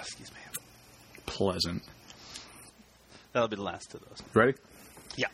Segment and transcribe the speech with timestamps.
[0.00, 0.38] Excuse me.
[1.26, 1.82] Pleasant.
[3.32, 4.22] That'll be the last of those.
[4.34, 4.54] Ready?
[5.16, 5.28] Yeah.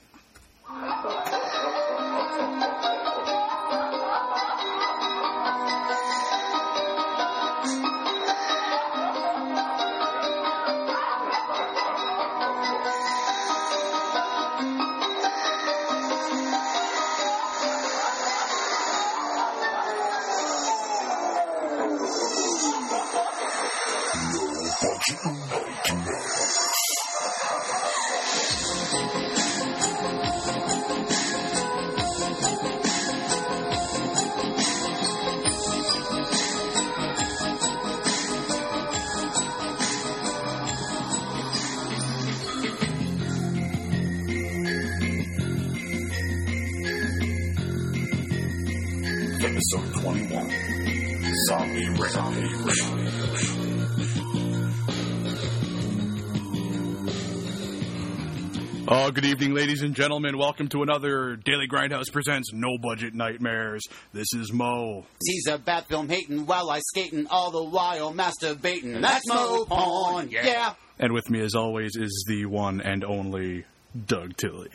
[50.04, 50.50] 21
[51.48, 52.82] Zombie Rampage.
[58.86, 60.36] Oh, good evening, ladies and gentlemen.
[60.36, 63.80] Welcome to another Daily Grindhouse presents No Budget Nightmares.
[64.12, 65.06] This is Mo.
[65.24, 69.00] He's a bad film hating while I skating all the while masturbating.
[69.00, 70.74] That's Mo Porn, yeah.
[70.98, 73.64] And with me, as always, is the one and only
[74.06, 74.68] Doug Tilley.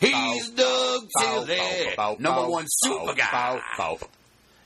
[0.00, 3.60] He's Doug Tilley, number one super guy.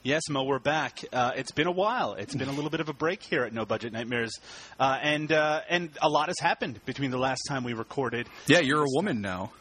[0.04, 1.02] Yes, Mo, we're back.
[1.14, 2.12] Uh, it's been a while.
[2.12, 4.38] It's been a little bit of a break here at No Budget Nightmares,
[4.78, 8.28] uh, and uh, and a lot has happened between the last time we recorded.
[8.46, 9.52] Yeah, you're a woman now.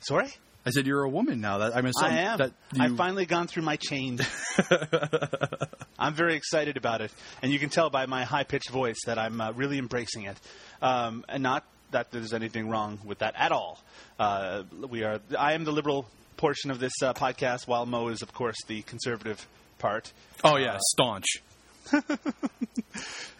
[0.00, 0.28] Sorry,
[0.66, 1.58] I said you're a woman now.
[1.58, 2.38] That I mean, I am.
[2.38, 4.22] That you, I've finally gone through my change.
[6.00, 9.20] I'm very excited about it, and you can tell by my high pitched voice that
[9.20, 10.36] I'm uh, really embracing it,
[10.82, 13.78] um, and not that there's anything wrong with that at all.
[14.18, 15.20] Uh, we are.
[15.38, 16.06] I am the liberal
[16.40, 19.46] portion of this uh, podcast, while Mo is, of course, the conservative
[19.78, 20.10] part.
[20.42, 21.26] oh yeah, staunch.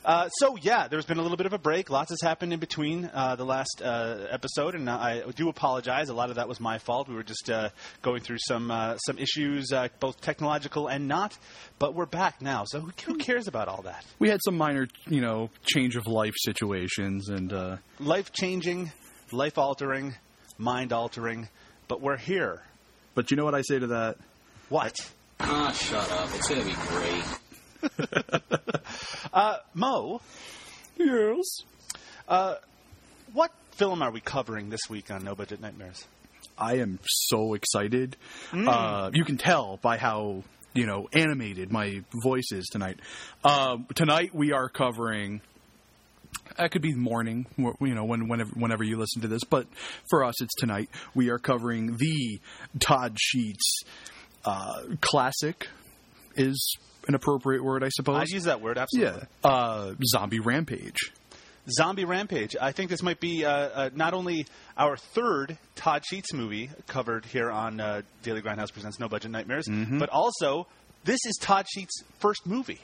[0.02, 1.90] Uh, so yeah, there's been a little bit of a break.
[1.90, 6.08] Lots has happened in between uh, the last uh, episode, and I do apologize.
[6.08, 7.06] A lot of that was my fault.
[7.06, 7.68] We were just uh,
[8.00, 11.36] going through some uh, some issues, uh, both technological and not.
[11.78, 14.02] But we're back now, so who, who cares about all that?
[14.18, 18.92] We had some minor, you know, change of life situations, and uh, Life changing,
[19.32, 20.14] life altering,
[20.56, 21.48] mind altering,
[21.88, 22.62] but we're here.
[23.20, 24.16] But you know what I say to that?
[24.70, 24.96] What?
[25.40, 26.30] Ah, shut up.
[26.34, 27.24] It's gonna be great.
[29.32, 30.20] Uh, Mo,
[30.96, 31.44] Yes.
[33.32, 36.04] what film are we covering this week on No Budget Nightmares?
[36.58, 38.16] I am so excited.
[38.52, 40.42] Uh, you can tell by how
[40.74, 42.98] you know animated my voice is tonight.
[43.44, 45.42] Uh, tonight we are covering.
[46.56, 49.44] That could be morning, you know, when, whenever, whenever you listen to this.
[49.44, 49.66] But
[50.08, 50.88] for us, it's tonight.
[51.14, 52.40] We are covering the
[52.78, 53.82] Todd Sheets
[54.44, 55.68] uh, classic.
[56.36, 56.76] Is
[57.08, 58.16] an appropriate word, I suppose.
[58.20, 59.22] I'd use that word absolutely.
[59.44, 61.12] yeah, uh, Zombie Rampage.
[61.68, 62.56] Zombie Rampage.
[62.60, 64.46] I think this might be uh, uh, not only
[64.76, 69.66] our third Todd Sheets movie covered here on uh, Daily Grindhouse Presents No Budget Nightmares,
[69.68, 70.66] but also
[71.04, 72.80] this is Todd Sheets' first movie.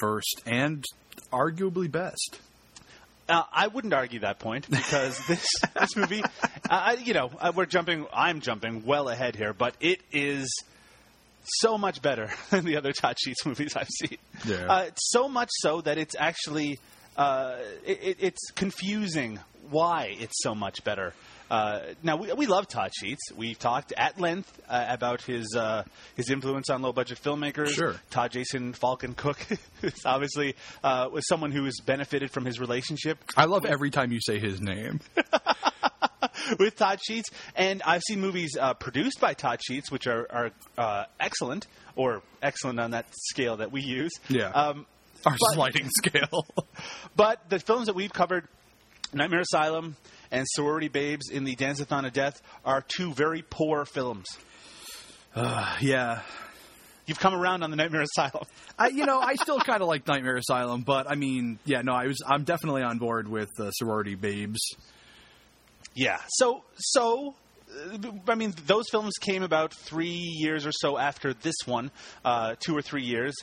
[0.00, 0.84] First and
[1.32, 2.40] arguably best.
[3.28, 5.46] Uh, I wouldn't argue that point because this
[5.78, 6.28] this movie, uh,
[6.70, 8.06] I, you know, uh, we're jumping.
[8.12, 10.48] I'm jumping well ahead here, but it is
[11.44, 14.18] so much better than the other Todd Sheets movies I've seen.
[14.46, 14.66] Yeah.
[14.70, 16.78] Uh, so much so that it's actually
[17.16, 21.12] uh, it- it's confusing why it's so much better.
[21.50, 23.30] Uh, now we, we love Todd Sheets.
[23.36, 25.84] We've talked at length uh, about his uh,
[26.16, 27.68] his influence on low budget filmmakers.
[27.70, 27.94] Sure.
[28.10, 29.38] Todd Jason Falcon Cook
[29.82, 34.12] is obviously uh, was someone who has benefited from his relationship I love every time
[34.12, 35.00] you say his name.
[36.58, 40.50] with Todd Sheets, and I've seen movies uh, produced by Todd Sheets, which are, are
[40.78, 44.12] uh, excellent or excellent on that scale that we use.
[44.28, 44.48] Yeah.
[44.50, 44.86] Um,
[45.24, 46.46] Our But- sliding scale.
[47.16, 48.46] but the films that we've covered,
[49.12, 49.96] Nightmare Asylum
[50.30, 54.26] and Sorority Babes in the Danceathon of Death, are two very poor films.
[55.80, 56.20] yeah.
[57.06, 58.46] You've come around on the Nightmare Asylum.
[58.78, 61.92] I, you know, I still kind of like Nightmare Asylum, but I mean, yeah, no,
[61.94, 64.60] I was, I'm definitely on board with uh, Sorority Babes.
[65.94, 66.18] Yeah.
[66.28, 67.34] So so.
[67.70, 70.08] uh, I mean, those films came about three
[70.38, 71.90] years or so after this one,
[72.24, 73.34] uh, two or three years,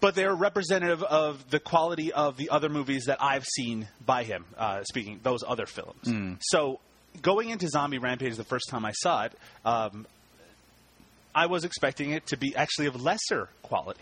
[0.00, 4.44] but they're representative of the quality of the other movies that I've seen by him.
[4.56, 6.80] Uh, speaking those other films, so
[7.22, 9.32] going into Zombie Rampage the first time I saw it,
[9.64, 10.06] um,
[11.34, 14.00] I was expecting it to be actually of lesser quality.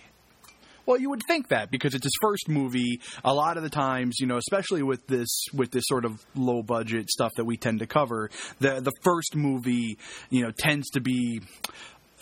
[0.86, 3.02] Well, you would think that because it's his first movie.
[3.22, 6.62] A lot of the times, you know, especially with this with this sort of low
[6.62, 8.30] budget stuff that we tend to cover,
[8.60, 9.98] the the first movie,
[10.30, 11.42] you know, tends to be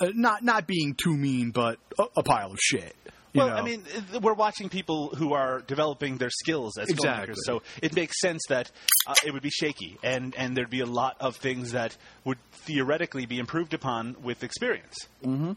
[0.00, 2.96] uh, not not being too mean, but a, a pile of shit.
[3.36, 3.56] You Well, know?
[3.56, 3.82] I mean,
[4.22, 7.34] we're watching people who are developing their skills as Exactly.
[7.34, 8.70] filmmakers, so it makes sense that
[9.06, 12.38] uh, it would be shaky, and and there'd be a lot of things that would
[12.66, 14.96] theoretically be improved upon with experience.
[15.24, 15.52] Mm-hmm.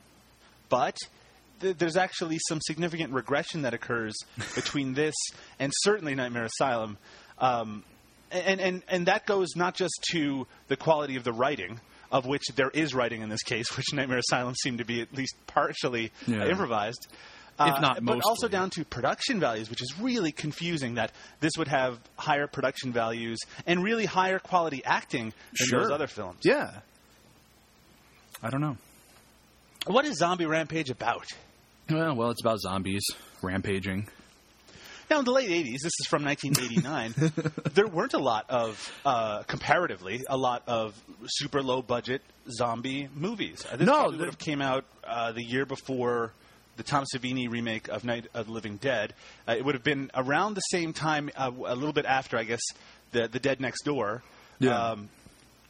[0.70, 0.98] But
[1.62, 4.16] th- there's actually some significant regression that occurs
[4.56, 5.16] between this
[5.60, 6.98] and certainly Nightmare Asylum,
[7.40, 7.84] um,
[8.32, 11.80] and and and that goes not just to the quality of the writing.
[12.12, 15.14] Of which there is writing in this case, which Nightmare Asylum seemed to be at
[15.14, 16.48] least partially Yeah.
[16.48, 17.06] improvised.
[17.60, 20.96] If not Uh, but also down to production values, which is really confusing.
[20.96, 26.08] That this would have higher production values and really higher quality acting than those other
[26.08, 26.40] films.
[26.44, 26.72] Yeah.
[28.42, 28.78] I don't know.
[29.88, 31.26] What is Zombie Rampage about?
[31.90, 33.04] Well, well, it's about zombies
[33.42, 34.08] rampaging.
[35.10, 37.52] Now, in the late '80s, this is from 1989.
[37.74, 40.94] there weren't a lot of, uh, comparatively, a lot of
[41.26, 42.22] super low budget
[42.52, 43.66] zombie movies.
[43.66, 46.32] Uh, This No, probably would have came out uh, the year before
[46.80, 49.14] the Tom Savini remake of Night of the Living Dead.
[49.48, 52.44] Uh, it would have been around the same time, uh, a little bit after, I
[52.46, 52.62] guess,
[53.12, 54.24] the the Dead Next Door.
[54.60, 54.92] Yeah.
[54.92, 55.10] Um,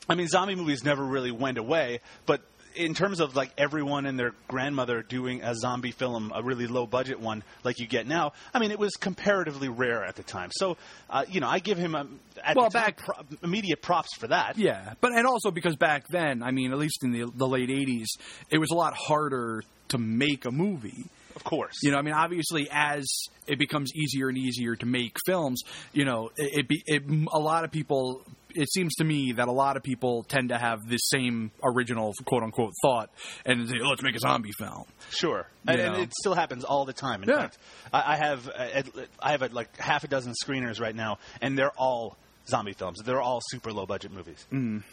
[0.08, 2.42] I mean, zombie movies never really went away, but
[2.76, 6.86] in terms of like everyone and their grandmother doing a zombie film, a really low
[6.86, 10.50] budget one like you get now, I mean, it was comparatively rare at the time.
[10.54, 10.78] So,
[11.10, 12.06] uh, you know, I give him a,
[12.44, 14.58] at Well, back- pro- immediate props for that.
[14.58, 17.70] Yeah, but and also because back then, I mean, at least in the the late
[17.70, 18.08] '80s,
[18.52, 21.06] it was a lot harder to make a movie.
[21.36, 21.76] Of course.
[21.84, 23.06] You know, I mean, obviously, as
[23.48, 25.62] it becomes easier and easier to make films,
[25.94, 28.24] you know, it, it, be, it a lot of people.
[28.56, 32.14] It seems to me that a lot of people tend to have this same original
[32.26, 33.10] quote unquote thought
[33.46, 36.84] and say, oh, "Let's make a zombie film." Sure, and, and it still happens all
[36.84, 37.22] the time.
[37.24, 37.36] In Yeah.
[37.42, 37.58] fact,
[37.94, 38.82] I, I have uh,
[39.22, 43.00] I have uh, like half a dozen screeners right now, and they're all zombie films.
[43.06, 44.44] They're all super low budget movies.
[44.52, 44.84] Mm.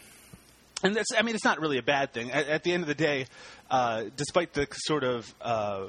[0.87, 2.31] And that's I mean, it's not really a bad thing.
[2.31, 3.27] At, at the end of the day,
[3.71, 5.87] uh, despite the sort of uh,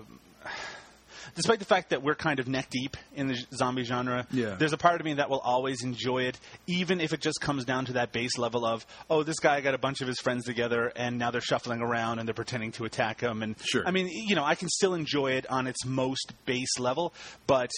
[1.35, 4.55] despite the fact that we're kind of neck deep in the zombie genre, Yeah.
[4.55, 7.65] there's a part of me that will always enjoy it, even if it just comes
[7.65, 10.45] down to that base level of, oh, this guy got a bunch of his friends
[10.45, 13.43] together, and now they're shuffling around and they're pretending to attack him.
[13.43, 13.83] And Sure.
[13.85, 17.13] I mean, you know, I can still enjoy it on its most base level,
[17.45, 17.71] but.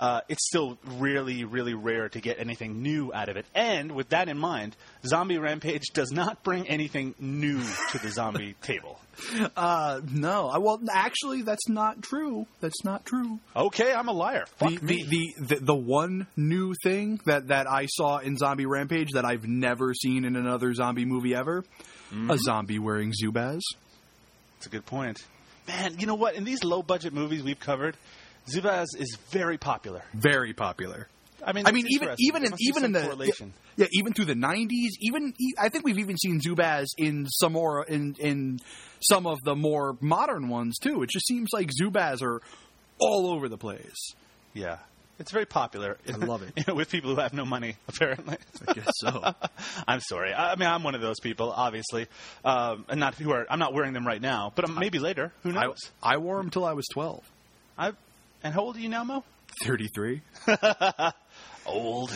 [0.00, 3.46] Uh, it's still really, really rare to get anything new out of it.
[3.54, 4.76] And with that in mind,
[5.06, 7.62] Zombie Rampage does not bring anything new
[7.92, 8.98] to the zombie table.
[9.56, 12.46] Uh, no, I, well, actually, that's not true.
[12.60, 13.38] That's not true.
[13.54, 14.44] Okay, I'm a liar.
[14.56, 15.04] Fuck the, me.
[15.04, 19.24] the, the, the the one new thing that, that I saw in Zombie Rampage that
[19.24, 21.64] I've never seen in another zombie movie ever,
[22.28, 23.60] a zombie wearing Zubaz.
[24.56, 25.24] That's a good point.
[25.68, 26.34] Man, you know what?
[26.34, 27.96] In these low budget movies we've covered,
[28.48, 30.02] Zubaz is very popular.
[30.12, 31.08] Very popular.
[31.46, 34.90] I mean, I mean, even even in even in the yeah, even through the '90s,
[35.00, 38.60] even I think we've even seen Zubaz in some more in in
[39.00, 41.02] some of the more modern ones too.
[41.02, 42.40] It just seems like Zubaz are
[42.98, 44.14] all over the place.
[44.54, 44.78] Yeah,
[45.18, 45.98] it's very popular.
[46.08, 46.72] I love it.
[46.74, 48.36] with people who have no money, apparently.
[48.66, 49.34] I guess so.
[49.88, 50.32] I'm sorry.
[50.32, 52.06] I I mean, I'm one of those people, obviously,
[52.44, 53.46] um, and not who are.
[53.50, 55.32] I'm not wearing them right now, but maybe later.
[55.42, 55.78] Who I, knows?
[56.02, 57.22] I wore them till I was 12.
[57.76, 57.92] I,
[58.44, 59.24] and how old are you now, Mo?
[59.64, 60.20] 33.
[61.66, 62.10] Old.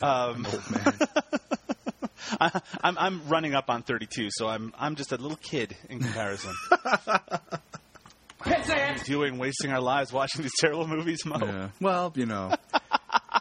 [0.00, 0.98] Um, Old man.
[2.40, 5.98] I, I'm I'm running up on 32, so I'm I'm just a little kid in
[6.00, 6.54] comparison.
[6.70, 7.60] what
[8.46, 11.38] are we doing, wasting our lives watching these terrible movies, Mo?
[11.40, 11.68] Yeah.
[11.80, 12.54] Well, you know,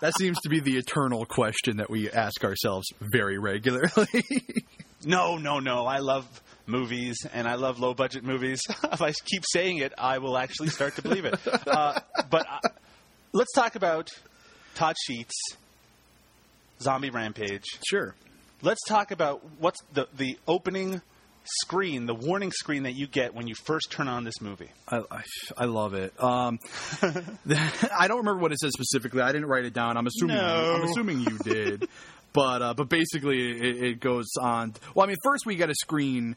[0.02, 4.24] that seems to be the eternal question that we ask ourselves very regularly.
[5.06, 5.86] No, no, no.
[5.86, 6.26] I love
[6.66, 8.62] movies and I love low budget movies.
[8.92, 11.36] if I keep saying it, I will actually start to believe it.
[11.68, 12.60] Uh, but uh,
[13.34, 14.10] let's talk about
[14.76, 15.36] Todd Sheets,
[16.82, 17.66] Zombie Rampage.
[17.90, 18.16] sure.
[18.62, 21.02] Let's talk about what's the the opening
[21.62, 24.70] screen, the warning screen that you get when you first turn on this movie.
[24.88, 25.24] I, I,
[25.58, 26.14] I love it.
[26.24, 26.60] Um,
[27.02, 29.22] I don't remember what it says specifically.
[29.22, 29.98] I didn't write it down.
[29.98, 30.76] I'm assuming No.
[30.76, 31.90] I'm assuming you did.
[32.34, 34.74] but uh, but basically, it, it goes on.
[34.96, 36.36] Well, I mean, first we get a screen.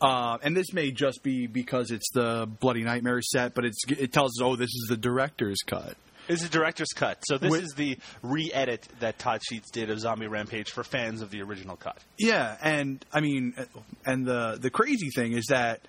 [0.00, 4.12] Uh, and this may just be because it's the Bloody Nightmare set, but it's it
[4.12, 5.96] tells us, oh, this is the director's cut.
[6.26, 7.22] This is director's cut.
[7.26, 11.22] So this With- is the re-edit that Todd Sheets did of Zombie Rampage for fans
[11.22, 11.96] of the original cut.
[12.18, 13.54] Yeah, and I mean,
[14.04, 15.80] and the the crazy thing is that,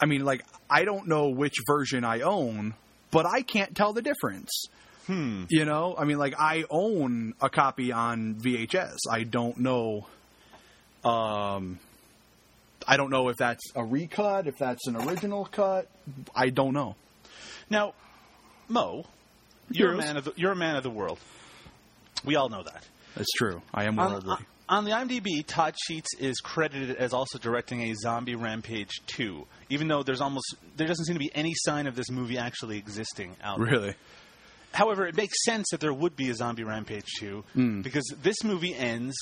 [0.00, 2.74] I mean, like I don't know which version I own,
[3.10, 4.50] but I can't tell the difference.
[5.06, 5.44] Hmm.
[5.48, 8.98] You know, I mean, like I own a copy on VHS.
[9.10, 10.06] I don't know.
[11.04, 11.78] Um,
[12.86, 15.88] I don't know if that's a recut, if that's an original cut.
[16.34, 16.94] I don't know.
[17.70, 17.94] Now,
[18.68, 19.04] Mo,
[19.70, 21.18] you're a man of the, you're a man of the world.
[22.24, 22.84] We all know that.
[23.16, 23.62] That's true.
[23.74, 24.36] I am On, worldly.
[24.68, 29.88] on the IMDb, Todd Sheets is credited as also directing a Zombie Rampage 2, even
[29.88, 33.34] though there's almost there doesn't seem to be any sign of this movie actually existing
[33.42, 33.94] out there.
[34.72, 37.80] However, it makes sense that there would be a Zombie Rampage 2 Hmm.
[37.82, 39.14] because this movie ends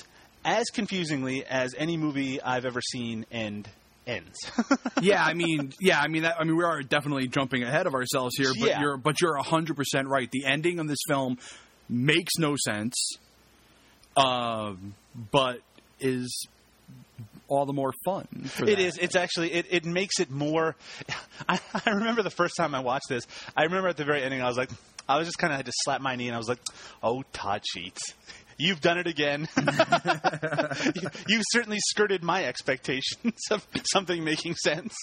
[0.45, 3.69] as confusingly as any movie I've ever seen end
[4.07, 4.38] ends.
[5.02, 7.95] yeah, I mean, yeah, I mean, that, I mean, we are definitely jumping ahead of
[7.95, 8.80] ourselves here, but Yeah.
[8.80, 10.28] you're, but you're hundred percent right.
[10.30, 11.38] The ending of this film
[11.88, 12.95] makes no sense,
[14.16, 14.95] um,
[15.30, 15.61] but
[16.00, 16.47] is
[17.49, 18.26] all the more fun.
[18.61, 18.97] It is.
[18.99, 19.52] It's actually.
[19.52, 20.76] It, it makes it more.
[21.49, 23.26] I, I remember the first time I watched this.
[23.57, 24.71] I remember at the very ending, I was like,
[25.11, 26.61] I was just kind of had to slap my knee, and I was like,
[27.02, 28.14] "Oh, Todd Sheets,
[28.57, 29.49] you've done it again.
[30.95, 34.95] you, you've certainly skirted my expectations of something making sense."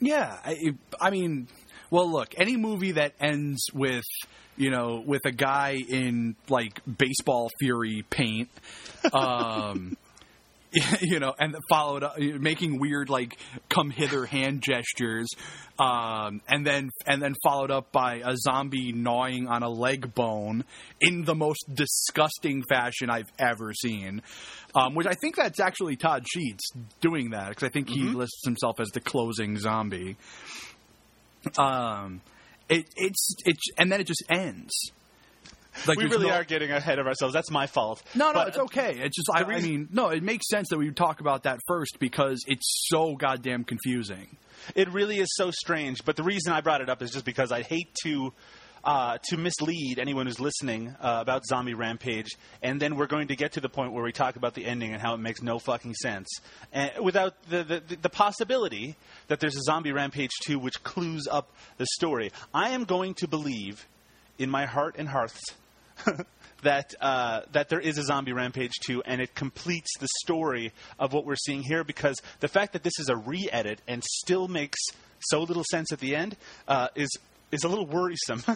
[0.00, 1.48] Yeah, I, I mean,
[1.90, 4.04] well, look, any movie that ends with
[4.56, 8.48] you know with a guy in like baseball fury paint,
[9.12, 9.96] um,
[11.00, 13.38] you know, and followed up making weird like
[13.70, 15.28] come hither hand gestures,
[15.78, 20.64] um, and then and then followed up by a zombie gnawing on a leg bone
[21.00, 24.22] in the most disgusting fashion I've ever seen.
[24.74, 26.68] Um, which I think that's actually Todd Sheets
[27.00, 30.16] doing that because I think he lists himself as the closing zombie.
[31.56, 32.20] Um,
[32.68, 34.92] it, it's it's and then it just ends.
[35.86, 37.34] Like we really no- are getting ahead of ourselves.
[37.34, 38.02] That's my fault.
[38.14, 38.96] no, no, But- it's okay.
[38.98, 41.98] It's just I, I mean, no, it makes sense that we talk about that first
[41.98, 44.36] because it's so goddamn confusing.
[44.74, 46.04] It really is so strange.
[46.04, 48.32] But the reason I brought it up is just because I hate to
[48.84, 52.28] uh, to mislead anyone who's listening uh, about Zombie Rampage,
[52.62, 54.92] and then we're going to get to the point where we talk about the ending
[54.92, 56.28] and how it makes no fucking sense,
[56.72, 61.50] and without the the, the possibility that there's a Zombie Rampage two which clues up
[61.76, 62.32] the story.
[62.54, 63.86] I am going to believe
[64.38, 65.38] in my heart and hearts.
[66.62, 71.12] that uh, that there is a zombie rampage 2 and it completes the story of
[71.12, 74.78] what we're seeing here because the fact that this is a re-edit and still makes
[75.20, 76.36] so little sense at the end
[76.66, 77.08] uh, is
[77.50, 78.42] is a little worrisome.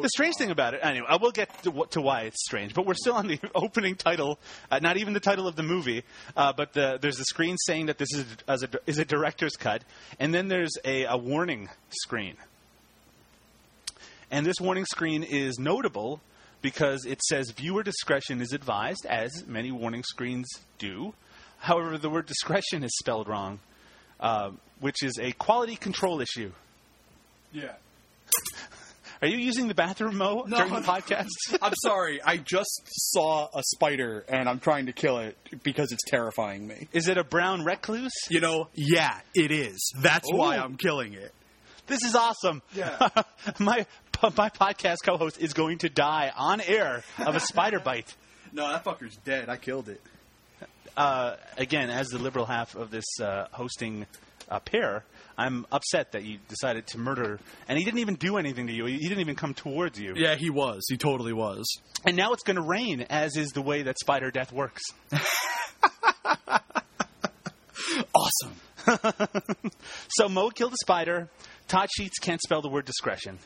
[0.00, 2.86] the strange thing about it, anyway, I will get to, to why it's strange, but
[2.86, 4.38] we're still on the opening title,
[4.70, 6.04] uh, not even the title of the movie,
[6.36, 9.56] uh, but the, there's a screen saying that this is as a, is a director's
[9.56, 9.82] cut,
[10.20, 12.36] and then there's a, a warning screen.
[14.34, 16.20] And this warning screen is notable
[16.60, 21.14] because it says viewer discretion is advised, as many warning screens do.
[21.58, 23.60] However, the word discretion is spelled wrong,
[24.18, 24.50] uh,
[24.80, 26.50] which is a quality control issue.
[27.52, 27.74] Yeah.
[29.22, 30.56] Are you using the bathroom, Mo, No.
[30.56, 31.28] during the podcast?
[31.62, 32.20] I'm sorry.
[32.20, 36.88] I just saw a spider and I'm trying to kill it because it's terrifying me.
[36.92, 38.10] is it a brown recluse?
[38.30, 39.92] You know, yeah, it is.
[40.02, 41.32] That's why I'm killing it.
[41.86, 42.62] This is awesome.
[42.74, 43.08] Yeah.
[43.58, 43.86] my
[44.36, 48.14] my podcast co-host is going to die on air of a spider bite.
[48.52, 49.48] No, that fucker's dead.
[49.48, 50.00] I killed it.
[50.96, 54.06] uh, again, as the liberal half of this uh, hosting
[54.48, 55.04] uh, pair,
[55.36, 57.40] I'm upset that you decided to murder.
[57.68, 58.86] And he didn't even do anything to you.
[58.86, 60.14] He didn't even come towards you.
[60.16, 60.84] Yeah, he was.
[60.88, 61.64] He totally was.
[62.06, 64.82] And now it's going to rain, as is the way that spider death works.
[68.14, 68.54] Awesome.
[70.08, 71.28] So Mo killed a spider.
[71.68, 73.38] Todd Sheets can't spell the word discretion.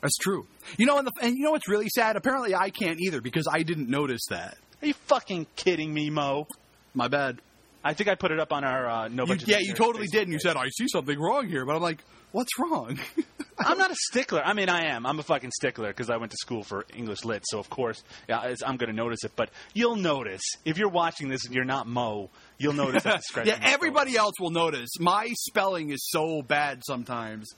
[0.00, 0.46] That's true.
[0.76, 2.16] You know, and, the, and you know what's really sad?
[2.16, 4.56] Apparently, I can't either because I didn't notice that.
[4.80, 6.46] Are you fucking kidding me, Mo?
[6.94, 7.40] My bad.
[7.82, 10.22] I think I put it up on our uh, no You, yeah, you totally did,
[10.22, 11.98] and you said I see something wrong here, but I'm like,
[12.32, 12.98] what's wrong?
[13.58, 14.42] I'm not a stickler.
[14.44, 15.04] I mean, I am.
[15.06, 17.44] I'm a fucking stickler because I went to school for English lit.
[17.46, 19.32] So of course, yeah, I'm going to notice it.
[19.34, 23.54] But you'll notice if you're watching this and you're not Mo, you'll notice that discretion.
[23.60, 24.90] yeah, everybody else will notice.
[24.98, 27.48] My spelling is so bad sometimes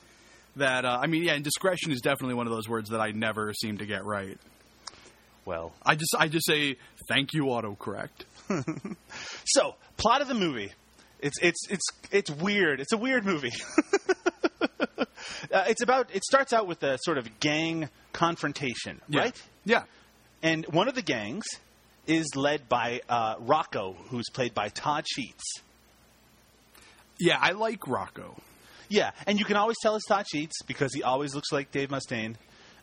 [0.55, 3.11] that uh, I mean, yeah, and discretion is definitely one of those words that I
[3.11, 4.37] never seem to get right.
[5.45, 6.77] Well, I just I just say
[7.09, 8.09] thank you autocorrect.
[9.45, 10.71] so plot of the movie.
[11.19, 12.79] It's it's it's it's weird.
[12.79, 13.51] It's a weird movie.
[14.99, 15.05] uh,
[15.67, 16.09] it's about.
[16.13, 19.39] It starts out with a sort of gang confrontation, right?
[19.65, 19.83] Yeah.
[20.43, 21.45] And one of the gangs
[22.07, 25.43] is led by uh, Rocco, who's played by Todd Sheets.
[27.19, 28.35] Yeah, I like Rocco.
[28.89, 31.89] Yeah, and you can always tell it's Todd Sheets because he always looks like Dave
[31.89, 32.35] Mustaine.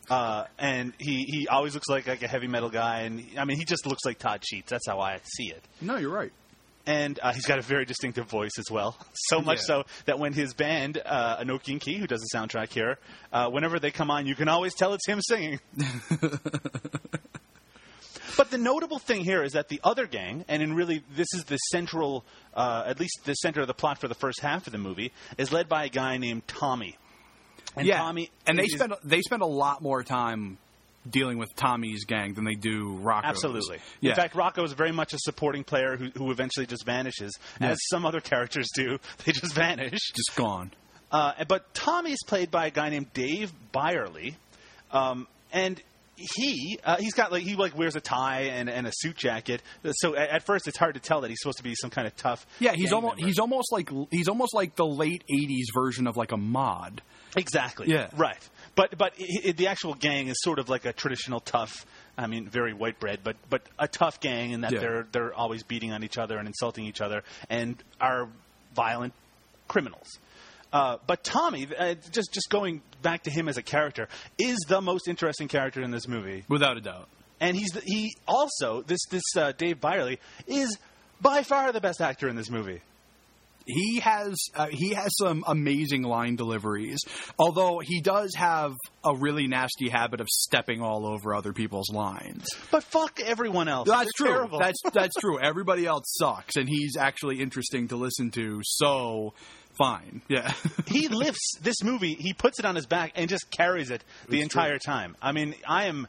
[0.08, 3.58] Uh, and he, he always looks like, like a heavy metal guy, and I mean
[3.58, 4.70] he just looks like Todd Sheets.
[4.70, 5.62] That's how I see it.
[5.82, 6.32] No, you're right.
[6.86, 8.96] And uh, he's got a very distinctive voice as well.
[9.28, 9.64] So much Yeah.
[9.64, 12.96] so that when his band, uh, Enochian Key, who does the soundtrack here,
[13.30, 15.60] uh, whenever they come on, you can always tell it's him singing.
[18.38, 21.44] But the notable thing here is that the other gang, and in really this is
[21.44, 24.72] the central, uh, at least the center of the plot for the first half of
[24.72, 26.96] the movie, is led by a guy named Tommy.
[27.76, 30.56] And yeah, Tommy, and they is- spend they spend a lot more time
[31.08, 33.30] dealing with Tommy's gang than they do Rocco's.
[33.30, 33.78] Absolutely.
[34.00, 34.10] Yeah.
[34.10, 37.70] In fact, Rocco is very much a supporting player who, who eventually just vanishes, Yeah.
[37.70, 38.98] as some other characters do.
[39.24, 39.92] They just vanish.
[40.14, 40.70] just gone.
[41.10, 44.36] Uh, but Tommy is played by a guy named Dave Byerly,
[44.92, 45.80] um, and
[46.36, 49.62] he uh, he's got like he like wears a tie and, and a suit jacket.
[49.92, 52.06] So at, at first, it's hard to tell that he's supposed to be some kind
[52.06, 52.46] of tough.
[52.58, 53.26] Yeah, he's almost member.
[53.28, 57.02] he's almost like he's almost like the late '80s version of like a mod.
[57.36, 57.88] Exactly.
[57.88, 58.08] Yeah.
[58.16, 58.48] Right.
[58.74, 61.86] But but i i the actual gang is sort of like a traditional tough.
[62.16, 64.80] I mean, very white bread, but but a tough gang in that Yeah.
[64.80, 68.28] they're they're always beating on each other and insulting each other and are
[68.74, 69.12] violent
[69.68, 70.08] criminals.
[70.72, 74.08] Uh, but Tommy, uh, just just going back to him as a character,
[74.38, 77.08] is the most interesting character in this movie, Without a doubt.
[77.40, 80.76] and he's the, he also this this uh, Dave Byerly is
[81.20, 82.80] by far the best actor in this movie.
[83.66, 86.98] he has uh, he has some amazing line deliveries.
[87.38, 88.72] Although he does have
[89.04, 92.46] a really nasty habit of stepping all over other people's lines.
[92.70, 93.88] But fuck everyone else.
[93.88, 94.34] That's They're true.
[94.36, 94.58] Terrible.
[94.58, 95.38] That's that's true.
[95.40, 98.60] Everybody else sucks, and he's actually interesting to listen to.
[98.64, 99.34] So
[99.78, 100.52] fine, yeah.
[100.86, 104.40] he lifts this movie, he puts it on his back and just carries it the
[104.42, 105.16] entire time.
[105.22, 106.06] I mean, I am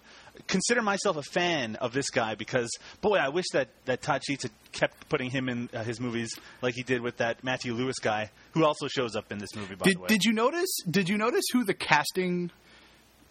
[0.47, 2.69] consider myself a fan of this guy because
[3.01, 6.29] boy, I wish that that Todd Sheets had kept putting him in uh, his movies
[6.61, 9.75] like he did with that Matthew Lewis guy who also shows up in this movie
[9.75, 10.07] by did the way.
[10.07, 10.69] did you notice?
[10.89, 12.51] Did you notice who the casting,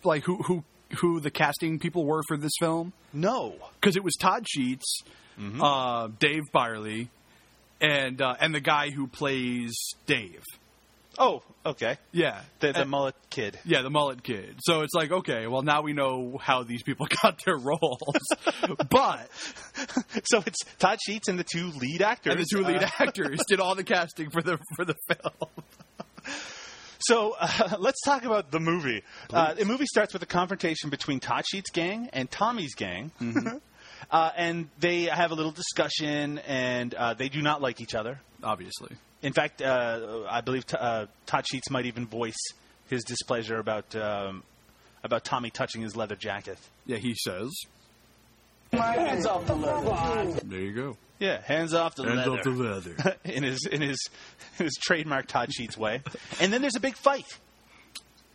[0.04, 0.64] like who who
[1.00, 2.92] who the casting people were for this film?
[3.12, 3.54] no.
[3.80, 5.00] Because it was Todd Sheets,
[5.40, 5.62] Mm-hmm.
[5.62, 7.10] uh, Dave Byerly,
[7.80, 9.74] and uh, and the guy who plays
[10.06, 10.42] Dave.
[11.20, 11.96] Oh, okay.
[12.12, 13.58] Yeah, The the And- mullet kid.
[13.64, 14.54] Yeah, the mullet kid.
[14.60, 17.98] So it's like, okay, well now we know how these people got their roles.
[18.90, 19.28] but
[20.30, 22.32] So it's Todd Sheets and the two lead actors.
[22.34, 25.50] and the two lead Uh, actors did all the casting for the for the film.
[27.00, 29.02] So uh, let's talk about the movie.
[29.32, 33.12] Uh, the movie starts with a confrontation between Todd Sheets' gang and Tommy's gang.
[34.10, 38.20] Uh, and they have a little discussion, and uh, they do not like each other.
[38.42, 38.96] Obviously.
[39.22, 42.36] In fact, uh, I believe t- uh, Todd Sheets might even voice
[42.88, 44.42] his displeasure about um,
[45.02, 46.58] about Tommy touching his leather jacket.
[46.86, 47.50] Yeah, he says.
[48.72, 50.40] My Hands off the leather.
[50.44, 50.96] There you go.
[51.18, 52.30] Yeah, hands off the Hands leather.
[52.38, 53.16] off the leather.
[53.24, 53.98] in his in his
[54.58, 56.02] in his trademark Todd Sheets way.
[56.40, 57.26] And then there's a big fight.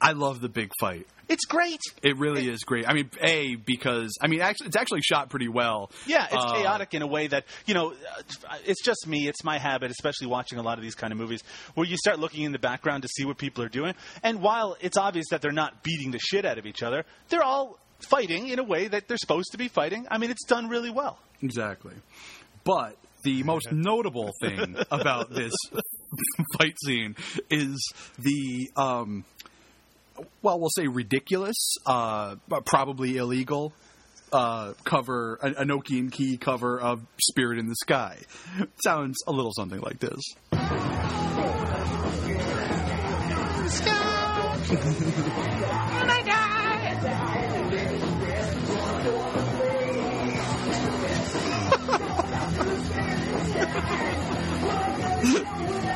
[0.01, 1.07] I love the big fight.
[1.29, 1.79] It's great.
[2.03, 2.87] It really is great.
[2.87, 5.89] I mean, a because I mean, actually, it's actually shot pretty well.
[6.05, 7.91] Yeah, it's Uh, chaotic in a way that you know.
[7.93, 9.27] uh, It's just me.
[9.27, 11.41] It's my habit, especially watching a lot of these kind of movies,
[11.75, 13.93] where you start looking in the background to see what people are doing.
[14.21, 17.43] And while it's obvious that they're not beating the shit out of each other, they're
[17.43, 20.05] all fighting in a way that they're supposed to be fighting.
[20.11, 21.17] I mean, it's done really well.
[21.41, 21.93] Exactly.
[22.65, 25.53] But the most notable thing about this
[26.57, 27.15] fight scene
[27.49, 29.23] is the, um,
[30.41, 33.73] well, we'll say ridiculous, uh, but probably illegal
[34.31, 38.17] uh, cover, an Enochian key cover of Spirit in the Sky.
[38.83, 40.21] Sounds a little something like this.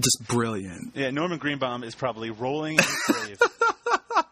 [0.00, 0.94] Just brilliant.
[0.94, 3.38] Yeah, Norman Greenbaum is probably rolling in his grave.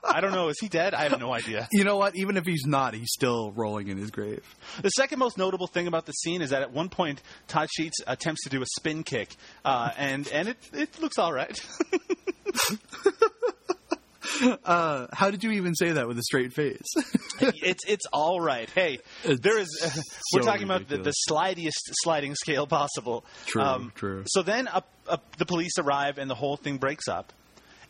[0.05, 0.49] I don't know.
[0.49, 0.95] Is he dead?
[0.95, 1.69] I have no idea.
[1.73, 2.17] You know what?
[2.17, 4.43] Even if he's not, he's still rolling in his grave.
[4.81, 7.99] The second most notable thing about the scene is that at one point Todd Sheets
[8.07, 11.61] attempts to do a spin kick, uh, and and it it looks all right.
[14.65, 16.83] Uh, how did you even say that with a straight face?
[17.41, 18.69] it's it's all right.
[18.71, 19.69] Hey, It's there is.
[20.35, 23.25] we're so talking about the, the slidiest sliding scale possible.
[23.59, 24.25] Um, True, true.
[24.27, 27.33] So then up, up, the police arrive and the whole thing breaks up.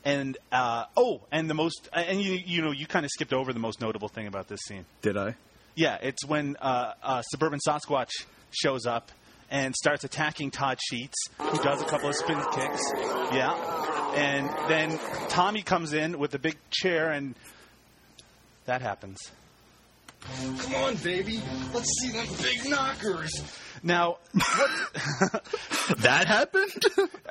[0.05, 3.53] And uh, oh, and the most and you you know you kind of skipped over
[3.53, 4.85] the most notable thing about this scene.
[5.03, 5.35] Did I?
[5.75, 8.11] Yeah, it's when uh, uh, suburban Sasquatch
[8.51, 9.11] shows up
[9.51, 12.83] and starts attacking Todd Sheets, who does a couple of spin kicks.
[13.33, 13.53] Yeah,
[14.15, 17.35] and then Tommy comes in with a big chair, and
[18.67, 19.19] that happens.
[20.59, 21.41] Come on, baby.
[21.73, 23.31] Let's see them big knockers.
[23.83, 24.17] Now,
[25.99, 26.73] That happened?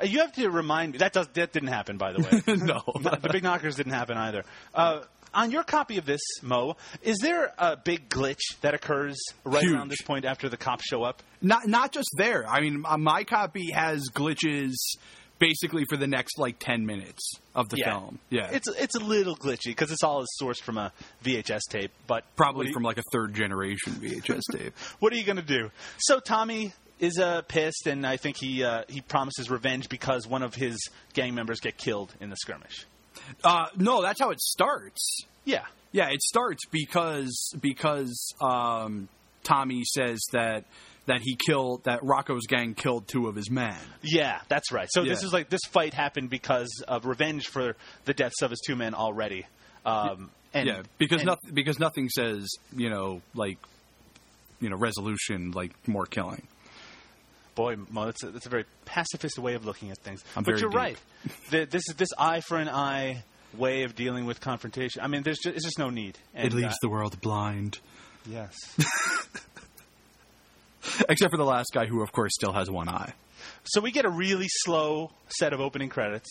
[0.02, 2.56] you have to remind me that does that didn't happen, by the way.
[2.56, 2.82] no.
[3.00, 4.44] the big knockers didn't happen either.
[4.74, 5.00] Uh,
[5.34, 9.74] on your copy of this, Mo, is there a big glitch that occurs right Huge.
[9.74, 11.22] around this point after the cops show up?
[11.42, 12.46] Not not just there.
[12.48, 14.72] I mean, uh, my copy has glitches
[15.38, 18.18] basically for the next like 10 minutes of the film.
[18.30, 18.48] Yeah.
[18.52, 20.92] It's it's a little glitchy because it's all is sourced from a
[21.24, 24.74] VHS tape, but probably you- from like a third generation VHS tape.
[25.00, 25.70] What are you going to do?
[25.98, 30.42] So Tommy is uh, pissed, and I think he uh, he promises revenge because one
[30.42, 30.78] of his
[31.12, 32.86] gang members get killed in the skirmish.
[33.44, 35.20] Uh, no, that's how it starts.
[35.44, 39.08] Yeah, Yeah, it starts because because um,
[39.44, 40.64] Tommy says that
[41.06, 43.76] that he killed that Rocco's gang killed two of his men.
[44.02, 44.88] yeah, that's right.
[44.90, 48.60] So this is like this fight happened because of revenge for the deaths of his
[48.66, 49.46] two men already.
[49.84, 53.58] Um, and, yeah, because and- nothing because nothing says you know like
[54.60, 56.46] you know resolution like more killing.
[57.54, 60.22] Boy, Mo, that's a, that's a very pacifist way of looking at things.
[60.36, 60.76] I'm but you're deep.
[60.76, 60.98] right.
[61.50, 63.24] The, this this eye for an eye
[63.56, 65.02] way of dealing with confrontation.
[65.02, 66.18] I mean, there's just, it's just no need.
[66.34, 67.78] And, it leaves uh, the world blind,
[68.28, 68.54] yes.
[71.08, 73.12] except for the last guy who, of course, still has one eye.
[73.64, 76.28] so we get a really slow set of opening credits,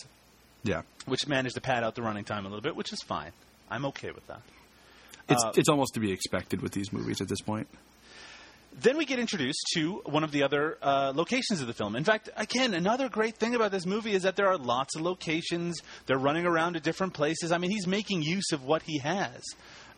[0.64, 3.32] Yeah, which managed to pad out the running time a little bit, which is fine.
[3.70, 4.42] I'm okay with that.
[5.28, 7.68] it's Uh, it's almost to be expected with these movies at this point.
[8.78, 11.96] Then we get introduced to one of the other uh, locations of the film.
[11.96, 15.00] In fact, again, another great thing about this movie is that there are lots of
[15.00, 15.80] locations.
[16.04, 17.52] They're running around to different places.
[17.52, 19.42] I mean, he's making use of what he has,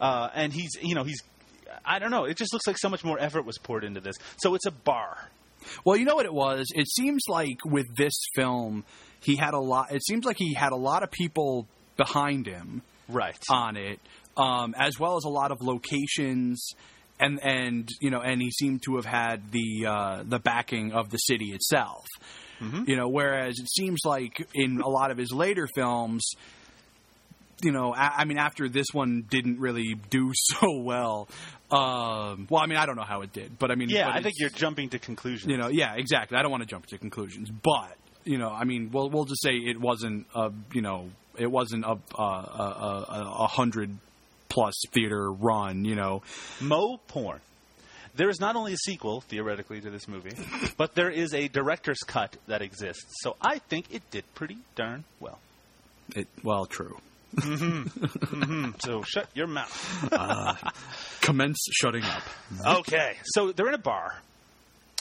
[0.00, 1.20] uh, and he's you know he's
[1.84, 2.24] I don't know.
[2.24, 4.16] It just looks like so much more effort was poured into this.
[4.38, 5.28] So it's a bar.
[5.84, 6.68] Well, you know what it was?
[6.74, 8.84] It seems like with this film,
[9.20, 9.92] he had a lot.
[9.92, 13.36] It seems like he had a lot of people behind him Right.
[13.50, 13.98] on it,
[14.36, 16.70] um, as well as a lot of locations,
[17.18, 21.10] and and you know, and he seemed to have had the uh, the backing of
[21.10, 22.06] the city itself.
[22.60, 26.28] You know, whereas it seems like in a lot of his later films,
[27.62, 31.28] you know, I, I mean, after this one didn't really do so well.
[31.70, 34.22] Um, well, I mean, I don't know how it did, but I mean, yeah, I
[34.22, 35.50] think you're jumping to conclusions.
[35.50, 36.38] you know, yeah, exactly.
[36.38, 39.42] I don't want to jump to conclusions, but you know, I mean, we'll we'll just
[39.42, 43.96] say it wasn't a you know, it wasn't a a, a, a, a hundred
[44.48, 45.84] plus theater run.
[45.84, 46.22] You know,
[46.60, 47.40] Mo Porn.
[48.14, 50.36] There is not only a sequel, theoretically, to this movie,
[50.76, 53.04] but there is a director's cut that exists.
[53.22, 55.38] So I think it did pretty darn well.
[56.16, 56.96] it well, true.
[58.80, 59.70] So shut your mouth.
[61.20, 62.22] Commence shutting up.
[62.80, 64.14] Okay, so they're in a bar,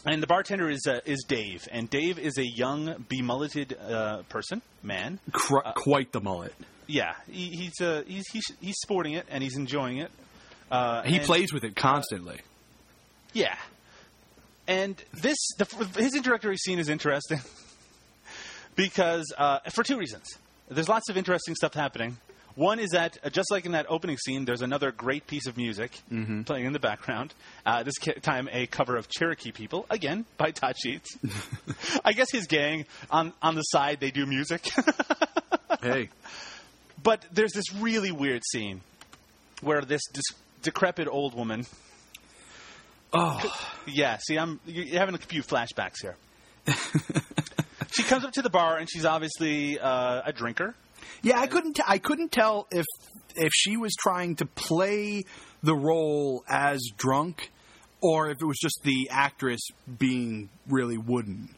[0.06, 4.62] and the bartender is uh, is Dave, and Dave is a young, bemulleted uh, person,
[4.84, 5.20] man.
[5.32, 6.54] Cr- quite the mullet.
[6.88, 10.12] Yeah, he, he's uh, he's he's he's sporting it and he's enjoying it.
[10.72, 12.40] Uh, He and- plays with it constantly.
[13.34, 13.56] Yeah,
[14.68, 15.66] and this the,
[15.98, 17.40] his introductory scene is interesting
[18.76, 20.26] because uh, for two reasons.
[20.70, 22.18] There's lots of interesting stuff happening.
[22.56, 25.58] One is that uh, just like in that opening scene, there's another great piece of
[25.58, 25.92] music
[26.46, 27.36] playing in the background.
[27.66, 31.16] Uh, this time, a cover of Cherokee People again by Todd Sheets.
[32.04, 34.68] I guess his gang on on the side they do music.
[35.84, 36.10] hey,
[37.04, 38.82] But there's this really weird scene
[39.62, 40.24] where this dis-
[40.64, 41.68] decrepit old woman.
[43.14, 46.16] oh, Yeah, see, I'm you're having a few flashbacks here.
[47.98, 50.76] she comes up to the bar and she's obviously uh, a drinker.
[51.24, 51.40] yeah.
[51.40, 51.74] I couldn't.
[51.78, 52.86] T- I couldn't tell if
[53.36, 55.24] if she was trying to play
[55.64, 57.52] the role as drunk,
[58.02, 59.62] or if it was just the actress
[59.98, 61.50] being really wooden.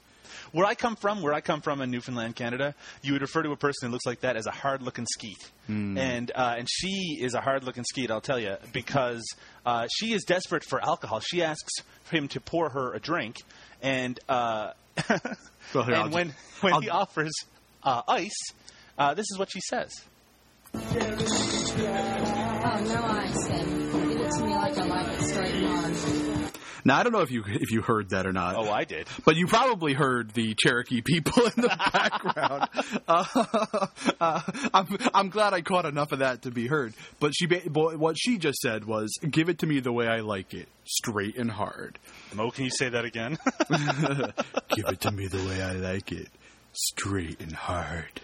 [0.51, 2.73] Where I come from, where I come from in Newfoundland, Canada,
[3.03, 6.31] you would refer to a person who looks like that as a hard-looking skeet, and
[6.33, 8.09] uh, and she is a hard-looking skeet.
[8.09, 9.23] I'll tell you because
[9.65, 11.19] uh, she is desperate for alcohol.
[11.19, 11.71] She asks
[12.09, 13.35] him to pour her a drink,
[13.83, 14.71] and uh,
[15.73, 17.31] Well, here, I'll and ju- when when I'll- he offers
[17.83, 18.35] uh, ice,
[18.97, 19.91] uh, this is what she says.
[20.73, 20.79] Oh,
[22.83, 24.09] no ice then.
[24.09, 26.38] Give it to me like I like it, straight and hard.
[26.85, 28.55] Now I don't know if you if you heard that or not.
[28.55, 29.07] Oh, I did.
[29.25, 32.69] But you probably heard the Cherokee people in the background.
[33.07, 33.45] Uh,
[34.19, 34.41] uh,
[34.73, 36.93] I'm, I'm glad I caught enough of that to be heard.
[37.19, 40.53] But she, what she just said was, "Give it to me the way I like
[40.53, 41.99] it, straight and hard.
[42.33, 43.37] Mo, can you say that again?
[44.75, 46.29] Give it to me the way I like it,
[46.73, 48.21] straight and hard."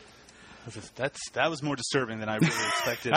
[0.96, 3.13] That's that was more disturbing than I really expected.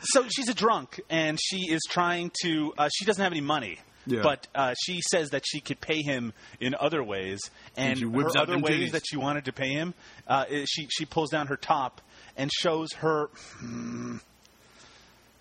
[0.00, 2.72] So she's a drunk, and she is trying to.
[2.76, 4.20] Uh, she doesn't have any money, Yeah.
[4.22, 7.40] but uh, she says that she could pay him in other ways.
[7.76, 8.92] And she whips her out other ways titties.
[8.92, 9.94] that she wanted to pay him,
[10.28, 12.00] uh, she she pulls down her top
[12.36, 13.26] and shows her.
[13.58, 14.16] Hmm,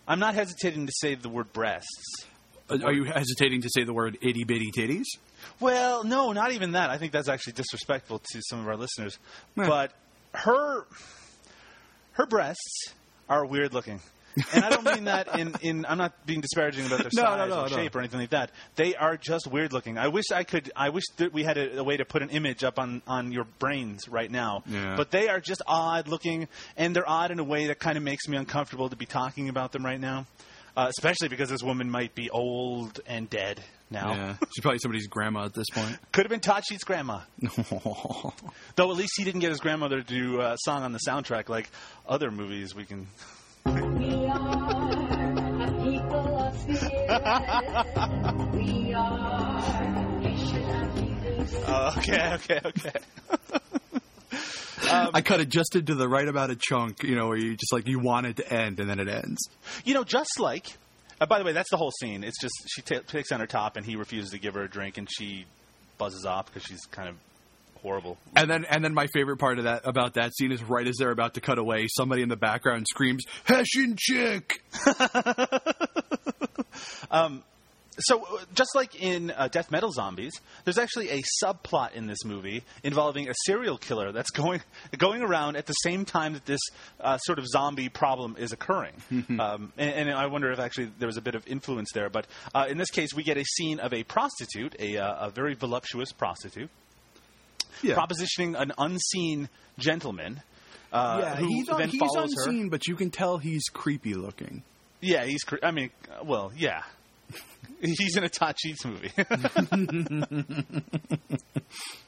[0.07, 2.25] I'm not hesitating to say the word breasts.
[2.69, 5.05] Are you hesitating to say the word itty bitty titties?
[5.59, 6.89] Well, no, not even that.
[6.89, 9.19] I think that's actually disrespectful to some of our listeners.
[9.55, 9.67] Yeah.
[9.67, 9.91] But
[10.33, 10.85] her
[12.13, 12.93] her breasts
[13.29, 13.99] are weird looking.
[14.53, 17.49] And I don't mean that in, in I'm not being disparaging about their No, size
[17.49, 18.51] no, no, or shape or anything like that.
[18.75, 19.97] They are just weird looking.
[19.97, 22.29] I wish I could I wish that we had a, a way to put an
[22.29, 24.63] image up on, on your brains right now.
[24.67, 24.95] Yeah.
[24.97, 28.03] But they are just odd looking and they're odd in a way that kind of
[28.03, 30.25] makes me uncomfortable to be talking about them right now.
[30.77, 33.61] Uh, especially because this woman might be old and dead.
[33.89, 34.11] now.
[34.13, 35.97] Yeah, she's probably somebody's grandma at this point.
[36.11, 37.21] Could have been Tachi's grandma.
[38.75, 41.47] Though at least he didn't get his grandmother to do a song on the soundtrack
[41.49, 41.69] like
[42.07, 43.07] other movies we can.
[43.65, 46.83] We are a people of spirit.
[48.53, 51.55] we are nation of leaders.
[51.97, 52.91] Okay, okay, okay.
[55.13, 57.73] I cut it just into the right amount of chunk, you know, where you just
[57.73, 59.49] like you want it to end and then it ends.
[59.83, 60.77] You know, just like.
[61.19, 62.23] Uh, by the way, that's the whole scene.
[62.23, 64.69] It's just she ta takes on her top and he refuses to give her a
[64.69, 65.45] drink and she
[65.97, 67.15] buzzes off because she's kind of
[67.85, 68.17] horrible.
[68.35, 70.95] And then and then my favorite part of that about that scene is right as
[70.97, 74.63] they're about to cut away, somebody in the background screams, Hessian chick.
[77.99, 82.25] So, uh, just like in uh, Death Metal Zombies, there's actually a subplot in this
[82.25, 84.61] movie involving a serial killer that's going
[84.97, 86.61] going around at the same time that this
[86.99, 88.93] uh, sort of zombie problem is occurring.
[89.39, 92.09] um, and, and I wonder if actually there was a bit of influence there.
[92.09, 95.29] But uh, in this case, we get a scene of a prostitute, a, uh, a
[95.29, 96.69] very voluptuous prostitute,
[97.81, 97.95] Yeah.
[97.95, 100.41] propositioning an unseen gentleman.
[100.91, 102.49] Uh, yeah, who he's, on, then he's follows her.
[102.49, 104.63] unseen, but you can tell he's creepy looking.
[105.01, 105.43] Yeah, he's.
[105.43, 105.89] cr- I mean,
[106.23, 106.83] well, yeah.
[107.81, 109.11] he's in a Sheets movie.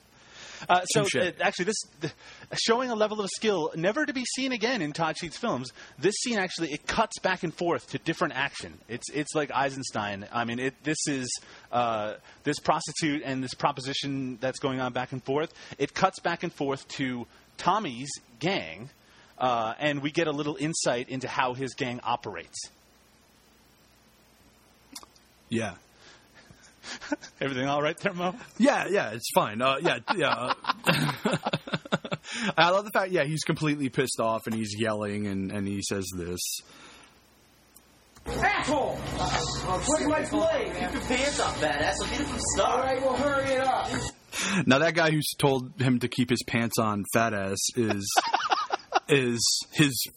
[0.70, 2.14] uh, so uh, actually, this th-
[2.54, 5.72] showing a level of skill never to be seen again in Todd Sheets films.
[5.98, 8.78] This scene actually it cuts back and forth to different action.
[8.88, 10.26] It's it's like Eisenstein.
[10.32, 11.30] I mean, it, this is
[11.72, 15.54] uh, this prostitute and this proposition that's going on back and forth.
[15.78, 18.90] It cuts back and forth to Tommy's gang.
[19.38, 22.58] Uh, and we get a little insight into how his gang operates.
[25.50, 25.76] Yeah.
[27.42, 28.36] Everything all right there, Mo?
[28.58, 29.62] Yeah, yeah, it's fine.
[29.62, 30.54] Uh, yeah, yeah.
[32.58, 35.82] I love the fact, yeah, he's completely pissed off and he's yelling and, and he
[35.82, 36.40] says this.
[38.28, 39.00] Asshole!
[39.88, 40.74] Look at my blade!
[40.74, 41.94] Keep your pants up, badass.
[42.04, 42.80] I'll get it from Star.
[42.80, 43.90] Alright, well, hurry it up.
[44.66, 48.14] Now that guy who's told him to keep his pants on, fat ass, is
[49.10, 50.08] is his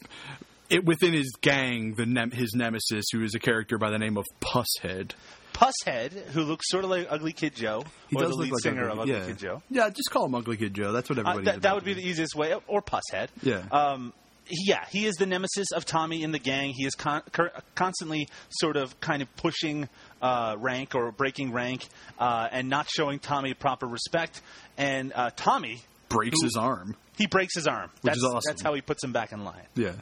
[0.69, 4.17] it, within his gang, the nem- his nemesis, who is a character by the name
[4.17, 5.13] of Pusshead.
[5.61, 8.89] Pusshead, who looks sort of like Ugly Kid Joe, He or the lead like singer
[8.89, 9.27] Ugly- of Ugly yeah.
[9.27, 9.63] Kid Joe.
[9.71, 10.93] Yeah, just call him Ugly Kid Joe.
[10.93, 11.45] That's what Uh, everybody.
[11.45, 13.29] that, is that about would be the easiest way, or Pusshead.
[13.43, 13.63] Yeah.
[13.71, 14.13] Um,
[14.49, 16.73] yeah, he is the nemesis of Tommy in the gang.
[16.75, 19.89] He is con- cur- constantly sort of kind of pushing
[20.23, 21.87] uh, rank or breaking rank
[22.19, 24.41] uh, and not showing Tommy proper respect.
[24.79, 26.97] And uh, Tommy, breaks who- his arm.
[27.19, 27.91] he breaks his arm.
[28.01, 28.41] Which that's, is awesome.
[28.47, 29.67] That's how he puts him back in line.
[29.77, 29.93] Yeah.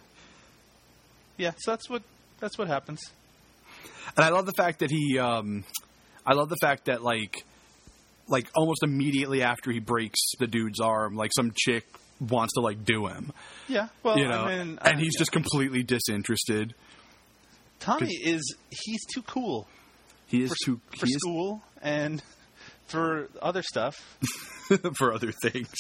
[1.37, 2.03] Yeah, so that's what
[2.41, 3.01] that's what happens.
[4.17, 5.65] And I love the fact that he, um,
[6.27, 7.45] I love the fact that like,
[8.29, 11.85] like almost immediately after he breaks the dude's arm, like some chick
[12.21, 13.33] wants to like do him,
[13.69, 15.19] Yeah, well, you know, I mean, and uh, he's yeah.
[15.21, 16.75] just completely disinterested.
[17.81, 19.69] Tommy is he's too cool.
[20.27, 22.21] He is for, too for is school and
[22.89, 24.19] for other stuff.
[24.97, 25.73] for other things.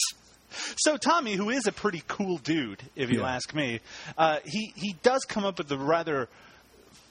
[0.76, 3.34] So Tommy, who is a pretty cool dude, if you Yeah.
[3.34, 3.80] ask me,
[4.16, 6.28] uh, he he does come up with a rather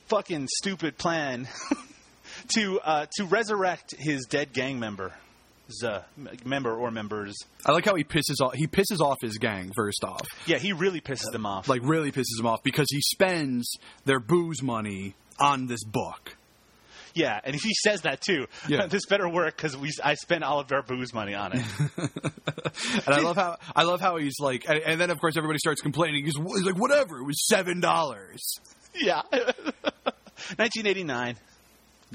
[0.07, 1.47] fucking stupid plan
[2.55, 5.13] to uh, to resurrect his dead gang member,
[5.83, 5.99] uh,
[6.45, 7.35] member or members.
[7.65, 8.53] I like how he pisses off.
[8.55, 11.67] He pisses off his gang first off, Yeah, he really pisses them off.
[11.67, 13.71] like really pisses them off because he spends
[14.05, 16.35] their booze money on this book.
[17.13, 18.45] yeah, and he says that too.
[18.67, 18.85] Yeah.
[18.89, 21.65] this better work because we I spent all of our booze money on it.
[23.07, 25.57] And I love how I love how he's like, and, and then of course everybody
[25.57, 26.25] starts complaining.
[26.25, 28.39] He's, he's like, whatever, it was seven dollars.
[28.93, 29.21] yeah,
[30.55, 31.35] 1989.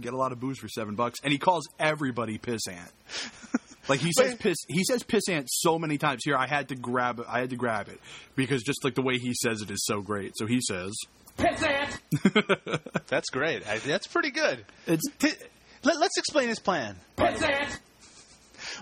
[0.00, 2.90] Get a lot of booze for seven bucks, and he calls everybody pissant.
[3.88, 4.38] Like he says Wait.
[4.38, 6.22] piss, he says pissant so many times.
[6.24, 7.26] Here, I had to grab it.
[7.28, 7.98] I had to grab it
[8.36, 10.34] because just like the way he says it is so great.
[10.36, 10.92] So he says,
[11.36, 11.98] Pissant!
[13.08, 13.66] That's great.
[13.66, 14.64] I, that's pretty good.
[14.86, 15.32] "It's T-
[15.82, 16.94] Let, let's explain his plan.
[17.18, 17.76] Pissant!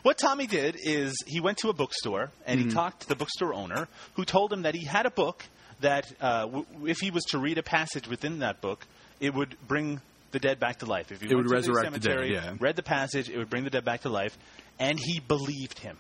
[0.03, 3.55] What Tommy did is he went to a bookstore and he talked to the bookstore
[3.55, 5.45] owner, who told him that he had a book
[5.81, 8.85] that, uh, w- if he was to read a passage within that book,
[9.21, 10.01] it would bring
[10.33, 11.11] the dead back to life.
[11.13, 12.55] If he It went would to the resurrect the dead, cemetery, yeah.
[12.61, 14.37] read the passage, it would bring the dead back to life,
[14.79, 15.97] and he believed him.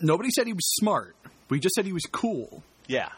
[0.00, 1.14] nobody said he was smart.
[1.48, 3.08] We just said he was cool." Yeah.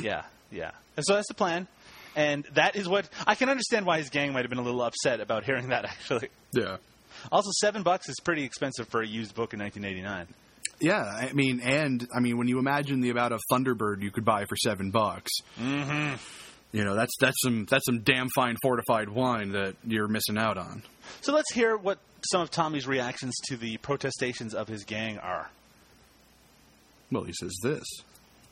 [0.00, 0.70] yeah, yeah.
[0.96, 1.66] And so that's the plan.
[2.14, 4.82] And that is what I can understand why his gang might have been a little
[4.82, 5.84] upset about hearing that.
[5.90, 6.76] Actually, Yeah,
[7.30, 10.26] also seven bucks is pretty expensive for a used book in 1989.
[10.80, 11.02] yeah.
[11.02, 14.44] I mean, and I mean, when you imagine the amount of Thunderbird you could buy
[14.44, 16.16] for seven bucks, mm-hmm.
[16.72, 20.56] You know that's that's some that's some damn fine fortified wine that you're missing out
[20.58, 20.82] on.
[21.20, 21.98] So let's hear what
[22.30, 25.50] some of Tommy's reactions to the protestations of his gang are.
[27.10, 27.84] Well, he says this.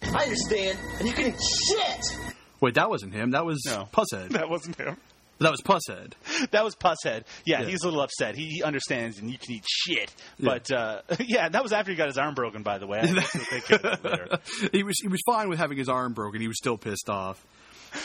[0.02, 2.32] I understand, and you can eat shit!
[2.60, 3.30] Wait, that wasn't him.
[3.30, 3.88] That was No.
[3.92, 4.30] Pusshead.
[4.32, 4.96] That wasn't him.
[5.38, 6.12] That was Pusshead.
[6.50, 7.24] that was Pusshead.
[7.46, 7.66] Yeah, Yeah.
[7.68, 8.34] he's a little upset.
[8.34, 10.14] He, he understands, and you can eat shit.
[10.38, 10.44] Yeah.
[10.46, 12.62] But uh, yeah, that was after he got his arm broken.
[12.62, 14.38] By the way, I guess we'll take care of that later.
[14.72, 16.40] he was he was fine with having his arm broken.
[16.42, 17.42] He was still pissed off.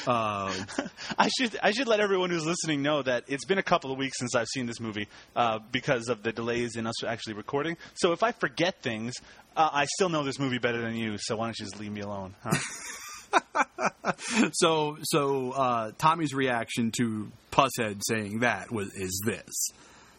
[0.07, 0.51] Um,
[1.17, 3.97] I should I should let everyone who's listening know that it's been a couple of
[3.97, 7.77] weeks since I've seen this movie uh, because of the delays in us actually recording.
[7.95, 9.13] So if I forget things,
[9.55, 11.17] uh, I still know this movie better than you.
[11.17, 12.35] So why don't you just leave me alone?
[12.43, 14.11] Huh?
[14.53, 19.69] so so uh, Tommy's reaction to Pusshead saying that was is this.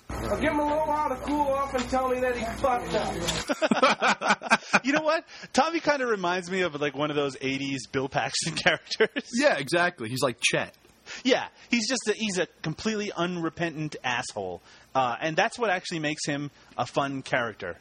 [0.09, 2.95] I'll give him a little while to cool off and tell me that he fucked
[2.95, 4.61] up.
[4.85, 5.25] you know what?
[5.53, 9.25] Tommy kind of reminds me of like one of those '80s Bill Paxton characters.
[9.35, 10.09] Yeah, exactly.
[10.09, 10.75] He's like Chet.
[11.23, 14.61] Yeah, he's just a, he's a completely unrepentant asshole,
[14.95, 17.77] uh, and that's what actually makes him a fun character.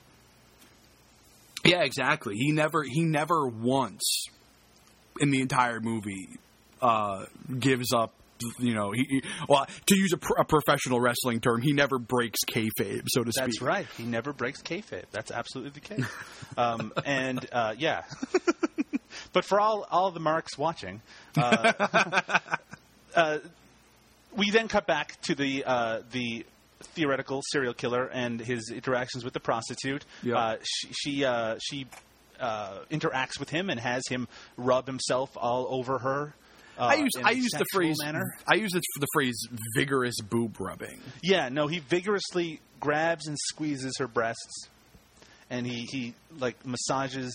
[1.63, 2.35] Yeah, exactly.
[2.35, 4.27] He never he never once
[5.19, 6.29] in the entire movie
[6.81, 7.25] uh,
[7.59, 8.13] gives up.
[8.59, 11.97] You know, he, he well to use a, pr- a professional wrestling term, he never
[11.97, 13.45] breaks kayfabe, so to speak.
[13.45, 13.87] That's right.
[13.97, 15.05] He never breaks kayfabe.
[15.11, 16.05] That's absolutely the case.
[16.57, 18.03] um, and uh, yeah,
[19.33, 21.01] but for all all the marks watching,
[21.37, 21.71] uh,
[23.15, 23.37] uh,
[24.35, 26.45] we then cut back to the uh, the
[26.93, 30.05] theoretical serial killer and his interactions with the prostitute.
[30.23, 30.37] Yeah.
[30.37, 31.87] Uh, she she, uh, she
[32.39, 36.33] uh, interacts with him and has him rub himself all over her.
[36.77, 38.35] Uh, I use I use the phrase manner.
[38.47, 39.35] I use it for the phrase
[39.75, 40.99] vigorous boob rubbing.
[41.23, 44.67] Yeah, no, he vigorously grabs and squeezes her breasts,
[45.49, 47.33] and he, he like massages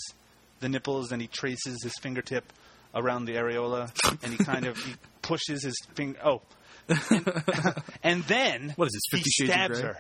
[0.61, 2.53] the nipples, and he traces his fingertip
[2.95, 3.91] around the areola,
[4.23, 6.19] and he kind of he pushes his finger.
[6.25, 6.43] Oh,
[6.89, 9.97] and, and then What is this, he Fifty of stabs her.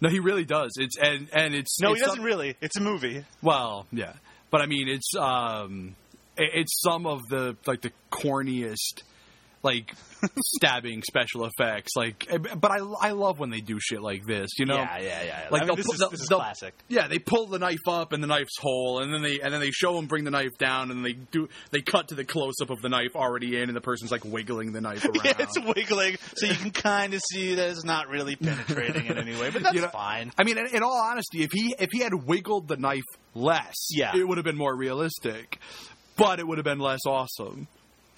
[0.00, 0.72] No, he really does.
[0.76, 2.56] It's and and it's No, it's he doesn't some- really.
[2.60, 3.24] It's a movie.
[3.40, 4.14] Well, yeah,
[4.50, 5.94] but I mean, it's um,
[6.36, 9.02] it's some of the like the corniest
[9.62, 9.94] like
[10.56, 11.92] stabbing special effects.
[11.96, 14.50] Like, eh, but I I love when they do shit like this.
[14.58, 15.48] You know, yeah, yeah, yeah.
[15.50, 16.74] Like I mean, they'll this, is, this is classic.
[16.88, 19.60] Yeah, they pull the knife up and the knife's whole, and then they and then
[19.62, 22.56] they show him bring the knife down, and they do they cut to the close
[22.60, 25.24] up of the knife already in, and the person's like wiggling the knife around.
[25.24, 29.16] Yeah, it's wiggling, so you can kind of see that it's not really penetrating in
[29.16, 30.30] any way, but that's You know, fine.
[30.36, 33.02] I mean, in, in all honesty, if he if he had wiggled the knife
[33.34, 34.14] less, Yeah.
[34.14, 35.58] it would have been more realistic,
[36.16, 37.66] but it would have been less awesome.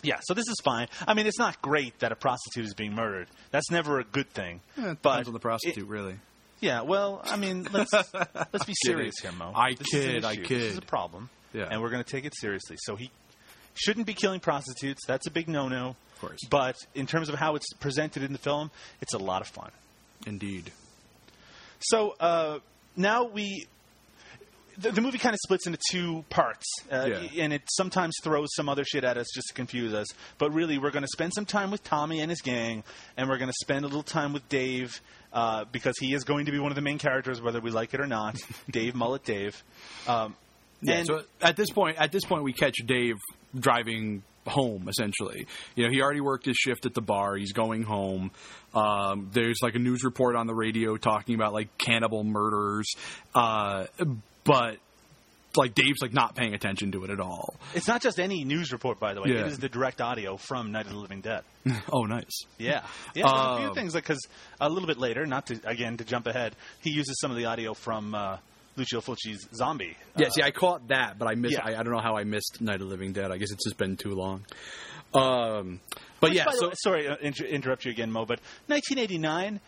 [0.02, 0.88] Yeah, so this is fine.
[1.06, 3.28] I mean, it's not great that a prostitute is being murdered.
[3.50, 4.60] That's never a good thing.
[4.76, 6.16] Yeah, it but depends on the prostitute, it- really.
[6.60, 9.52] yeah, well, I mean, let's let's be serious here, Mo.
[9.54, 10.48] I This is kid, I kid.
[10.48, 11.68] This is a problem, Yeah.
[11.70, 12.76] and we're going to take it seriously.
[12.80, 13.10] So he
[13.74, 15.02] shouldn't be killing prostitutes.
[15.06, 15.96] That's a big no-no.
[16.14, 16.40] Of course.
[16.48, 19.70] But in terms of how it's presented in the film, it's a lot of fun.
[20.26, 20.70] Indeed.
[21.80, 22.58] So uh,
[22.96, 23.66] now we.
[24.78, 27.42] The, the movie kind of splits into two parts, uh, Yeah.
[27.44, 30.06] and it sometimes throws some other shit at us just to confuse us.
[30.38, 32.84] But really, we're going to spend some time with Tommy and his gang,
[33.16, 35.00] and we're going to spend a little time with Dave
[35.32, 37.94] uh, because he is going to be one of the main characters, whether we like
[37.94, 38.36] it or not.
[38.70, 39.62] Dave Mullet Dave.
[40.06, 40.34] Um,
[40.82, 40.94] Yeah.
[40.96, 43.16] and so at this point, at this point, we catch Dave
[43.58, 44.88] driving home.
[44.88, 47.34] Essentially, you know, he already worked his shift at the bar.
[47.36, 48.30] He's going home.
[48.74, 52.86] Um, there's like a news report on the radio talking about like cannibal murders,
[53.34, 53.86] uh,
[54.46, 54.78] but
[55.56, 57.54] like Dave's like not paying attention to it at all.
[57.74, 59.30] it's not just any news report, by the way.
[59.30, 59.40] Yeah.
[59.40, 61.42] It is the direct audio from Night of the Living Dead.
[61.92, 62.42] oh, nice.
[62.58, 62.82] Yeah,
[63.14, 63.22] yeah.
[63.24, 64.20] there's a few Um, things because
[64.60, 67.46] a little bit later, not to again to jump ahead, he uses some of the
[67.46, 68.36] audio from uh,
[68.76, 69.96] Lucio Fulci's Zombie.
[70.16, 71.54] Yeah, Uh, see, I caught that, but I missed.
[71.54, 71.64] Yeah.
[71.64, 73.30] I, I don't know how I missed Night of the Living Dead.
[73.32, 74.44] I guess it's just been too long.
[75.14, 75.80] Um,
[76.20, 78.26] but Which, yeah, so way- sorry, uh, inter- interrupt you again, Mo.
[78.26, 79.60] But 1989,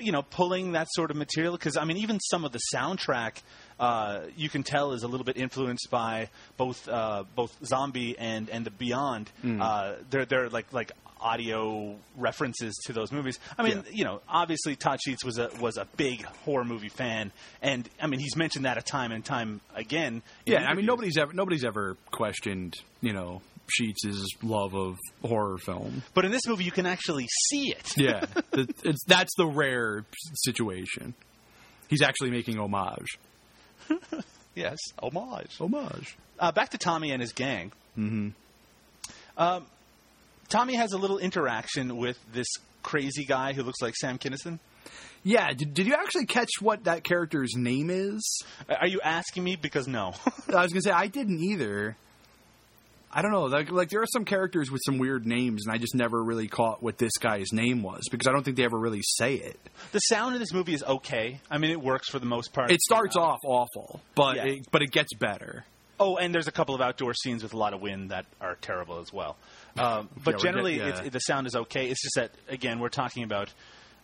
[0.00, 3.42] you know, pulling that sort of material because I mean, even some of the soundtrack,
[3.80, 8.48] uh, you can tell is a little bit influenced by both uh, both Zombie and
[8.50, 9.30] and the Beyond.
[9.42, 9.60] Hmm.
[9.62, 13.38] Uh, they're they're like like audio references to those movies.
[13.56, 13.92] I mean, Yeah.
[13.92, 17.30] you know, obviously Todd Sheets was a was a big horror movie fan,
[17.60, 20.22] and I mean, he's mentioned that a time and time again.
[20.46, 25.56] in yeah, I mean nobody's ever nobody's ever questioned you know Sheets' love of horror
[25.58, 26.02] film.
[26.12, 27.96] But in this movie, you can actually see it.
[27.96, 28.26] Yeah,
[29.06, 30.04] that's the rare
[30.34, 31.14] situation.
[31.88, 33.18] He's actually making homage.
[34.54, 35.56] Yes, homage.
[35.58, 36.16] Homage.
[36.38, 37.72] Uh, back to Tommy and his gang.
[37.98, 38.28] Mm-hmm.
[39.38, 39.66] Um,
[40.48, 42.48] Tommy has a little interaction with this
[42.82, 44.58] crazy guy who looks like Sam Kinison.
[45.24, 48.42] Yeah, did, did you actually catch what that character's name is?
[48.68, 49.56] Are you asking me?
[49.56, 50.14] Because no.
[50.48, 51.96] I was gonna say I didn't either.
[53.12, 53.44] I don't know.
[53.44, 56.48] Like, like there are some characters with some weird names, and I just never really
[56.48, 59.60] caught what this guy's name was because I don't think they ever really say it.
[59.92, 61.40] the sound in this movie is okay.
[61.50, 62.70] I mean, it works for the most part.
[62.70, 64.44] It starts off awful, but Yeah.
[64.44, 65.64] it, but it gets better.
[66.00, 68.56] Oh, and there's a couple of outdoor scenes with a lot of wind that are
[68.60, 69.36] terrible as well.
[69.78, 71.08] Um, but we're generally, get- yeah.
[71.10, 71.88] the sound is okay.
[71.90, 73.52] It's just that again, we're talking about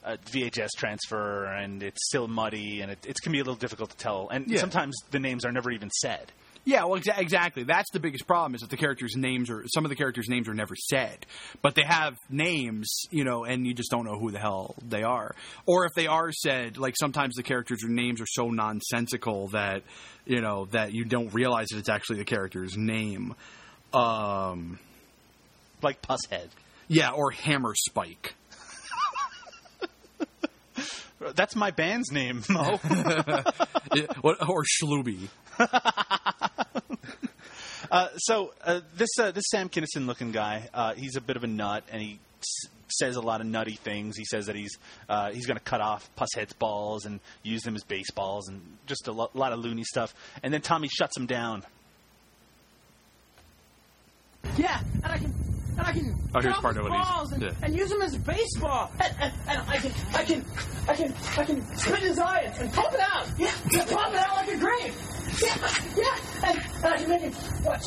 [0.05, 3.91] a VHS transfer, and it's still muddy, and it, it can be a little difficult
[3.91, 4.29] to tell.
[4.31, 4.59] And Yeah.
[4.61, 6.31] sometimes the names are never even said.
[6.65, 7.63] Yeah, well, exa- exactly.
[7.65, 10.49] That's the biggest problem is that the characters' names are some of the characters' names
[10.49, 11.25] are never said,
[11.63, 15.03] but they have names, you know, and you just don't know who the hell they
[15.03, 15.35] are.
[15.65, 19.83] Or if they are said, like sometimes the characters' names are so nonsensical that
[20.27, 23.35] you know that you don't realize that it's actually the character's name.
[23.95, 24.79] Um,
[25.81, 26.49] Like Pusshead.
[26.89, 28.35] yeah, or Hammer Spike.
[31.35, 32.79] That's my band's name, Mo.
[34.23, 35.29] Or Schlooby.
[37.91, 41.45] Uh, so uh, this uh, this Sam Kinison looking guy, uh, he's a bit of
[41.45, 44.17] a nut, and he s- says a lot of nutty things.
[44.17, 44.77] He says that he's
[45.09, 49.09] uh, he's going to cut off Pusshead's balls and use them as baseballs, and just
[49.09, 50.15] a lo- lot of loony stuff.
[50.43, 51.65] And then Tommy shuts him down.
[54.57, 55.35] Yeah, and I can,
[55.79, 57.51] and I can Oh, here's part of balls and, yeah.
[57.63, 60.45] and use them as baseball, and, and, and I can, I can,
[60.89, 63.27] I can, I can spit his eye and, and pump it out.
[63.39, 64.95] Yeah, pump it out like a grape.
[65.43, 65.57] Yeah,
[65.97, 67.33] yeah, and, and I can make him
[67.65, 67.87] watch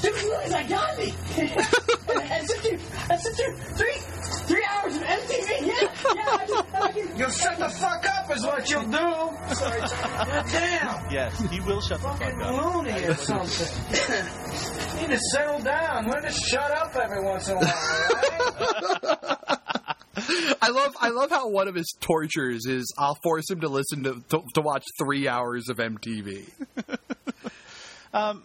[0.00, 1.50] stupid movies like Gandhi, and,
[2.30, 2.78] and sit through,
[3.10, 3.98] and sit through three,
[4.46, 5.66] three hours of MTV.
[5.66, 7.16] Yeah, yeah, I can, and I can.
[7.18, 9.54] You'll shut the fuck up, is what you'll do.
[9.54, 9.80] Sorry,
[10.50, 11.10] damn.
[11.12, 12.74] Yes, he will shut the fuck Fucking up.
[12.74, 13.66] loony or something.
[15.00, 16.08] need to settle down.
[16.10, 19.46] Learn to shut up every once in a while, all right?
[20.62, 24.02] I love I love how one of his tortures is I'll force him to listen
[24.04, 26.48] to to, to watch three hours of MTV.
[28.12, 28.42] Um,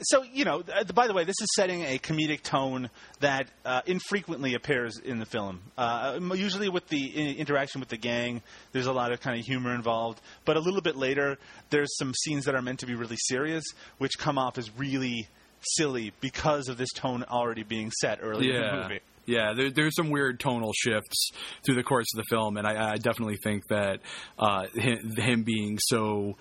[0.00, 2.88] So you know, uh, by the way, this is setting a comedic tone
[3.20, 5.60] that uh, infrequently appears in the film.
[5.76, 8.42] Uh, usually, with the i- interaction with the gang,
[8.72, 10.20] there's a lot of kind of humor involved.
[10.44, 11.36] But a little bit later,
[11.70, 13.64] there's some scenes that are meant to be really serious,
[13.98, 15.26] which come off as really
[15.60, 19.00] silly because of this tone already being set early in the movie.
[19.26, 19.52] yeah.
[19.56, 21.30] There, there's some weird tonal shifts
[21.66, 23.98] through the course of the film, and I, I definitely think that
[24.38, 26.36] uh, him, him being so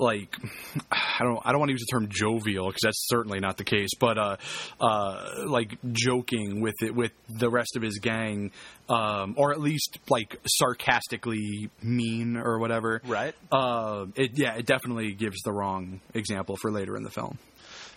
[0.00, 0.36] like
[0.90, 3.64] I don't I don't want to use the term jovial because that's certainly not the
[3.64, 4.36] case, but uh,
[4.80, 8.50] uh, like joking with it with the rest of his gang,
[8.88, 13.02] um, or at least like sarcastically mean or whatever.
[13.06, 13.34] Right.
[13.52, 17.38] Uh, it yeah, it definitely gives the wrong example for later in the film.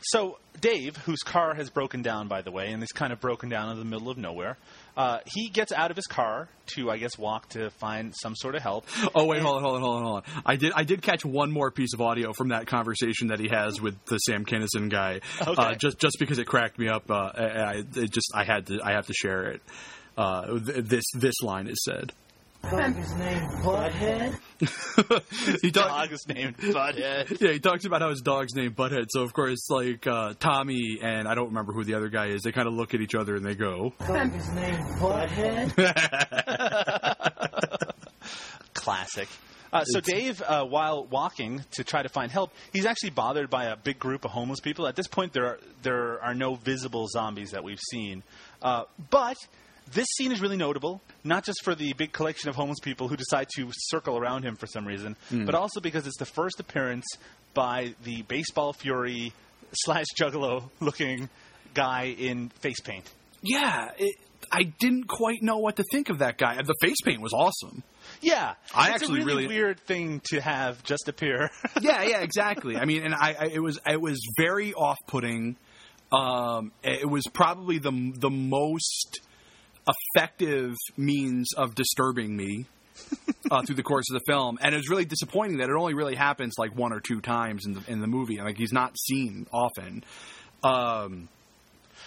[0.06, 3.50] So Dave, whose car has broken down, by the way, and is kind of broken
[3.50, 4.58] down in the middle of nowhere,
[4.96, 8.56] uh, he gets out of his car to, I guess, walk to find some sort
[8.56, 8.86] of help.
[9.16, 10.24] Oh wait, hold on, hold on, hold on, hold on.
[10.46, 13.50] I did, I did catch one more piece of audio from that conversation that he
[13.50, 15.22] has with the Sam Kinison guy.
[15.42, 15.62] Okay.
[15.62, 18.68] Uh, just, just because it cracked me up, uh, I, I it just, I had
[18.68, 19.62] to, I have to share it.
[20.18, 22.14] Uh, th- this, this line is said.
[22.64, 22.72] His
[23.16, 24.40] name Butthead.
[25.62, 27.42] he talk- Dog is named Butthead.
[27.42, 29.08] yeah, he talks about how his dog's named Butthead.
[29.10, 32.42] So of course, like uh, Tommy and I don't remember who the other guy is.
[32.44, 35.74] They kind of look at each other and they go, His name Butthead.
[38.74, 39.28] Classic.
[39.72, 43.66] Uh, so Dave, uh, while walking to try to find help, he's actually bothered by
[43.66, 44.86] a big group of homeless people.
[44.88, 48.22] At this point, there are, there are no visible zombies that we've seen,
[48.62, 49.36] uh, but
[49.92, 53.16] this scene is really notable, not just for the big collection of homeless people who
[53.18, 57.06] decide to circle around him for some reason, but also because it's the first appearance
[57.54, 59.34] by the baseball fury
[59.74, 61.30] slash juggalo looking
[61.74, 63.10] guy in face paint.
[63.42, 64.16] "Yeah." It,
[64.52, 66.58] I didn't quite know what to think of that guy.
[66.62, 67.82] The face paint was awesome.
[68.22, 71.50] Yeah, I it's actually a really, really- weird thing to have just appear.
[71.82, 72.76] yeah, yeah, exactly.
[72.76, 75.56] I mean, and I, I it was it was very off putting.
[76.12, 79.22] Um, it was probably the the most
[79.88, 82.66] effective means of disturbing me
[83.52, 85.94] uh, through the course of the film, and it was really disappointing that it only
[85.94, 88.38] really happens like one or two times in the in the movie.
[88.38, 90.04] And like he's not seen often.
[90.64, 91.28] Um,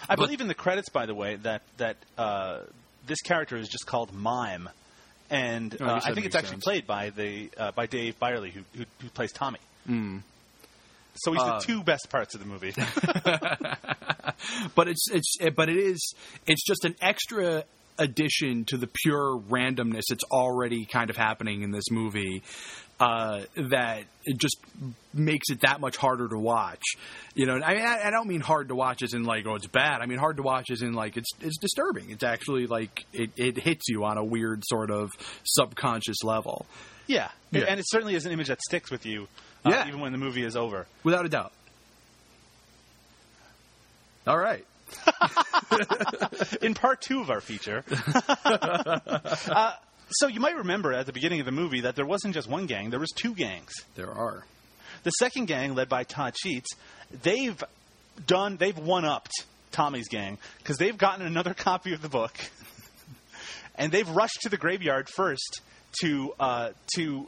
[0.09, 2.59] I But- believe in the credits, by the way, that that uh,
[3.05, 4.69] this character is just called Mime,
[5.29, 7.85] and Oh, I uh, I that think it's makes actually played by the uh, by
[7.85, 9.59] Dave Byerly, who who, who plays Tommy.
[11.19, 12.73] So he's Uh, the two best parts of the movie.
[14.75, 16.13] but it's it's but it is
[16.45, 17.63] it's just an extra
[17.99, 22.43] addition to the pure randomness that's already kind of happening in this movie
[22.99, 24.57] uh, that it just
[25.13, 26.81] makes it that much harder to watch.
[27.35, 29.55] You know, I mean, I, I don't mean hard to watch as in like oh
[29.55, 30.01] it's bad.
[30.01, 32.09] I mean hard to watch as in like it's it's disturbing.
[32.11, 35.09] It's actually like it, it hits you on a weird sort of
[35.43, 36.65] subconscious level,
[37.07, 37.29] yeah.
[37.51, 37.65] Yeah.
[37.67, 39.27] and it certainly is an image that sticks with you,
[39.65, 39.87] uh, Yeah.
[39.87, 40.85] even when the movie is over.
[41.03, 41.51] without a doubt.
[44.27, 44.65] All right.
[46.61, 47.83] in part two of our feature.
[48.45, 49.73] uh,
[50.09, 52.65] so you might remember at the beginning of the movie that there wasn't just one
[52.65, 53.73] gang; there was two gangs.
[53.95, 54.43] There are.
[55.03, 56.69] The second gang, led by Todd Sheets,
[57.23, 57.61] they've
[58.25, 59.31] done they've one upped
[59.71, 62.37] Tommy's gang because they've gotten another copy of the book,
[63.75, 65.61] and they've rushed to the graveyard first
[66.01, 67.27] to uh, to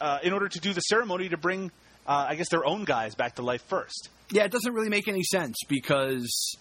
[0.00, 1.70] uh, in order to do the ceremony to bring,
[2.10, 4.10] uh, I guess, their own guys back to life first.
[4.32, 6.56] Yeah, it doesn't really make any sense because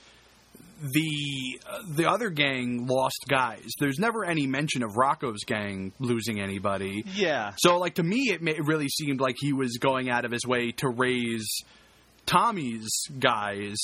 [0.81, 3.67] the uh, the other gang lost guys.
[3.79, 7.03] There's never any mention of Rocco's gang losing anybody.
[7.15, 7.51] Yeah.
[7.57, 10.31] So, like to me, it, ma- it really seemed like he was going out of
[10.31, 11.47] his way to raise
[12.25, 12.87] Tommy's
[13.19, 13.75] guys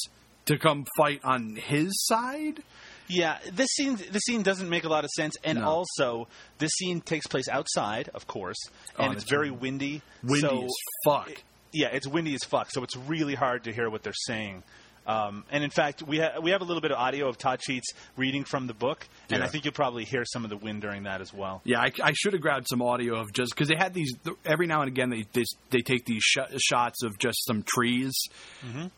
[0.46, 2.62] to come fight on his side.
[3.08, 5.66] Yeah, this scene this scene doesn't make a lot of sense, and No.
[5.68, 8.58] also this scene takes place outside, of course,
[8.98, 10.02] and Oh, it's it's very windy.
[10.24, 10.72] Windy so as
[11.06, 11.44] fuck.
[11.76, 14.64] Yeah, it's windy as fuck, so it's really hard to hear what they're saying.
[15.08, 17.62] Um, and in fact, we ha- we have a little bit of audio of Todd
[17.64, 19.46] Sheets reading from the book, and Yeah.
[19.46, 21.62] I think you'll probably hear some of the wind during that as well.
[21.64, 24.12] Yeah, I, I should have grabbed some audio of just because they had these
[24.44, 25.12] every now and again.
[25.12, 28.16] They they, they take these sh- shots of just some trees,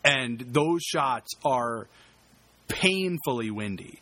[0.02, 1.88] and those shots are
[2.68, 4.00] painfully windy.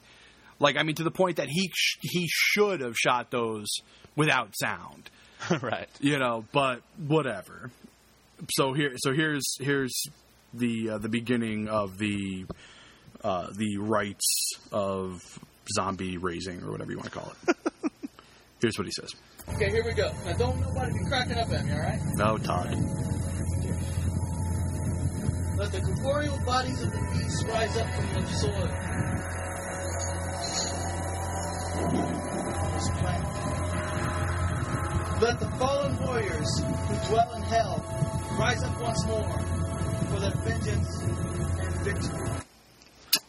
[0.59, 3.66] Like I mean, to the point that he sh- he should have shot those
[4.14, 5.11] without sound.
[5.61, 5.89] right.
[6.01, 7.70] you know, but whatever.
[8.51, 9.95] So here, so here's here's
[10.53, 12.47] the uh, the beginning of the
[13.24, 15.22] uh, the rites of
[15.74, 17.57] zombie raising or whatever you want to call it.
[18.61, 19.11] here's what he says.
[19.55, 20.12] Okay, here we go.
[20.24, 22.01] Now don't nobody be cracking up at me, alright?
[22.14, 22.70] No, Todd.
[25.57, 28.97] Let the corporeal bodies of the beasts rise up from the soil.
[35.18, 39.39] Let the fallen warriors who dwell in hell rise up once more
[40.11, 42.30] for their vengeance and victory.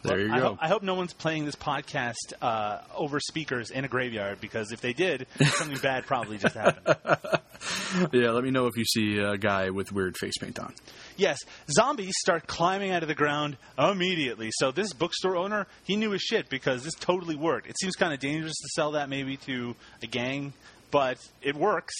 [0.02, 0.44] There you I, go.
[0.48, 4.70] hope, I hope no one's playing this podcast uh, over speakers in a graveyard because
[4.70, 6.96] if they did, something bad probably just happened.
[8.12, 10.72] yeah, let me know if you see a guy with weird face paint on.
[11.16, 11.38] Yes,
[11.70, 14.50] zombies start climbing out of the ground immediately.
[14.52, 17.66] So this bookstore owner, he knew his shit because this totally worked.
[17.66, 20.52] It seems kind of dangerous to sell that maybe to a gang,
[20.90, 21.94] but it works.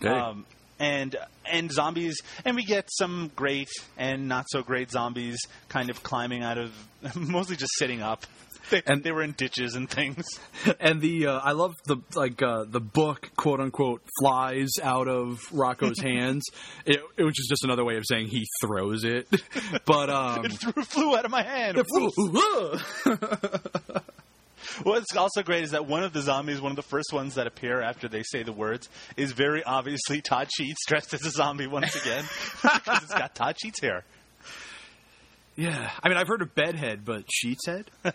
[0.00, 0.08] Hey.
[0.08, 0.44] Um,
[0.78, 1.16] and
[1.50, 6.42] and zombies, and we get some great and not so great zombies kind of climbing
[6.42, 6.72] out of,
[7.16, 8.26] mostly just sitting up.
[8.70, 10.26] They, And- they were in ditches and things.
[10.80, 15.38] And the uh, I love the like uh, the book quote unquote flies out of
[15.52, 16.44] Rocco's hands.
[16.84, 19.26] It, it which is just another way of saying he throws it.
[19.86, 21.78] But um, It threw, flew out of my hand.
[24.82, 27.46] What's also great is that one of the zombies, one of the first ones that
[27.46, 31.66] appear after they say the words, is very obviously Todd Sheets dressed as a zombie
[31.66, 32.24] once again
[32.62, 34.04] because it's got Todd Sheets hair.
[35.56, 37.90] yeah, I mean I've heard of bedhead, but sheets head.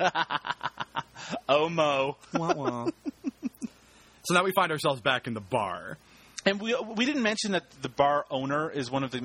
[1.48, 2.18] Oh mo!
[2.34, 2.92] so
[4.34, 5.98] now we find ourselves back in the bar.
[6.46, 9.24] And we we didn't mention that the bar owner is one of the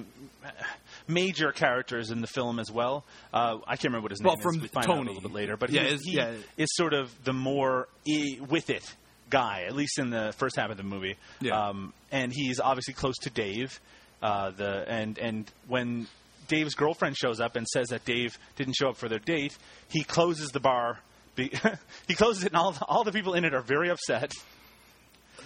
[1.09, 3.05] major characters in the film as well.
[3.33, 4.63] Uh, I can't remember what his Well, name from is.
[4.63, 6.35] We find out a little bit later, but Yeah, he, he yeah.
[6.57, 8.85] is sort of the more i- with it
[9.31, 11.17] guy, at least in the first half of the movie.
[11.41, 11.69] Yeah.
[11.69, 13.81] Um, and he's obviously close to Dave.
[14.23, 16.07] Uh, the and and when
[16.49, 19.57] Dave's girlfriend shows up and says that Dave didn't show up for their date,
[19.91, 20.99] he closes the bar.
[21.37, 21.53] Be,
[22.09, 24.33] he closes it, and all all the people in it are very upset.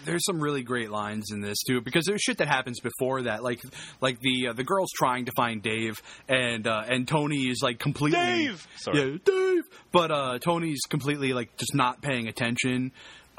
[0.04, 3.42] There's some really great lines in this too, because there's shit that happens before that,
[3.42, 3.60] like
[4.00, 7.78] like the uh, the girl's trying to find Dave, and uh, and Tony is like
[7.78, 8.66] completely Dave!
[8.76, 8.98] Sorry.
[8.98, 12.92] yeah, Dave, but uh, Tony's completely like just not paying attention.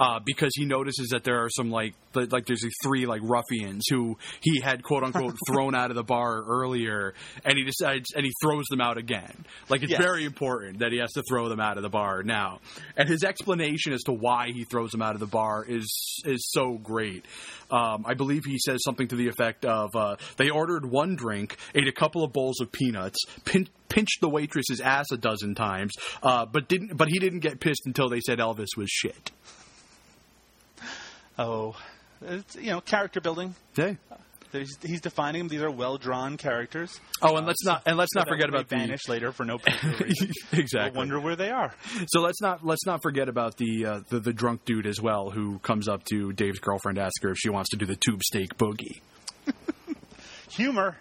[0.04, 3.22] Uh, because he notices that there are some like th- like there's these three like
[3.24, 7.14] ruffians who he had quote unquote thrown out of the bar earlier,
[7.46, 9.46] and he decides and he throws them out again.
[9.70, 10.02] Like it's Yes.
[10.02, 12.60] very important that he has to throw them out of the bar now.
[12.98, 15.88] And his explanation as to why he throws them out of the bar is
[16.26, 17.24] is so great.
[17.72, 21.56] Um, I believe he says something to the effect of uh, they ordered one drink,
[21.76, 25.94] ate a couple of bowls of peanuts, pin- pinched the waitress's ass a dozen times,
[26.24, 29.32] uh, but didn't but he didn't get pissed until they said Elvis was shit.
[31.44, 31.76] Oh,
[32.22, 33.56] it's, you know, character building.
[33.76, 35.48] There's, he's defining them.
[35.48, 37.00] These are well drawn characters.
[37.24, 39.96] Oh, and let's not and let's not forget about the vanish later for no particular
[39.98, 40.32] reason.
[40.52, 40.92] exactly.
[40.92, 41.74] We'll wonder where they are.
[42.08, 45.32] So let's not let's not forget about the, uh, the the drunk dude as well,
[45.32, 47.96] who comes up to Dave's girlfriend, to ask her if she wants to do the
[47.96, 49.02] tube steak boogie.
[50.52, 50.98] Humor,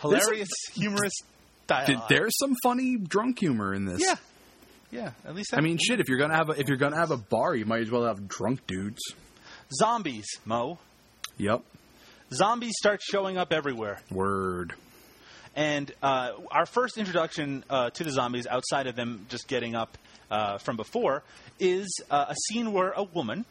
[0.00, 1.12] hilarious, humorous
[1.68, 2.08] Th- dialogue.
[2.08, 4.00] There's some funny drunk humor in this.
[4.00, 4.14] yeah,
[4.92, 5.10] yeah.
[5.26, 5.98] At least I mean, shit.
[5.98, 8.04] If you're gonna have a if you're gonna have a bar, you might as well
[8.06, 9.02] have drunk dudes.
[9.72, 10.26] Zombies.
[10.44, 10.78] Mo,
[11.38, 11.62] Yep.
[12.32, 14.00] zombies start showing up everywhere.
[14.10, 14.74] Word.
[15.56, 19.96] And uh, our first introduction uh, to the zombies, outside of them just getting up
[20.30, 21.22] uh, from before,
[21.60, 23.44] is uh, a scene where a woman,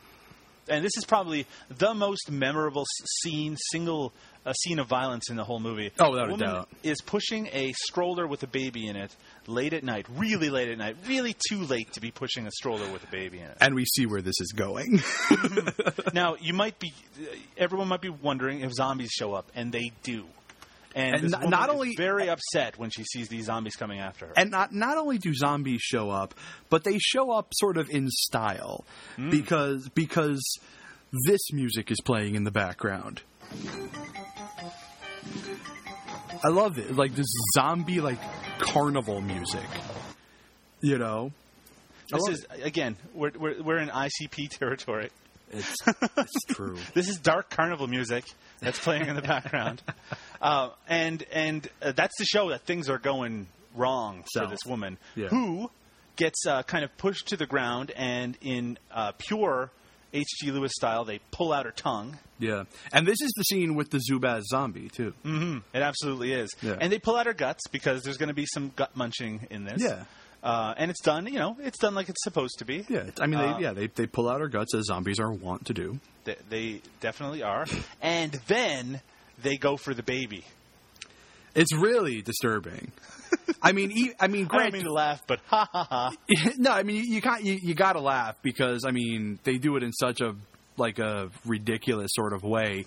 [0.68, 2.84] and this is probably the most memorable
[3.22, 4.12] scene, single
[4.46, 5.92] a scene of violence in the whole movie.
[6.00, 6.70] Oh, without a woman doubt.
[6.84, 9.16] is pushing a stroller with a baby in it
[9.48, 12.92] late at night, really late at night, really too late to be pushing a stroller
[12.92, 13.58] with a baby in it.
[13.62, 14.98] And we see where this is going.
[14.98, 16.10] Mm-hmm.
[16.14, 16.94] now, you might be,
[17.58, 20.26] everyone might be wondering if zombies show up, and they do.
[20.96, 23.76] And, And this not- woman not is only- very upset when she sees these zombies
[23.76, 24.34] coming after her.
[24.38, 26.36] and not not only do zombies show up,
[26.70, 28.86] but they show up sort of in style
[29.16, 29.30] hmm.
[29.30, 30.42] because because
[31.26, 33.22] this music is playing in the background.
[36.44, 38.20] I love it, like this zombie like
[38.60, 39.66] carnival music.
[40.82, 41.32] You know,
[42.12, 45.10] this is again, we're, we're we're in ICP territory.
[45.52, 45.74] it's
[46.18, 46.78] it's true.
[46.94, 48.26] This is dark carnival music
[48.60, 49.82] that's playing in the background,
[50.42, 54.98] uh, and and uh, that's to show that things are going wrong for this woman
[55.16, 55.28] Yeah.
[55.30, 55.72] who
[56.16, 59.72] gets uh, kind of pushed to the ground, and in uh, pure
[60.14, 60.52] H.G.
[60.52, 62.18] Lewis style, they pull out her tongue.
[62.40, 65.14] Yeah, and this is the scene with the Zubaz zombie too.
[65.24, 66.78] hmm It absolutely is, Yeah.
[66.80, 69.64] and they pull out her guts because there's going to be some gut munching in
[69.64, 69.82] this.
[69.82, 70.04] Yeah.
[70.44, 72.86] Uh, and it's done, you know, it's done like it's supposed to be.
[72.90, 75.32] Yeah, I mean, Uh, they, yeah, they they pull out her guts as zombies are
[75.32, 76.00] wont to do.
[76.26, 77.66] They, they definitely are.
[78.02, 79.00] And then
[79.42, 80.44] they go for the baby.
[81.56, 82.92] It's really disturbing.
[83.64, 86.14] I mean, e- I mean, I don't mean to laugh, but ha ha ha.
[86.58, 89.78] no, I mean you got you, you got to laugh because I mean they do
[89.78, 90.36] it in such a
[90.78, 92.86] like a ridiculous sort of way.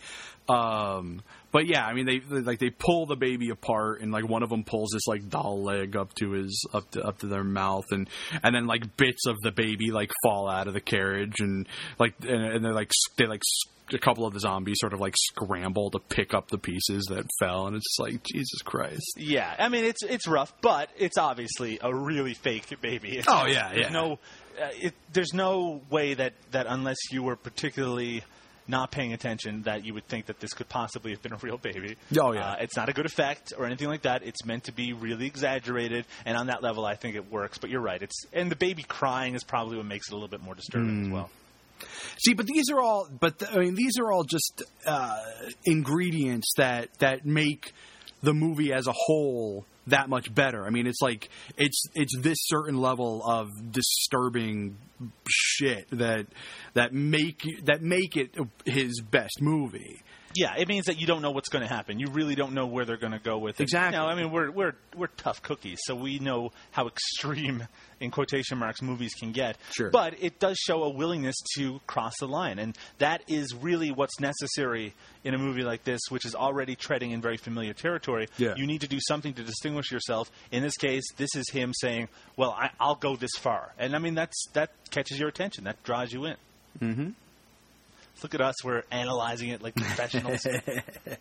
[0.48, 4.28] Um, but yeah, I mean they, they like they pull the baby apart and like
[4.28, 7.26] one of them pulls this like doll leg up to his up to up to
[7.26, 8.08] their mouth and
[8.42, 11.66] and then like bits of the baby like fall out of the carriage and
[11.98, 13.42] like and, and they're like they like
[13.92, 17.24] a couple of the zombies sort of like scramble to pick up the pieces that
[17.38, 19.04] fell and it's just like Jesus Christ.
[19.16, 23.18] Yeah, I mean it's it's rough, but it's obviously a really fake baby.
[23.18, 23.88] It's- Oh, yeah, there's yeah.
[23.90, 24.12] No,
[24.60, 28.24] uh, it, there's no way that that unless you were particularly
[28.68, 31.56] not paying attention, that you would think that this could possibly have been a real
[31.56, 31.94] baby.
[32.20, 32.50] Oh, yeah.
[32.50, 34.24] uh, it's not a good effect or anything like that.
[34.24, 37.58] It's meant to be really exaggerated, and on that level, I think it works.
[37.58, 38.02] But you're right.
[38.02, 41.02] It's and the baby crying is probably what makes it a little bit more disturbing
[41.02, 41.06] Mm.
[41.06, 41.30] as well.
[42.18, 45.22] See, but these are all, but th- I mean, these are all just uh,
[45.64, 47.72] ingredients that that make
[48.22, 50.64] the movie as a whole that much better.
[50.64, 54.76] I mean, it's like it's it's this certain level of disturbing
[55.28, 56.26] shit that
[56.74, 58.34] that make that make it
[58.64, 60.02] his best movie.
[60.36, 61.98] Yeah, it means that you don't know what's going to happen.
[61.98, 63.62] You really don't know where they're going to go with it.
[63.62, 63.96] Exactly.
[63.96, 67.66] Now, I mean, we're we're we're tough cookies, so we know how extreme,
[68.00, 69.56] in quotation marks, movies can get.
[69.72, 69.90] Sure.
[69.90, 74.20] But it does show a willingness to cross the line, and that is really what's
[74.20, 74.92] necessary
[75.24, 78.28] in a movie like this, which is already treading in very familiar territory.
[78.36, 78.54] Yeah.
[78.56, 80.30] You need to do something to distinguish yourself.
[80.52, 83.98] In this case, this is him saying, "Well, I, I'll go this far," and I
[83.98, 85.64] mean that's that catches your attention.
[85.64, 86.36] That draws you in.
[86.80, 87.10] Mm-hmm.
[88.22, 90.46] Look at us, we're analyzing it like professionals.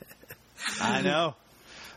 [0.82, 1.36] I know.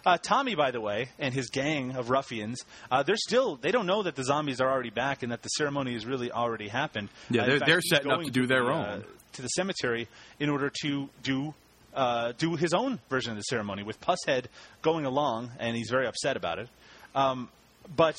[0.06, 3.86] Uh, Tommy, by the way, and his gang of ruffians, uh, they're still, they don't
[3.86, 7.08] know that the zombies are already back and that the ceremony has really already happened.
[7.30, 8.84] Yeah, Uh, they're- fact, they're setting up to do their the, own.
[8.84, 9.02] Uh,
[9.34, 10.08] to the cemetery
[10.40, 11.54] in order to do.
[11.94, 14.44] Uh, do his own version of the ceremony with Pusshead
[14.82, 16.68] going along, and he's very upset about it.
[17.14, 17.48] Um,
[17.96, 18.14] but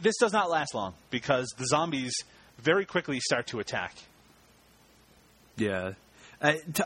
[0.00, 2.14] this does not last long because the zombies
[2.58, 3.94] very quickly start to attack.
[5.56, 5.92] Yeah.
[6.40, 6.82] Uh, t-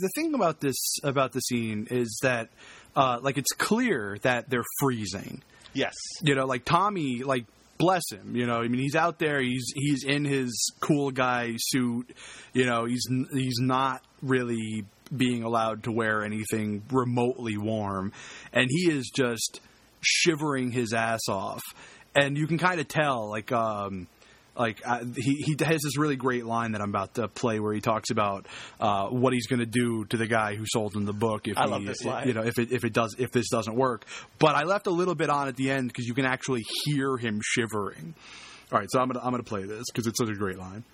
[0.00, 2.48] the thing about this about the scene is that
[2.94, 5.42] uh, like it's clear that they're freezing.
[5.72, 5.94] Yes.
[6.22, 7.46] you know, like Tommy, like
[7.78, 8.60] bless him, you know.
[8.60, 12.14] I mean, he's out there, he's he's in his cool guy suit,
[12.52, 12.84] you know.
[12.84, 14.84] He's he's not really
[15.14, 18.12] being allowed to wear anything remotely warm,
[18.52, 19.60] and he is just
[20.02, 21.62] shivering his ass off,
[22.14, 23.50] and you can kind of tell, like.
[23.52, 24.06] um
[24.56, 27.72] like uh, he he has this really great line that I'm about to play where
[27.72, 28.46] he talks about
[28.80, 31.56] uh, what he's going to do to the guy who sold him the book if
[31.56, 32.28] I he, love this line.
[32.28, 34.04] you know if it if it does if this doesn't work.
[34.38, 37.16] But I left a little bit on at the end because you can actually hear
[37.16, 38.14] him shivering.
[38.70, 40.84] All right, so I'm gonna I'm gonna play this because it's such a great line.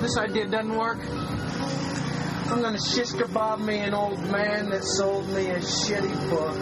[0.00, 0.98] This idea doesn't work,
[2.50, 6.56] I'm gonna shish kebab me an old man that sold me a shitty book.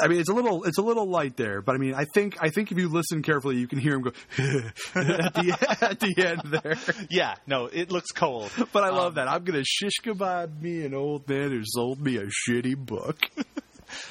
[0.00, 2.36] I mean, it's a little it's a little light there, but I mean, I think
[2.40, 6.14] I think if you listen carefully, you can hear him go at, the, at the
[6.26, 6.76] end there.
[7.10, 8.50] Yeah, no, it looks cold.
[8.72, 9.28] But I love Um, that.
[9.28, 13.18] I'm gonna shish kebab me an old man who sold me a shitty book.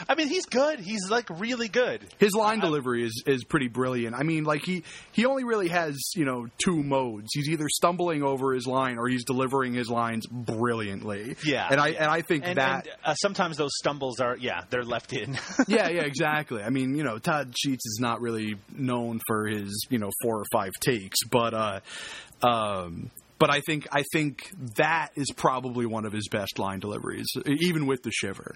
[0.08, 0.80] I mean, he's good.
[0.80, 2.02] He's like really good.
[2.20, 4.16] His line delivery is, is pretty brilliant.
[4.16, 7.30] I mean, like he he only really has you know two modes.
[7.34, 11.36] He's either stumbling over his line or he's delivering his lines brilliantly.
[11.46, 14.64] Yeah, and I and I think And, that and, uh, sometimes those stumbles are yeah,
[14.70, 15.38] they're left in.
[15.68, 16.62] yeah yeah exactly.
[16.64, 20.40] I mean you know Todd Sheets is not really known for his you know four
[20.40, 21.80] or five takes, but uh,
[22.44, 27.28] um, but I think I think that is probably one of his best line deliveries,
[27.48, 28.56] even with the shiver.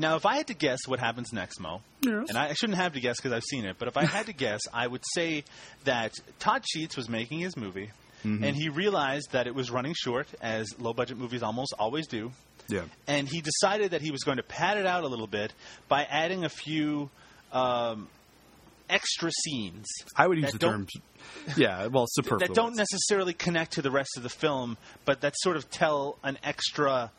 [0.00, 2.26] Now, if I had to guess what happens next, Mo, Yes.
[2.30, 4.26] and I, I shouldn't have to guess because I've seen it, but if I had
[4.26, 5.44] to guess, I would say
[5.84, 7.90] that Todd Sheets was making his movie,
[8.24, 8.44] Mm-hmm.
[8.44, 12.32] and he realized that it was running short, as low budget movies almost always do.
[12.68, 12.82] Yeah.
[13.06, 15.54] And he decided that he was going to pad it out a little bit
[15.88, 17.08] by adding a few
[17.50, 18.08] um,
[18.90, 19.86] extra scenes.
[20.16, 21.02] I would use the don't- term.
[21.56, 22.48] Yeah, well, superfluous.
[22.48, 24.76] that don't necessarily connect to the rest of the film,
[25.06, 27.10] but that sort of tell an extra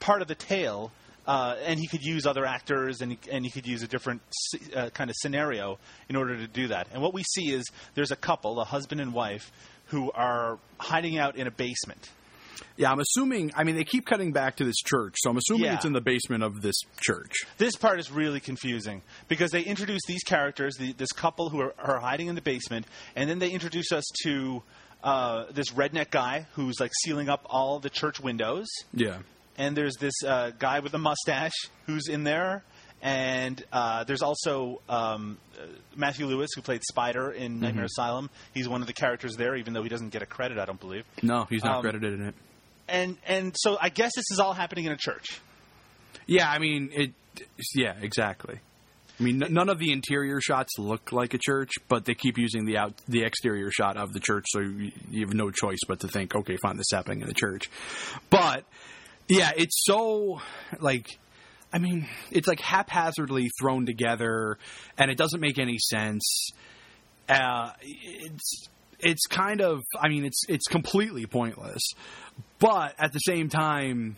[0.00, 0.90] part of the tale.
[1.26, 4.22] Uh, and he could use other actors, and he, and he could use a different
[4.74, 6.88] uh, kind of scenario in order to do that.
[6.92, 7.64] And what we see is
[7.94, 9.52] there's a couple, a husband and wife,
[9.86, 12.10] who are hiding out in a basement.
[12.76, 13.52] Yeah, I'm assuming.
[13.54, 15.74] I mean, they keep cutting back to this church, so I'm assuming Yeah.
[15.74, 17.30] it's in the basement of this church.
[17.58, 21.74] This part is really confusing because they introduce these characters, the, this couple who are,
[21.78, 24.62] are hiding in the basement, and then they introduce us to
[25.04, 28.66] uh, this redneck guy who's like sealing up all the church windows.
[28.94, 29.18] Yeah.
[29.58, 31.52] And there's this uh, guy with a mustache
[31.86, 32.62] who's in there,
[33.02, 38.30] and uh, there's also um, uh, Matthew Lewis who played Spider in Nightmare Asylum.
[38.54, 40.80] He's one of the characters there, even though he doesn't get a credit, I don't
[40.80, 41.04] believe.
[41.22, 42.34] No, he's not Um, credited in it.
[42.88, 45.40] And and so I guess this is all happening in a church.
[46.26, 47.12] Yeah, I mean it.
[47.74, 48.58] Yeah, exactly.
[49.18, 52.38] I mean, n- none of the interior shots look like a church, but they keep
[52.38, 55.78] using the out the exterior shot of the church, so you, you have no choice
[55.86, 57.70] but to think, okay, fine, this is happening in the church.
[58.30, 58.64] But
[59.28, 60.40] yeah, it's so
[60.80, 61.06] like.
[61.74, 64.58] I mean, it's like haphazardly thrown together,
[64.98, 66.50] and it doesn't make any sense.
[67.28, 68.68] Uh, it's
[68.98, 71.80] it's kind of, I mean, it's it's completely pointless,
[72.58, 74.16] but at the same time,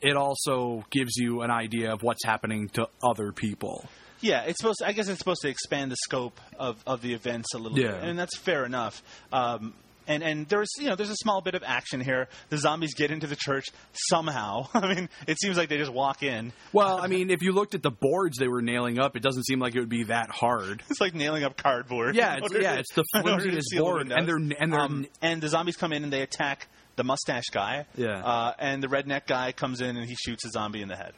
[0.00, 3.86] it also gives you an idea of what's happening to other people.
[4.20, 4.80] Yeah, it's supposed.
[4.82, 7.90] I guess it's supposed to expand the scope of, of the events a little Yeah.
[7.92, 9.02] bit, and that's fair enough.
[9.34, 9.74] Um,
[10.06, 12.28] and and there's you know there's a small bit of action here.
[12.50, 14.68] The zombies get into the church somehow.
[14.74, 16.52] I mean, it seems like they just walk in.
[16.72, 19.44] Well, I mean, if you looked at the boards they were nailing up, it doesn't
[19.44, 20.82] seem like it would be that hard.
[20.90, 22.14] It's like nailing up cardboard.
[22.14, 24.56] Yeah, it's- yeah, to- it's the in order to flimsiest seal the board, and they're-
[24.60, 27.86] and they're- Um, and the zombies come in and they attack the mustache guy.
[27.96, 28.18] Yeah.
[28.24, 31.12] uh, and the redneck guy comes in and he shoots a zombie in the head.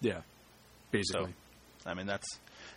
[0.00, 0.22] Yeah, So,
[0.90, 1.34] basically.
[1.84, 2.26] I mean that's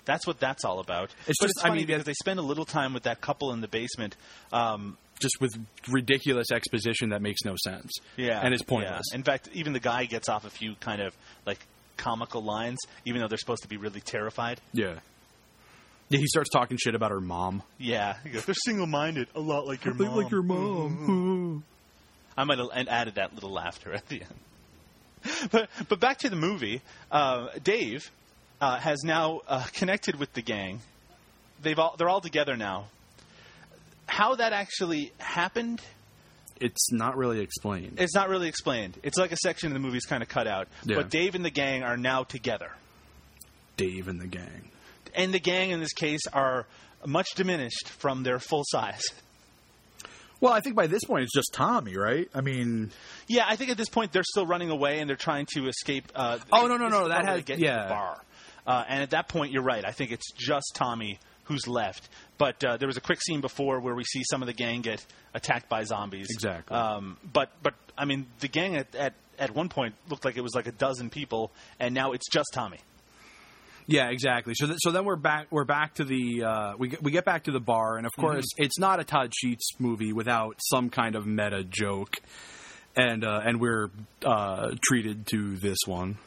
[0.03, 1.11] that's what that's all about.
[1.27, 3.51] It's but just- it's I mean, because they spend a little time with that couple
[3.53, 4.15] in the basement.
[4.51, 5.55] Um, Just with
[5.87, 7.91] ridiculous exposition that makes no sense.
[8.17, 9.05] Yeah, and it's pointless.
[9.11, 9.15] yeah.
[9.17, 11.59] In fact, even the guy gets off a few kind of like
[11.97, 14.59] comical lines, even though they're supposed to be really terrified.
[14.73, 14.95] Yeah.
[16.09, 17.63] Yeah, he starts talking shit about her mom.
[17.79, 21.63] Yeah, he goes, "They're single-minded, a lot like your mom." Like your mom.
[22.37, 24.35] I might have and added that little laughter at the end.
[25.51, 26.81] But but back to the movie.
[27.11, 28.11] Uh, Dave
[28.61, 30.81] uh, has now uh, connected with the gang.
[31.63, 32.89] They've all they're all together now.
[34.07, 35.81] How that actually happened,
[36.61, 37.97] it's not really explained.
[37.99, 38.97] it's not really explained.
[39.03, 40.67] It's like a section of the movie's kind of cut out.
[40.85, 40.97] Yeah.
[40.97, 42.71] But Dave and the gang are now together.
[43.77, 44.69] Dave and the gang.
[45.13, 46.65] and the gang in this case are
[47.05, 49.03] much diminished from their full size.
[50.41, 52.29] Well, I think by this point it's just Tommy, right?
[52.33, 52.91] I mean,
[53.27, 56.11] Yeah, I think at this point they're still running away and they're trying to escape.
[56.15, 57.75] Uh, Oh, no, no, this no, that how they has- get yeah.
[57.77, 58.21] to the bar.
[58.67, 59.85] Uh, and at that point, you're right.
[59.85, 62.09] I think it's just Tommy who's left.
[62.37, 64.81] But uh, there was a quick scene before where we see some of the gang
[64.81, 66.27] get attacked by zombies.
[66.29, 66.75] Exactly.
[66.75, 70.41] Um, but but I mean, the gang at, at at one point looked like it
[70.41, 72.79] was like a dozen people, and now it's just Tommy.
[73.87, 74.53] Yeah, exactly.
[74.55, 75.47] So, th- so then we're back.
[75.51, 76.43] We're back to the.
[76.43, 79.03] Uh, we get, we get back to the bar, and of course, it's not a
[79.03, 82.15] Todd Sheets movie without some kind of meta joke,
[82.95, 83.91] and uh, and we're
[84.25, 86.17] uh, treated to this one.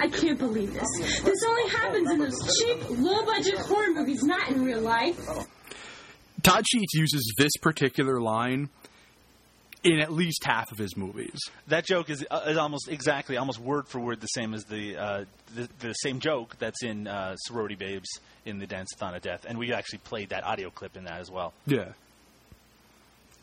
[0.00, 1.20] I can't believe this.
[1.22, 5.18] This only happens in those cheap, low budget horror movies, not in real life.
[6.42, 8.68] Todd Sheets uses this particular line
[9.84, 11.38] in at least half of his movies.
[11.68, 14.96] That joke is, uh, is almost exactly, almost word for word, the same as the
[14.96, 15.24] uh,
[15.54, 18.08] the, the same joke that's in uh, Sorority Babes
[18.44, 21.30] in the Dance-a-thon of Death, and we actually played that audio clip in that as
[21.30, 21.52] well.
[21.66, 21.92] Yeah.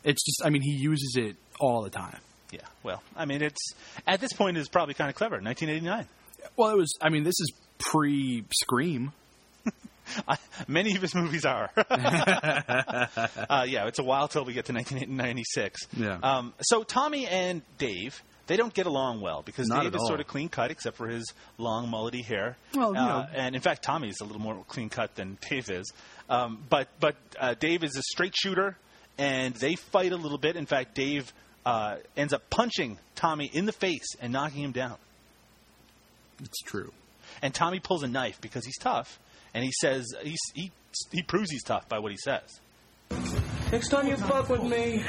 [0.02, 0.42] It's just.
[0.44, 2.20] I mean, he uses it all the time.
[2.52, 3.74] Yeah, well, I mean, it's
[4.06, 5.36] at this point it's probably kind of clever.
[5.40, 6.06] 1989.
[6.56, 6.92] Well, it was.
[7.00, 9.12] I mean, this is pre Scream.
[10.68, 11.70] Many of his movies are.
[11.76, 15.86] uh, yeah, it's a while till we get to 1996.
[15.96, 16.18] Yeah.
[16.22, 20.06] Um, so Tommy and Dave, they don't get along well because Not Dave at is
[20.08, 22.56] sort of clean cut except for his long mullety hair.
[22.74, 23.26] Well, you Uh, know.
[23.34, 25.92] and in fact, Tommy's a little more clean cut than Dave is.
[26.28, 28.76] Um, but but uh, Dave is a straight shooter,
[29.18, 30.56] and they fight a little bit.
[30.56, 31.32] In fact, Dave
[31.64, 34.96] uh, ends up punching Tommy in the face and knocking him down.
[36.42, 36.92] It's true.
[37.42, 39.18] And Tommy pulls a knife because he's tough,
[39.54, 40.70] and he says he's, he
[41.12, 42.60] he proves he's tough by what he says.
[43.70, 45.04] Next time you fuck with me,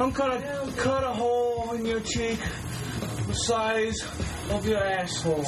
[0.00, 2.38] I'm gonna cut a hole in your cheek
[3.28, 4.02] the size
[4.50, 5.44] of your asshole.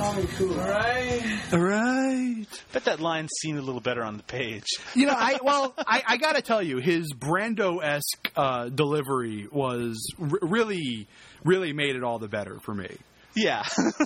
[0.00, 1.22] Alright?
[1.52, 2.46] All right.
[2.72, 4.64] Bet that line seemed a little better on the page.
[4.94, 9.46] You know, I well, I, I got to tell you, his Brando esque uh, delivery
[9.52, 11.06] was r- really,
[11.44, 12.96] really made it all the better for me.
[13.36, 13.62] Yeah.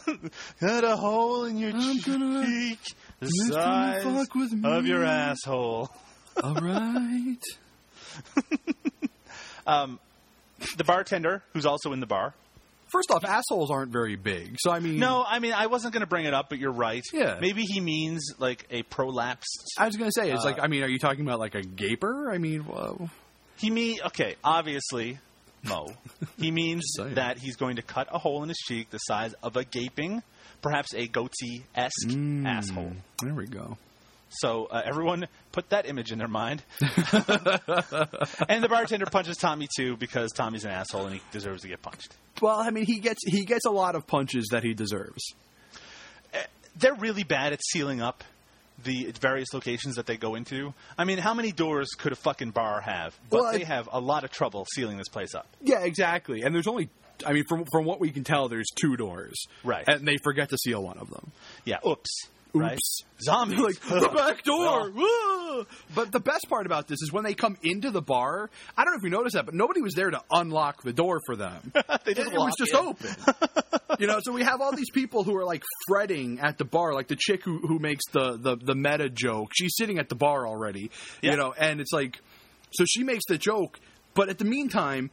[0.60, 2.78] Cut a hole in your I'm gonna- cheek
[3.20, 5.90] the time size fuck with of your asshole.
[6.42, 7.36] All right.
[10.76, 12.32] The bartender, who's also in the bar.
[12.90, 16.00] First off, assholes aren't very big, so I mean, No, I mean I wasn't going
[16.00, 17.02] to bring it up, but you're right.
[17.12, 17.38] Yeah.
[17.40, 19.44] Maybe he means like a prolapsed.
[19.78, 21.62] I was gonna say, it's Uh, like, I mean, are you talking about like a
[21.62, 22.30] gaper?
[22.30, 23.10] I mean, whoa.
[23.56, 25.18] He mean okay, obviously,
[25.64, 25.88] Mo.
[26.38, 27.14] He means Just saying.
[27.16, 30.22] that he's going to cut a hole in his cheek the size of a gaping,
[30.62, 32.46] perhaps a goatse esque Mm.
[32.46, 32.92] asshole.
[33.22, 33.76] there we go.
[34.30, 36.62] So uh, everyone put that image in their mind.
[36.80, 41.82] and the bartender punches Tommy too because Tommy's an asshole and he deserves to get
[41.82, 42.14] punched.
[42.40, 45.22] Well, I mean, he gets he gets a lot of punches that he deserves.
[46.76, 48.22] They're really bad at sealing up
[48.84, 50.72] the various locations that they go into.
[50.96, 53.18] I mean, how many doors could a fucking bar have?
[53.28, 55.48] But Well, they have a lot of trouble sealing this place up.
[55.60, 56.42] Yeah, exactly.
[56.42, 56.88] And there's only,
[57.26, 59.84] I mean, from from what we can tell, there's two doors, Right.
[59.88, 61.32] And they forget to seal one of them.
[61.64, 62.28] Yeah, oops.
[62.54, 62.74] Right?
[62.74, 63.02] Oops.
[63.20, 63.58] Zombies.
[63.58, 64.92] like the back door.
[64.96, 65.60] Oh.
[65.60, 65.66] Ugh.
[65.94, 68.48] But the best part about this is when they come into the bar.
[68.76, 71.20] I don't know if you noticed that, but nobody was there to unlock the door
[71.26, 71.72] for them.
[72.04, 72.78] They it, just it was just in.
[72.78, 73.16] open.
[73.98, 76.94] you know, so we have all these people who are like fretting at the bar,
[76.94, 79.50] like the chick who who makes the the, the meta joke.
[79.54, 80.90] She's sitting at the bar already.
[81.20, 81.32] Yeah.
[81.32, 82.18] You know, and it's like,
[82.70, 83.78] so she makes the joke,
[84.14, 85.10] but at the meantime.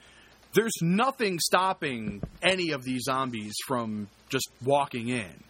[0.53, 5.43] There's nothing stopping any of these zombies from just walking in.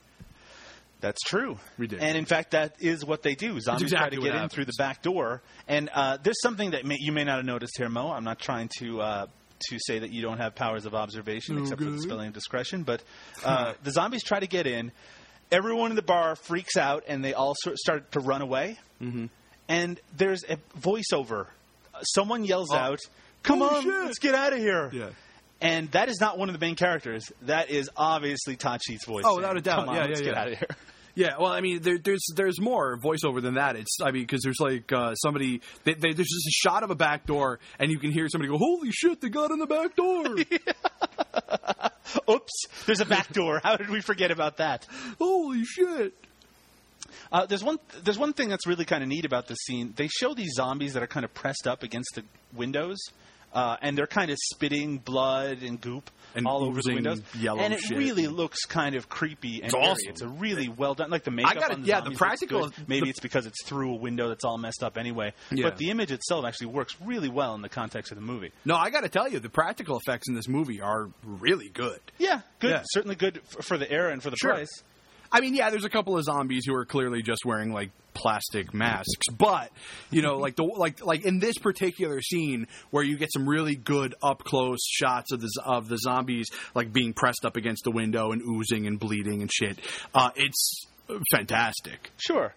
[1.06, 1.60] That's true.
[1.78, 2.10] Ridiculous.
[2.10, 3.60] And in fact, that is what they do.
[3.60, 5.44] Zombies exactly try to get in through the back door.
[5.68, 8.12] And uh, there's something that may, you may not have noticed here, Mo.
[8.12, 9.26] I'm not trying to uh,
[9.70, 12.82] to say that you don't have powers of observation, except for the spelling of discretion.
[12.82, 13.04] But
[13.46, 14.92] uh, the zombies try to get in.
[15.52, 18.80] Everyone in the bar freaks out, and they all sort start to run away.
[19.00, 19.28] Mm-hmm.
[19.70, 21.46] And there's a voiceover.
[22.16, 23.00] Someone yells out,
[23.44, 25.10] "Come Holy on, shit." let's get out of here!" Yeah.
[25.62, 27.32] And that is not one of the main characters.
[27.44, 29.24] That is obviously Sheets' voice.
[29.26, 29.82] Oh, without a doubt.
[29.82, 30.42] Come on, Yeah, let's yeah, get yeah.
[30.42, 30.68] out of here.
[31.16, 33.78] Yeah, well, I mean, there, there's there's more voiceover than that.
[33.78, 36.92] It's I mean, because there's like uh, somebody they, they, there's just a shot of
[36.92, 39.66] a back door, and you can hear somebody go, "Holy shit, they got in the
[39.66, 40.36] back door!
[42.36, 43.62] Oops, there's a back door.
[43.64, 44.86] How did we forget about that?
[45.18, 46.14] Holy shit!"
[47.32, 47.80] Uh, there's one.
[48.04, 49.94] There's one thing that's really kind of neat about this scene.
[49.96, 52.98] They show these zombies that are kind of pressed up against the windows,
[53.56, 57.22] uh, and they're kind of spitting blood and goop And all over the windows.
[57.40, 57.98] yellow and it shit.
[57.98, 60.10] really looks kind of creepy and It's awesome.
[60.10, 61.10] It's a really well done.
[61.10, 62.72] Like the makeup gotta- on the yeah, the practical-.
[62.88, 65.34] Maybe the- it's because it's through a window that's all messed up anyway.
[65.52, 65.70] Yeah.
[65.70, 68.52] But the image itself actually works really well in the context of the movie.
[68.66, 72.00] No, I got to tell you, the practical effects in this movie are really good.
[72.20, 72.72] Yeah, good.
[72.72, 72.84] Yeah.
[72.92, 74.54] Certainly good f- for the era and for the Sure.
[74.54, 74.84] price.
[75.36, 78.74] I mean, yeah, there's a couple of zombies who are clearly just wearing like plastic
[78.74, 79.70] masks, but
[80.10, 83.76] you know, like the like like in this particular scene where you get some really
[83.76, 87.92] good up close shots of the of the zombies like being pressed up against the
[87.92, 89.78] window and oozing and bleeding and shit.
[90.14, 90.86] Uh, it's
[91.32, 92.12] fantastic.
[92.18, 92.54] Sure.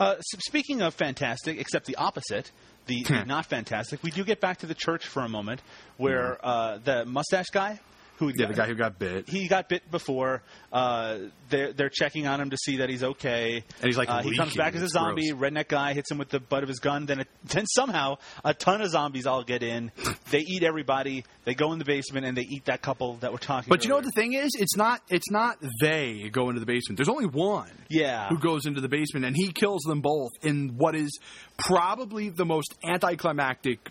[0.00, 2.50] Uh, s- speaking of fantastic, except the opposite,
[2.86, 5.60] the, the not fantastic, we do get back to the church for a moment,
[5.98, 7.78] where uh, the mustache guy,
[8.16, 9.28] who Yeah, the guy who got bit.
[9.28, 10.42] he got bit before.
[10.72, 13.64] Uh, they're they're checking on him to see that he's okay.
[13.80, 15.32] And he's, like, uh, he comes back as a zombie.
[15.32, 17.06] Redneck guy hits him with the butt of his gun.
[17.06, 19.92] Then it, then somehow a ton of zombies all get in.
[20.30, 21.24] They eat everybody.
[21.44, 23.68] They go in the basement and they eat that couple that we're talking.
[23.68, 23.78] About.
[23.78, 24.52] But you know what the thing is?
[24.58, 25.02] It's not.
[25.08, 26.98] It's not they go into the basement.
[26.98, 27.70] There's only one.
[27.90, 28.28] Yeah.
[28.28, 31.18] Who goes into the basement and he kills them both in what is
[31.58, 33.90] probably the most anticlimactic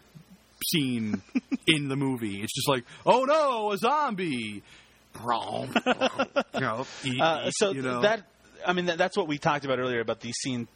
[0.65, 1.21] scene
[1.67, 2.41] in the movie.
[2.41, 4.63] It's just like, oh no, a zombie.
[5.15, 8.01] you know, eat, Uh, so you know.
[8.01, 8.23] that
[8.65, 10.67] I mean that, that's what we talked about earlier about the scene,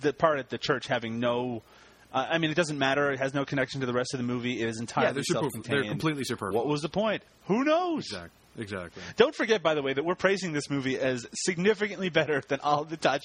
[0.00, 1.62] the part at the church having no.
[2.12, 3.12] Uh, I mean, it doesn't matter.
[3.12, 4.62] It has no connection to the rest of the movie.
[4.62, 5.84] It is entirely yeah, they're, self-contained.
[5.84, 6.56] they're completely superfluous.
[6.56, 7.22] What was the point?
[7.46, 8.06] Who knows?
[8.06, 8.30] exactly?
[8.58, 9.02] Exactly.
[9.16, 12.84] Don't forget, by the way, that we're praising this movie as significantly better than all
[12.84, 13.20] the Todd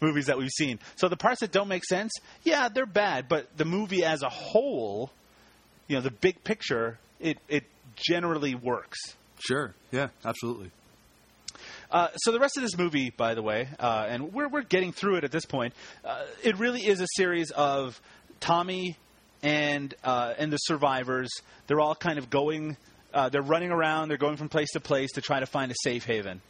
[0.00, 0.80] movies that we've seen.
[0.96, 2.10] So the parts that don't make sense,
[2.42, 5.10] yeah, they're bad, but the movie as a whole,
[5.92, 7.64] you know, the big picture, it it
[7.96, 8.98] generally works.
[9.38, 9.74] Sure.
[9.90, 10.08] Yeah.
[10.24, 10.70] Absolutely.
[11.90, 14.90] Uh, so the rest of this movie, by the way, uh, and we're we're getting
[14.92, 15.74] through it at this point.
[16.02, 18.00] Uh, it really is a series of
[18.40, 18.96] Tommy
[19.42, 21.28] and uh, and the survivors.
[21.66, 22.78] They're all kind of going.
[23.12, 24.08] Uh, they're running around.
[24.08, 26.40] They're going from place to place to try to find a safe haven.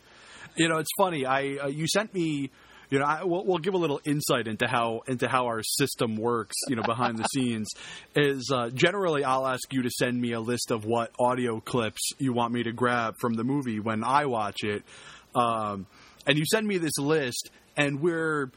[0.54, 1.26] You know, it's funny.
[1.26, 2.50] I uh, you sent me
[2.92, 6.14] you know, I, we'll, we'll give a little insight into how into how our system
[6.14, 6.54] works.
[6.68, 7.70] You know, behind the scenes
[8.14, 12.10] is uh, generally I'll ask you to send me a list of what audio clips
[12.18, 14.82] you want me to grab from the movie when I watch it,
[15.34, 15.86] um,
[16.26, 18.50] and you send me this list, and we're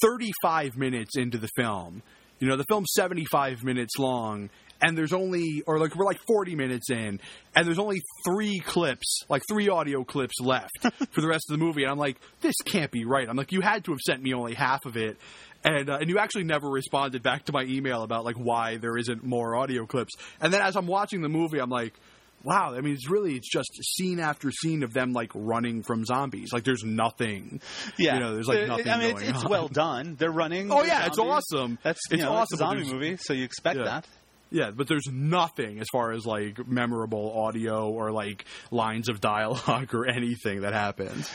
[0.00, 2.02] 35 minutes into the film.
[2.38, 4.48] You know, the film's 75 minutes long,
[4.84, 7.18] and there's only, or like we're like 40 minutes in,
[7.56, 10.78] and there's only three clips, like three audio clips left
[11.10, 11.84] for the rest of the movie.
[11.84, 13.26] And I'm like, this can't be right.
[13.28, 15.16] I'm like, you had to have sent me only half of it.
[15.64, 18.98] And, uh, and you actually never responded back to my email about like why there
[18.98, 20.12] isn't more audio clips.
[20.40, 21.94] And then as I'm watching the movie, I'm like,
[22.42, 22.74] wow.
[22.74, 26.52] I mean, it's really it's just scene after scene of them like running from zombies.
[26.52, 27.62] Like there's nothing.
[27.96, 30.16] Yeah, you know, there's like nothing I mean, going it's, it's well done.
[30.18, 30.70] They're running.
[30.70, 31.78] Oh they're yeah, it's awesome.
[31.82, 32.42] That's it's know, awesome.
[32.42, 33.84] It's a zombie movie, so you expect Yeah.
[33.84, 34.06] that.
[34.54, 39.92] Yeah, but there's nothing as far as like memorable audio or like lines of dialogue
[39.92, 41.28] or anything that happens.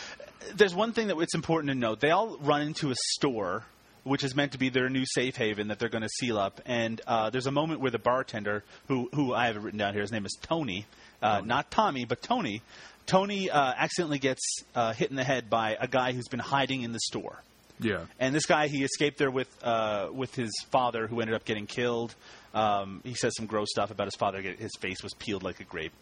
[0.55, 1.99] There's one thing that it's important to note.
[1.99, 3.65] They all run into a store,
[4.05, 6.61] which is meant to be their new safe haven that they're going to seal up.
[6.65, 9.91] And uh, there's a moment where the bartender, who who I have it written down
[9.91, 10.85] here, his name is Tony,
[11.21, 12.61] uh, not Tommy, but Tony.
[13.05, 16.83] Tony uh, accidentally gets uh, hit in the head by a guy who's been hiding
[16.83, 17.43] in the store.
[17.81, 18.05] Yeah.
[18.19, 21.65] And this guy, he escaped there with uh, with his father, who ended up getting
[21.65, 22.15] killed.
[22.53, 24.41] Um, he says some gross stuff about his father.
[24.41, 25.93] His face was peeled like a grape.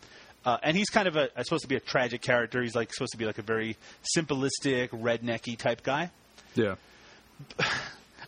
[0.45, 2.61] Uh, and he's kind of a, supposed to be a tragic character.
[2.61, 3.75] He's like supposed to be like a very
[4.17, 6.11] simplistic, rednecky type guy.
[6.55, 6.75] Yeah.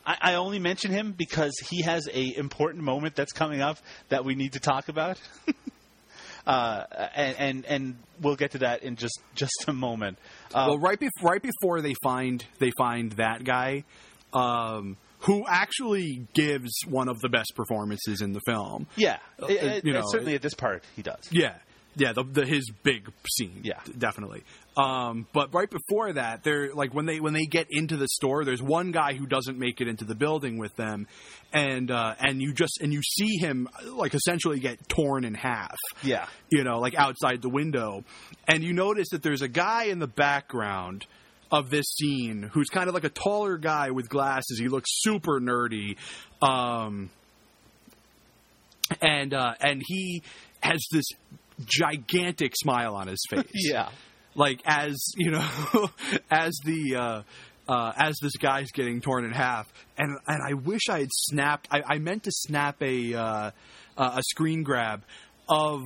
[0.06, 3.78] I, I only mention him because he has a important moment that's coming up
[4.10, 5.20] that we need to talk about.
[6.48, 6.84] uh,
[7.16, 10.18] and, and and we'll get to that in just just a moment.
[10.54, 13.84] Uh, well, right bef- right before they find they find that guy,
[14.34, 18.88] um, who actually gives one of the best performances in the film.
[18.96, 21.28] yeah, uh, it- it- you know, certainly at this part he does.
[21.32, 21.56] Yeah,
[21.96, 23.62] yeah, the, the his big scene.
[23.64, 23.80] Yeah.
[23.98, 24.44] definitely.
[24.78, 28.46] Um, but right before that, they're like when they when they get into the store,
[28.46, 31.06] there's one guy who doesn't make it into the building with them,
[31.52, 35.76] and uh, and you just and you see him like essentially get torn in half.
[36.02, 36.28] Yeah.
[36.50, 38.06] you know, like outside the window,
[38.48, 41.06] and you notice that there's a guy in the background
[41.52, 44.60] of this scene who's kind of like a taller guy with glasses.
[44.60, 45.98] He looks super nerdy.
[46.42, 47.10] Um,
[49.02, 50.24] and uh, and he
[50.62, 51.06] has this
[51.66, 53.44] gigantic smile on his face.
[53.54, 53.90] Yeah.
[54.36, 55.90] like as you know,
[56.32, 60.90] as the uh, uh, as this guy's getting torn in half, and and I wish
[60.90, 61.68] I had snapped.
[61.72, 63.52] I, I meant to snap a uh,
[63.98, 65.04] uh, a screen grab
[65.48, 65.84] of.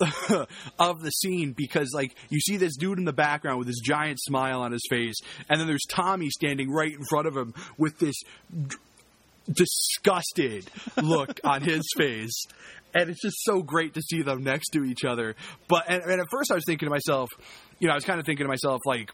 [0.78, 4.18] of the scene because like you see this dude in the background with this giant
[4.20, 7.98] smile on his face and then there's Tommy standing right in front of him with
[7.98, 8.16] this
[9.52, 10.70] disgusted
[11.02, 12.46] look on his face.
[12.92, 15.36] And it's just so great to see them next to each other.
[15.68, 17.28] But and, and at first I was thinking to myself,
[17.78, 19.12] you know, I was kind of thinking to myself like,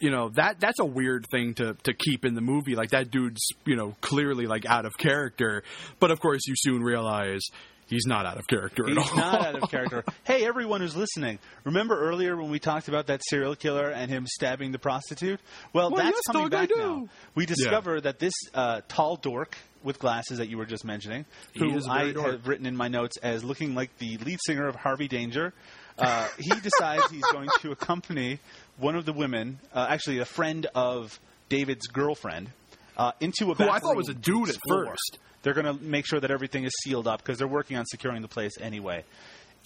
[0.00, 2.74] you know, that that's a weird thing to to keep in the movie.
[2.74, 5.64] Like that dude's, you know, clearly like out of character.
[6.00, 7.42] But of course you soon realize
[7.88, 9.04] he's not out of character at all.
[9.04, 10.04] He's not out of character.
[10.24, 14.26] Hey, everyone who's listening, remember earlier when we talked about that serial killer and him
[14.26, 15.40] stabbing the prostitute?
[15.72, 17.08] Well, Well, that's yes, coming back now.
[17.34, 21.24] We discover that this uh, tall dork with glasses that you were just mentioning,
[21.56, 22.32] who I dork.
[22.32, 25.52] have written in my notes as looking like the lead singer of Harvey Danger,
[25.98, 28.40] uh, he decides he's going to accompany
[28.78, 31.18] one of the women, uh, actually a friend of
[31.48, 32.50] David's girlfriend,
[32.96, 35.18] uh, into a Who I thought was a dude at first.
[35.42, 38.22] They're going to make sure that everything is sealed up because they're working on securing
[38.22, 39.04] the place anyway.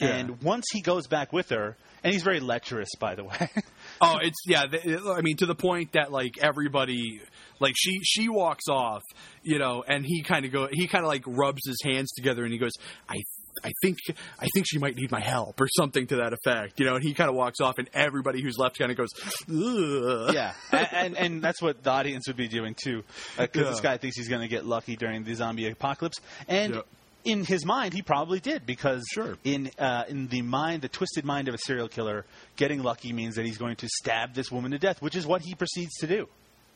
[0.00, 3.50] And once he goes back with her, and he's very lecherous, by the way.
[4.00, 4.64] Oh, it's yeah.
[4.64, 7.20] I mean, to the point that like everybody,
[7.60, 9.02] like she she walks off,
[9.44, 12.42] you know, and he kind of go, he kind of like rubs his hands together,
[12.42, 12.72] and he goes,
[13.08, 13.22] I.
[13.64, 13.98] I think
[14.40, 16.94] I think she might need my help or something to that effect, you know.
[16.96, 19.08] And he kind of walks off, and everybody who's left kind of goes,
[19.48, 20.34] Ugh.
[20.34, 23.02] yeah, and, and and that's what the audience would be doing too,
[23.38, 23.70] because Yeah.
[23.70, 26.82] this guy thinks he's going to get lucky during the zombie apocalypse, and.
[27.24, 29.36] In his mind, he probably did because Sure.
[29.44, 32.24] in uh, in the mind, the twisted mind of a serial killer,
[32.56, 35.40] getting lucky means that he's going to stab this woman to death, which is what
[35.40, 36.28] he proceeds to do.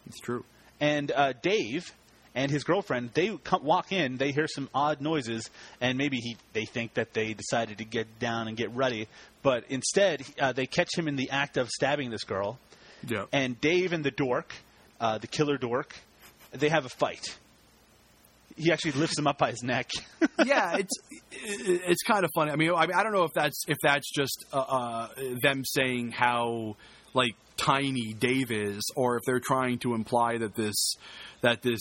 [0.06, 0.44] It's true.
[0.78, 1.92] and uh, Dave
[2.36, 4.18] and his girlfriend they come, walk in.
[4.18, 8.20] They hear some odd noises, and maybe he they think that they decided to get
[8.20, 9.08] down and get ready,
[9.42, 12.60] but instead uh, they catch him in the act of stabbing this girl.
[13.08, 13.24] Yeah.
[13.32, 14.54] And Dave and the dork,
[15.00, 15.96] uh, the killer dork,
[16.52, 17.36] they have a fight.
[18.56, 19.90] He actually lifts him up by his neck.
[20.44, 20.94] yeah, it's
[21.32, 22.52] it's kind of funny.
[22.52, 25.08] I mean, I mean, I don't know if that's if that's just uh, uh,
[25.42, 26.76] them saying how
[27.14, 30.96] like tiny Dave is, or if they're trying to imply that this
[31.40, 31.80] that this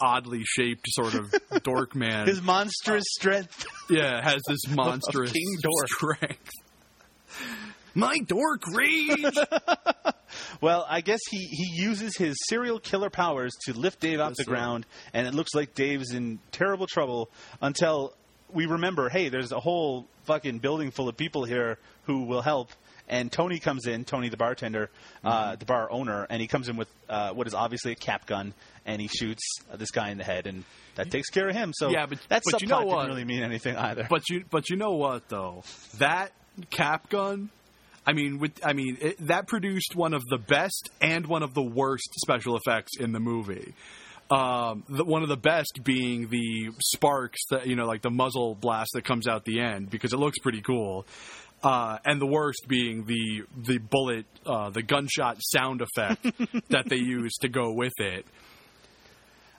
[0.00, 1.32] oddly shaped sort of
[1.62, 3.64] dork man, His monstrous strength.
[3.90, 5.88] yeah, has this monstrous King Dork.
[5.88, 6.50] strength.
[7.94, 9.36] My dork rage.
[10.60, 14.44] Well, I guess he, he uses his serial killer powers to lift Dave off the
[14.44, 14.84] ground,
[15.14, 17.30] and it looks like Dave's in terrible trouble
[17.62, 18.12] until
[18.52, 22.70] we remember, hey, there's a whole fucking building full of people here who will help.
[23.08, 24.90] And Tony comes in, Tony the bartender,
[25.24, 25.58] uh, Mm-hmm.
[25.60, 28.52] the bar owner, and he comes in with uh, what is obviously a cap gun,
[28.84, 29.42] and he shoots
[29.72, 30.64] uh, this guy in the head, and
[30.96, 31.72] that takes care of him.
[31.74, 33.06] So Yeah, but- that but you subplot know didn't what?
[33.08, 34.06] really mean anything either.
[34.10, 35.64] But you but you know what though
[35.98, 36.32] that
[36.70, 37.50] cap gun.
[38.06, 41.52] I mean, with I mean it, that produced one of the best and one of
[41.54, 43.74] the worst special effects in the movie.
[44.30, 48.54] Um, the, one of the best being the sparks that you know, like the muzzle
[48.54, 51.06] blast that comes out the end because it looks pretty cool.
[51.62, 56.22] Uh, and the worst being the the bullet, uh, the gunshot sound effect
[56.68, 58.24] that they use to go with it.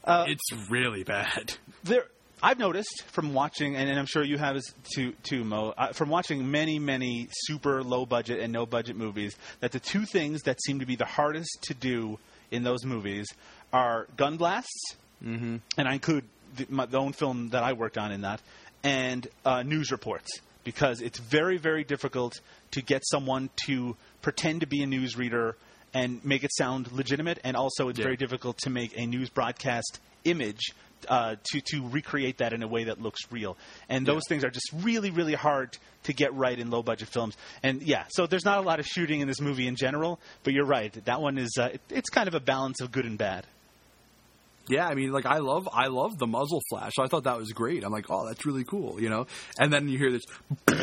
[0.08, 1.56] it's really bad.
[1.84, 2.06] there
[2.42, 5.92] I've noticed from watching, and, and I'm sure you have as too, too Mo, uh,
[5.92, 10.44] from watching many, many super low budget and no budget movies, that the two things
[10.44, 12.18] that seem to be the hardest to do
[12.50, 13.28] in those movies
[13.74, 15.58] are gun blasts, mm-hmm.
[15.78, 16.24] and I include
[16.56, 18.42] the, my, the own film that I worked on in that,
[18.84, 20.30] and uh, news reports,
[20.64, 22.40] because it's very, very difficult
[22.72, 25.54] to get someone to pretend to be a newsreader
[25.94, 28.04] and make it sound legitimate, and also it's Yeah.
[28.06, 30.60] very difficult to make a news broadcast image
[31.08, 33.58] uh, to to recreate that in a way that looks real.
[33.88, 37.38] And those things are just really really hard to get right in low budget films.
[37.64, 40.54] And yeah, so there's not a lot of shooting in this movie in general, but
[40.54, 40.92] you're right.
[41.06, 43.48] That one is uh, it, it's kind of a balance of good and bad.
[44.70, 46.94] Yeah, I mean, like I love, I love the muzzle flash.
[47.00, 47.84] I thought that was great.
[47.84, 49.26] I'm like, oh, that's really cool, you know.
[49.60, 50.24] And then you hear this,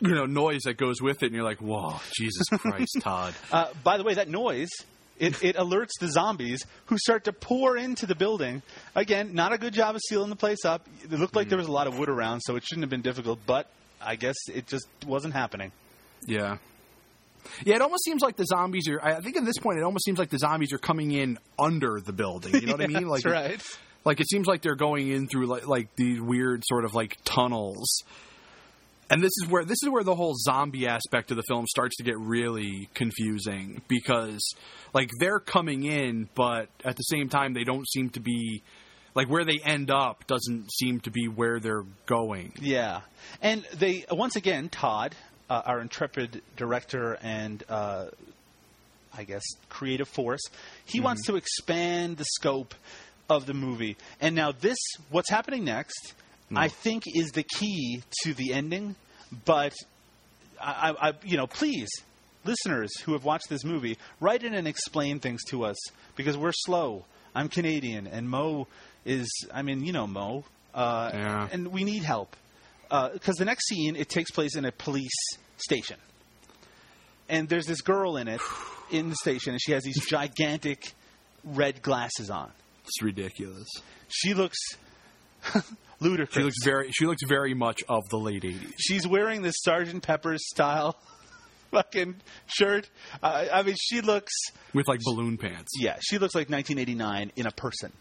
[0.00, 3.34] you know, noise that goes with it, and you're like, whoa, Jesus Christ, Todd.
[3.50, 4.70] Uh, by the way, that noise.
[5.18, 8.60] It, it alerts the zombies who start to pour into the building.
[8.96, 10.88] Again, not a good job of sealing the place up.
[11.04, 13.02] It looked like there was a lot of wood around, so it shouldn't have been
[13.02, 13.38] difficult.
[13.46, 13.68] But
[14.00, 15.70] I guess it just wasn't happening.
[16.26, 16.56] Yeah.
[17.64, 19.00] Yeah, it almost seems like the zombies are.
[19.02, 22.00] I think at this point, it almost seems like the zombies are coming in under
[22.00, 22.54] the building.
[22.54, 23.08] You know what I mean?
[23.08, 23.62] Like, That's right.
[24.04, 27.18] like it seems like they're going in through like like these weird sort of like
[27.24, 28.02] tunnels.
[29.10, 31.96] And this is where this is where the whole zombie aspect of the film starts
[31.96, 34.40] to get really confusing because
[34.94, 38.62] like they're coming in, but at the same time they don't seem to be
[39.14, 42.54] like where they end up doesn't seem to be where they're going.
[42.58, 43.02] Yeah,
[43.42, 45.14] and they once again Todd,
[45.52, 48.06] uh, our intrepid director and uh,
[49.16, 50.40] I guess creative force,
[50.86, 52.74] he wants to expand the scope
[53.28, 53.96] of the movie.
[54.20, 54.78] And now this,
[55.10, 56.14] what's happening next,
[56.56, 58.94] I think is the key to the ending.
[59.44, 59.74] But
[60.60, 61.90] I, I, I, you know, please,
[62.44, 65.76] listeners who have watched this movie, write in and explain things to us
[66.16, 67.04] because we're slow.
[67.34, 68.66] I'm Canadian, and Mo
[69.04, 70.44] is, I mean, you know Mo,
[70.74, 71.48] uh, Yeah.
[71.52, 72.36] and we need help
[73.12, 75.10] because the next scene it takes place in a police
[75.56, 75.96] station,
[77.28, 78.40] and there's this girl in it
[78.90, 80.92] in the station, and she has these gigantic
[81.44, 82.50] red glasses on.
[82.84, 83.68] It's ridiculous.
[84.08, 84.58] She looks
[86.00, 86.34] ludicrous.
[86.34, 88.72] She looks very she looks very much of the late 80s.
[88.78, 90.96] She's wearing this Sergeant Pepper's style
[91.70, 92.16] fucking
[92.46, 92.90] shirt.
[93.22, 94.32] Uh, I mean, she looks.
[94.74, 95.70] with like balloon pants.
[95.78, 97.92] Yeah, she looks like 1989 in a person.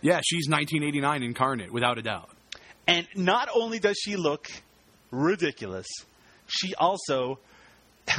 [0.00, 2.30] Yeah, she's 1989 incarnate without a doubt.
[2.86, 4.48] And not only does she look
[5.10, 5.86] ridiculous,
[6.48, 7.38] she also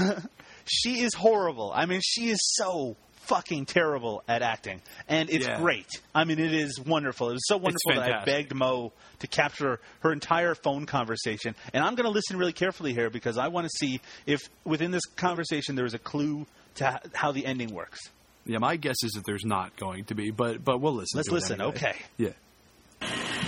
[0.66, 1.72] she is horrible.
[1.76, 2.96] I mean, she is so
[3.26, 5.58] fucking terrible at acting, and it's Yeah.
[5.60, 5.88] great.
[6.14, 7.30] I mean, it is wonderful.
[7.30, 11.84] It was so wonderful that I begged Mo to capture her entire phone conversation, and
[11.84, 15.06] I'm going to listen really carefully here because I want to see if within this
[15.16, 16.46] conversation there is a clue
[16.76, 18.00] to how the ending works.
[18.46, 21.18] Yeah, my guess is that there's not going to be, but but we'll listen.
[21.18, 21.62] Let's listen.
[21.62, 21.76] anyway.
[21.78, 21.96] Okay.
[22.18, 22.30] Yeah.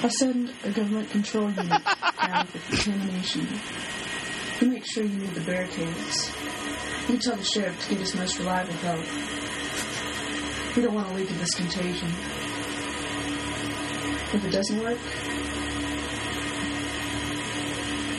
[0.06, 1.82] I'll send a government control unit
[2.22, 3.47] down for contamination.
[4.62, 6.32] You make sure you move the barricades.
[7.10, 8.99] You tell the sheriff to get his most reliable help.
[10.76, 12.10] We don't want to leak of this contagion.
[14.32, 14.99] If it doesn't work,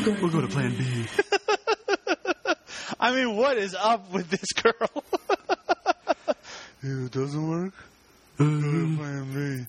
[0.05, 1.07] go We'll go to Plan B.
[2.99, 4.91] I mean, what is up with this girl?
[6.83, 7.75] If it doesn't work.
[8.39, 9.63] Mm-hmm.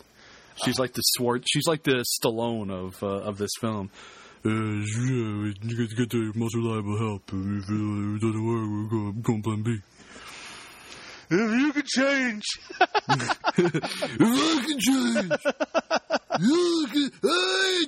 [0.64, 1.44] She's like the Swart.
[1.48, 3.90] She's like the Stallone of uh, of this film.
[4.46, 7.24] Uh, you guys get the most reliable help.
[7.28, 9.78] If it doesn't work, we're going, going Plan B.
[11.30, 12.44] If you could change,
[12.80, 15.32] If I can change,
[16.40, 17.12] you can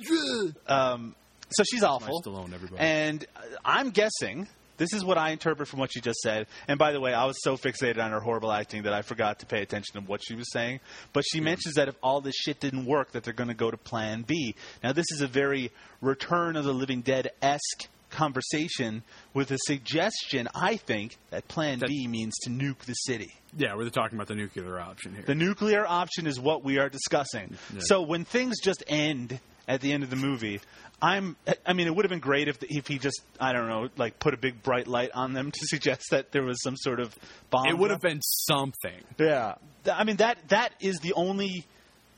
[0.04, 0.54] change.
[0.66, 1.14] um,
[1.50, 2.20] so she's awful.
[2.22, 2.80] Stallone, everybody.
[2.82, 3.24] And
[3.64, 4.46] I'm guessing
[4.80, 6.46] this is what I interpret from what she just said.
[6.66, 9.40] And by the way, I was so fixated on her horrible acting that I forgot
[9.40, 10.80] to pay attention to what she was saying.
[11.12, 13.70] But she mentions that if all this shit didn't work, that they're going to go
[13.70, 14.54] to Plan B.
[14.82, 15.70] Now, this is a very
[16.00, 19.02] Return of the Living Dead esque conversation
[19.34, 23.34] with a suggestion, I think, that Plan B means to nuke the city.
[23.54, 25.24] Yeah, we're talking about the nuclear option here.
[25.26, 27.56] The nuclear option is what we are discussing.
[27.74, 27.80] Yeah.
[27.82, 29.40] So when things just end
[29.70, 30.60] at the end of the movie,
[31.00, 31.36] I'm.
[31.64, 34.18] I mean, it would have been great if if he just I don't know, like
[34.18, 37.16] put a big bright light on them to suggest that there was some sort of
[37.50, 37.66] bomb.
[37.68, 39.02] it would have been something.
[39.18, 39.54] Yeah.
[39.90, 41.64] I mean that that is the only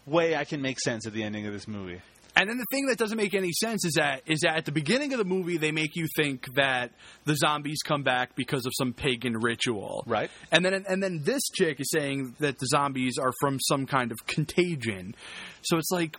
[0.07, 2.01] way I can make sense of the ending of this movie.
[2.35, 4.73] And then the thing that doesn't make any sense is that is that at the
[4.73, 6.93] beginning of the movie they make you think that
[7.25, 10.31] the zombies come back because of some pagan ritual, right?
[10.51, 14.11] And then and then this chick is saying that the zombies are from some kind
[14.13, 15.15] of contagion.
[15.61, 16.17] So it's like,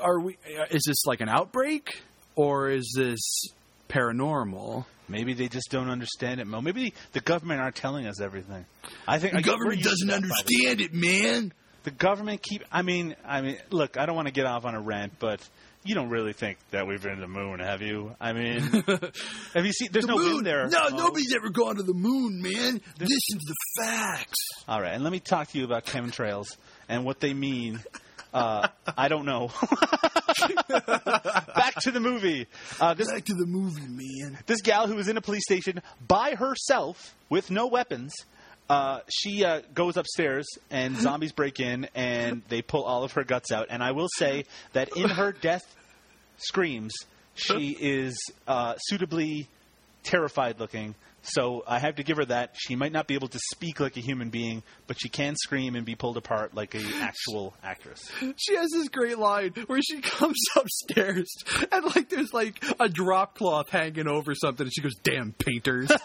[0.00, 0.36] are we?
[0.58, 2.00] uh, Is this like an outbreak
[2.36, 3.42] or is this
[3.88, 4.84] paranormal?
[5.08, 6.60] Maybe they just don't understand it, Mo.
[6.60, 8.64] Maybe the government aren't telling us everything.
[9.06, 10.70] I think The I government we're used to doesn't that, by the way.
[10.70, 11.52] understand it, man.
[11.84, 12.62] The government keep.
[12.70, 13.96] I mean, I mean, look.
[13.98, 15.46] I don't want to get off on a rant, but
[15.84, 18.14] you don't really think that we've been to the moon, have you?
[18.20, 18.60] I mean,
[19.54, 19.88] have you seen?
[19.90, 20.44] There's The no moon?
[20.44, 20.68] there.
[20.68, 20.96] No, Mo.
[20.96, 22.80] nobody's ever gone to the moon, man.
[23.00, 24.38] Listen to the facts.
[24.68, 26.56] All right, and let me talk to you about chemtrails
[26.88, 27.80] and what they mean.
[28.32, 29.48] Uh, I don't know.
[30.68, 32.46] Back to the movie.
[32.80, 34.38] Uh, this, Back to the movie, man.
[34.46, 38.12] this gal who was in a police station by herself with no weapons.
[38.70, 43.24] Uh, she uh, goes upstairs and zombies break in and they pull all of her
[43.24, 43.66] guts out.
[43.70, 45.62] And I will say that in her death
[46.38, 46.92] screams,
[47.34, 48.18] she is
[48.48, 49.48] uh, suitably
[50.04, 50.94] terrified looking.
[51.22, 52.54] So I have to give her that.
[52.54, 55.76] She might not be able to speak like a human being, but she can scream
[55.76, 58.10] and be pulled apart like an actual actress.
[58.36, 61.32] She has this great line where she comes upstairs
[61.70, 65.90] and like there's like a drop cloth hanging over something, and she goes, "Damn painters."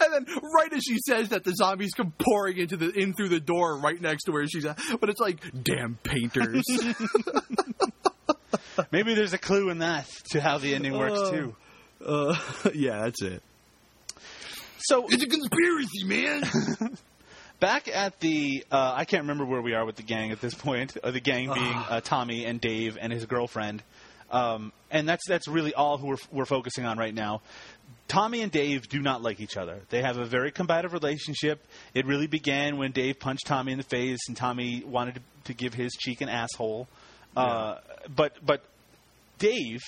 [0.00, 3.30] And then, right as she says that, the zombies come pouring into the in through
[3.30, 4.78] the door right next to where she's at.
[5.00, 6.62] But it's like, damn painters.
[8.92, 11.56] Maybe there's a clue in that to how the ending works Uh, too.
[12.06, 12.36] uh,
[12.74, 13.42] yeah, that's it.
[14.78, 16.42] So it's a conspiracy, man.
[17.60, 20.52] Back at the, uh, I can't remember where we are with the gang at this
[20.54, 20.96] point.
[21.02, 23.82] Uh, the gang being uh, Tommy and Dave and his girlfriend,
[24.30, 27.40] um, and that's that's really all who we're, we're focusing on right now.
[28.06, 29.80] Tommy and Dave do not like each other.
[29.88, 31.64] They have a very combative relationship.
[31.94, 35.54] It really began when Dave punched Tommy in the face, and Tommy wanted to, to
[35.54, 36.86] give his cheek an asshole.
[37.36, 37.78] Uh,
[38.14, 38.62] but but
[39.38, 39.80] Dave,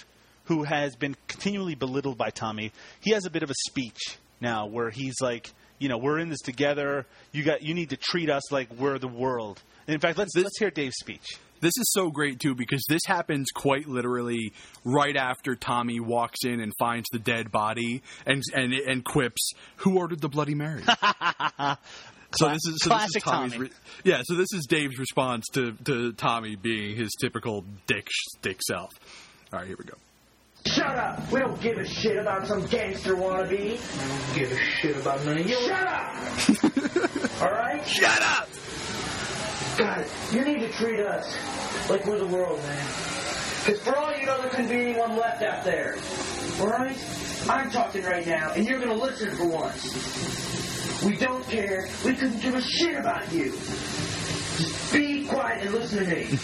[0.44, 4.66] who has been continually belittled by Tommy, he has a bit of a speech now
[4.66, 7.06] where he's like, you know, we're in this together.
[7.32, 9.62] You got you need to treat us like we're the world.
[9.86, 11.26] And in fact, let's let's hear Dave's speech.
[11.60, 14.52] This is so great too because this happens quite literally
[14.84, 19.98] right after Tommy walks in and finds the dead body and and and quips, "Who
[19.98, 20.82] ordered the Bloody Mary?"
[22.34, 23.58] so this is so this is Tommy's Tommy.
[23.58, 23.70] re-
[24.04, 24.22] yeah.
[24.24, 28.08] So this is Dave's response to to Tommy being his typical dick
[28.42, 28.90] dick self.
[29.52, 29.94] All right, here we go.
[30.66, 31.30] Shut up!
[31.30, 33.78] We don't give a shit about some gangster wannabe.
[33.78, 35.54] I don't give a shit about none of you.
[35.54, 37.40] Shut up!
[37.42, 37.86] Alright?
[37.86, 38.48] Shut up!
[39.78, 41.36] God, you need to treat us
[41.88, 42.86] like we're the world, man.
[43.66, 45.96] Because for all you know, there couldn't be anyone left out there.
[46.60, 46.96] Alright?
[47.50, 51.02] I'm talking right now, and you're gonna listen for once.
[51.04, 51.88] We don't care.
[52.04, 53.50] We couldn't give a shit about you.
[53.50, 56.38] Just be quiet and listen to me.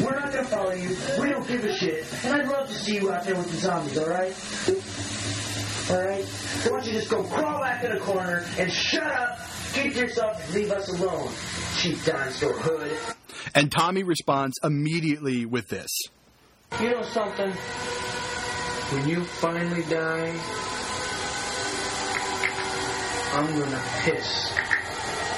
[0.04, 0.96] We're not gonna follow you.
[1.20, 2.06] We don't give a shit.
[2.24, 4.36] And I'd love to see you out there with the zombies, alright?
[5.90, 6.26] Alright?
[6.26, 9.40] So why don't you just go crawl back in a corner and shut up,
[9.72, 11.32] keep to yourself, and leave us alone.
[11.78, 12.96] Cheap store hood.
[13.56, 15.90] And Tommy responds immediately with this.
[16.80, 17.50] You know something?
[17.50, 20.32] When you finally die,
[23.34, 24.52] I'm gonna piss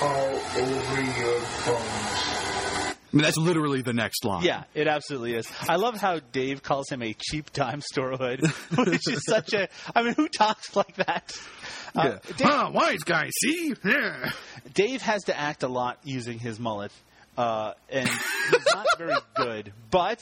[0.02, 2.16] all over your bones.
[3.12, 4.44] I mean, that's literally the next line.
[4.44, 5.51] Yeah, it absolutely is.
[5.69, 8.40] I love how Dave calls him a cheap dime store hood,
[8.77, 9.69] which is such a.
[9.94, 11.32] I mean, who talks like that?
[11.97, 12.19] Uh, Yeah.
[12.36, 13.74] Dave, Huh, wise guy, see?
[13.85, 14.31] Yeah.
[14.74, 16.93] Dave has to act a lot using his mullet,
[17.36, 19.73] uh, and he's not very good.
[19.90, 20.20] But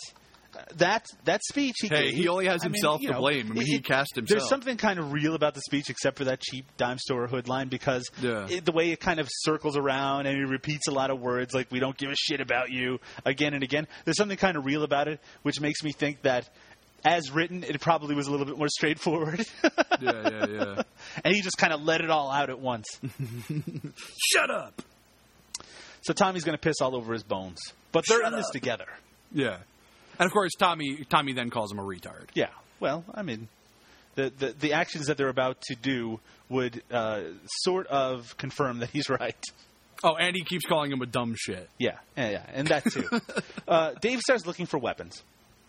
[0.76, 3.20] that that speech he Hey, gave, he only has I mean, himself you to know,
[3.20, 3.50] blame.
[3.50, 4.38] I mean, he cast himself.
[4.40, 7.48] There's something kind of real about the speech, except for that cheap dime store hood
[7.48, 8.46] line, because Yeah.
[8.48, 11.54] it, the way it kind of circles around and he repeats a lot of words
[11.54, 13.86] like "we don't give a shit about you" again and again.
[14.04, 16.48] There's something kind of real about it, which makes me think that.
[17.04, 19.46] As written, it probably was a little bit more straightforward.
[19.62, 19.70] yeah,
[20.00, 20.82] yeah, yeah.
[21.24, 22.88] and he just kind of let it all out at once.
[24.34, 24.82] Shut up.
[26.02, 27.58] So Tommy's going to piss all over his bones.
[27.92, 28.52] But they're Shut in this up.
[28.52, 28.86] together.
[29.32, 29.58] Yeah.
[30.18, 32.26] And of course, Tommy Tommy then calls him a retard.
[32.34, 32.50] Yeah.
[32.80, 33.48] Well, I mean,
[34.14, 37.22] the the, the actions that they're about to do would uh,
[37.62, 39.42] sort of confirm that he's right.
[40.04, 41.68] Oh, and he keeps calling him a dumb shit.
[41.78, 43.08] Yeah, yeah, yeah, and that too.
[43.68, 45.24] uh, Dave starts looking for weapons,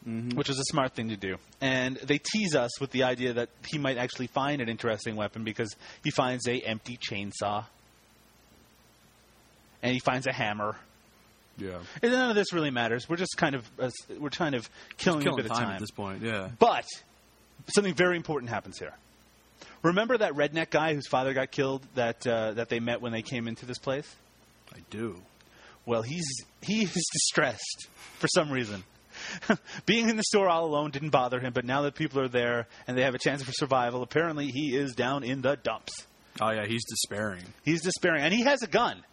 [0.05, 1.37] which is a smart thing to do.
[1.61, 5.43] And they tease us with the idea that he might actually find an interesting weapon
[5.43, 7.65] because he finds a empty chainsaw,
[9.81, 10.75] and he finds a hammer.
[11.59, 11.79] Yeah.
[12.01, 13.07] And none of this really matters.
[13.07, 15.73] We're just kind of uh, we're kind of killing, Killing a bit of time time
[15.75, 16.49] at this point, yeah.
[16.57, 16.85] But
[17.73, 18.93] something very important happens here.
[19.83, 23.21] Remember that redneck guy whose father got killed that uh, that they met when they
[23.21, 24.13] came into this place?
[24.73, 25.21] I do.
[25.85, 26.25] Well, he's
[26.61, 27.87] he is distressed
[28.17, 28.83] for some reason.
[29.85, 32.67] Being in the store all alone didn't bother him, but now that people are there
[32.87, 35.91] and they have a chance for survival, apparently he is down in the dumps.
[36.41, 37.43] Oh yeah, he's despairing.
[37.63, 39.03] He's despairing, and he has a gun.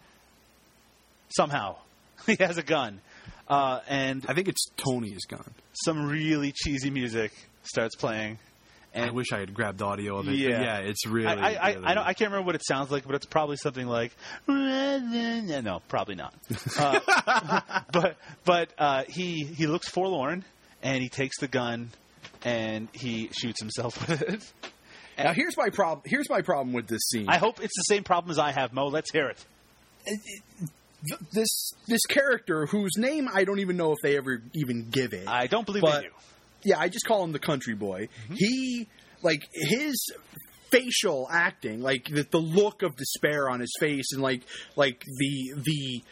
[1.29, 1.77] Somehow,
[2.25, 3.01] he has a gun,
[3.47, 5.53] uh, and I think it's Tony's gun.
[5.85, 7.31] Some really cheesy music
[7.63, 8.39] starts playing.
[8.95, 10.35] I wish I had grabbed audio of it.
[10.35, 11.27] Yeah, but yeah, it's really.
[11.27, 13.27] I, I, I, really- I, don't, I can't remember what it sounds like, but it's
[13.27, 14.11] probably something like.
[14.47, 16.33] No, probably not.
[16.79, 17.61] Uh,
[17.91, 20.43] but but uh, he he looks forlorn,
[20.81, 21.91] and he takes the gun,
[22.43, 24.53] and he shoots himself with it.
[25.17, 26.01] Now here's my problem.
[26.05, 27.27] Here's my problem with this scene.
[27.27, 28.87] I hope it's the same problem as I have, Mo.
[28.87, 29.45] Let's hear it.
[31.05, 35.13] Th- this this character whose name I don't even know if they ever even give
[35.13, 35.27] it.
[35.27, 36.13] I don't believe but, they do.
[36.63, 38.09] Yeah, I just call him the country boy.
[38.33, 38.87] He
[39.21, 40.11] like his
[40.71, 44.41] facial acting, like the, the look of despair on his face, and like
[44.75, 46.03] like the the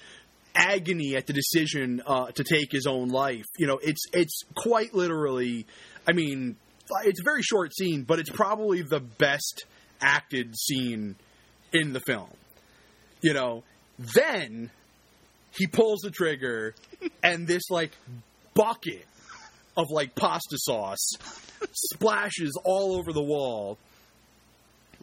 [0.56, 3.45] agony at the decision uh, to take his own life.
[3.57, 5.66] You know, it's it's quite literally.
[6.07, 6.56] I mean,
[7.03, 9.66] it's a very short scene, but it's probably the best
[10.02, 11.16] acted scene
[11.74, 12.30] in the film.
[13.22, 13.64] You know,
[13.97, 14.69] then
[15.57, 16.76] he pulls the trigger,
[17.23, 17.91] and this like
[18.53, 19.05] bucket
[19.77, 21.09] of like pasta sauce
[21.73, 23.77] splashes all over the wall,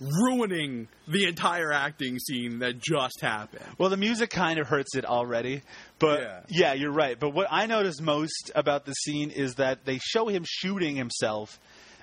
[0.00, 3.64] ruining the entire acting scene that just happened.
[3.78, 5.62] Well, the music kind of hurts it already,
[5.98, 6.40] but Yeah.
[6.48, 6.72] yeah.
[6.74, 7.18] you're right.
[7.18, 11.58] But what I noticed most about the scene is that they show him shooting himself,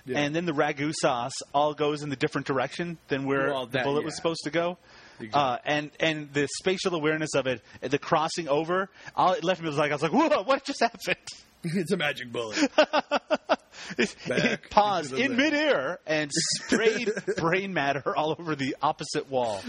[0.05, 0.19] Yeah.
[0.19, 3.73] and then the ragu sauce all goes in the different direction than where Well, the
[3.79, 4.77] that- bullet was supposed to go.
[5.19, 5.31] Exactly.
[5.33, 9.67] Uh, and and the spatial awareness of it, the crossing over, all it left me
[9.67, 11.17] was like I was like, "Whoa, what just happened?"
[11.63, 12.57] it's a magic bullet.
[13.97, 19.63] It, paused in midair and sprayed brain matter all over the opposite wall.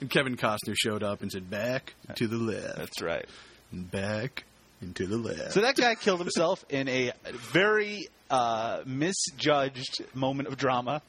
[0.00, 3.26] and Kevin Costner showed up and said, "Back to the left." That's right.
[3.72, 4.44] And back
[4.80, 5.52] and to the left.
[5.52, 7.12] So that guy killed himself in a
[7.52, 11.02] very uh, misjudged moment of drama.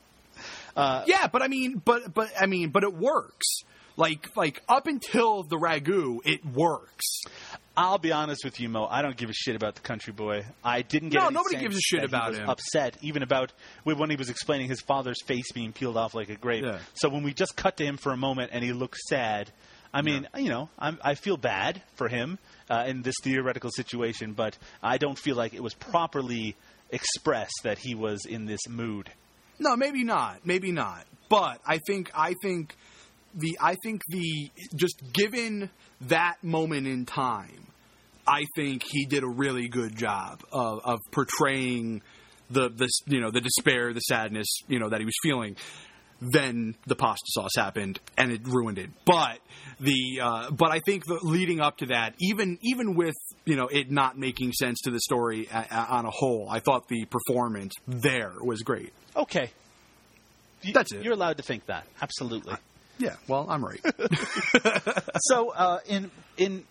[0.76, 3.46] Uh, yeah, but I mean, but but I mean, but it works.
[3.98, 7.24] Like like up until the ragu, it works.
[7.76, 8.86] I'll be honest with you, Mo.
[8.86, 10.46] I don't give a shit about the country boy.
[10.64, 12.50] I didn't get No, nobody gives a shit about him.
[12.50, 13.52] Upset, even about
[13.84, 16.64] when he was explaining his father's face being peeled off like a grape.
[16.64, 16.80] Yeah.
[16.94, 19.52] So when we just cut to him for a moment and he looks sad,
[19.94, 22.38] I mean, you know, I'm, I feel bad for him
[22.70, 26.56] uh, in this theoretical situation, but I don't feel like it was properly
[26.90, 29.10] expressed that he was in this mood.
[29.60, 30.46] No, maybe not.
[30.46, 31.06] Maybe not.
[31.30, 32.76] But I think I think
[33.36, 35.70] the I think the just given
[36.02, 37.68] that moment in time,
[38.26, 42.02] I think he did a really good job of, of portraying
[42.50, 45.56] the this you know the despair, the sadness you know that he was feeling.
[46.22, 48.90] Then the pasta sauce happened and it ruined it.
[49.06, 49.40] But
[49.80, 53.16] the uh, but I think the, leading up to that, even even with
[53.46, 56.60] you know it not making sense to the story a, a, on a whole, I
[56.60, 58.92] thought the performance there was great.
[59.16, 59.52] Okay.
[60.62, 61.04] You- That's it.
[61.04, 61.86] You're allowed to think that.
[62.02, 62.56] Absolutely.
[62.98, 63.80] Yeah, well, I'm right.
[65.22, 66.66] so uh, in in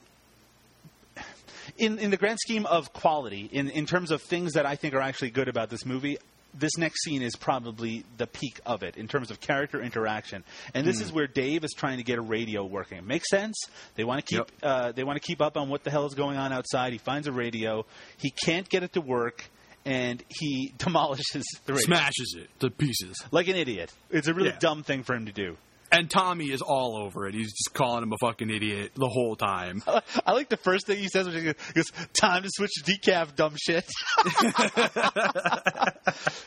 [1.78, 4.94] in in the grand scheme of quality, in in terms of things that I think
[4.94, 6.18] are actually good about this movie.
[6.58, 10.44] This next scene is probably the peak of it in terms of character interaction,
[10.74, 11.04] and this Hmm.
[11.04, 13.06] is where Dave is trying to get a radio working.
[13.06, 13.56] Makes sense.
[13.94, 16.14] They want to keep uh, they want to keep up on what the hell is
[16.14, 16.92] going on outside.
[16.92, 17.86] He finds a radio.
[18.16, 19.44] He can't get it to work,
[19.84, 23.16] and he demolishes the radio Smashes it to pieces.
[23.30, 23.92] like an idiot.
[24.10, 24.58] It's a really Yeah.
[24.58, 25.56] dumb thing for him to do.
[25.90, 27.34] And Tommy is all over it.
[27.34, 29.82] He's just calling him a fucking idiot the whole time.
[30.26, 31.90] I like the first thing he says, which he goes, he goes,
[32.20, 33.86] "Time to switch to decaf, dumb shit."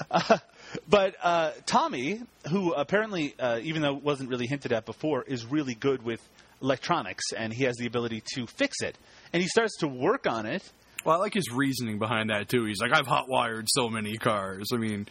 [0.09, 0.37] Uh,
[0.89, 5.45] but uh, Tommy, who apparently, uh, even though it wasn't really hinted at before, is
[5.45, 6.21] really good with
[6.61, 8.97] electronics, and he has the ability to fix it.
[9.33, 10.63] And he starts to work on it.
[11.03, 12.65] Well, I like his reasoning behind that too.
[12.65, 14.67] He's like, I've hot wired so many cars.
[14.73, 15.07] I mean,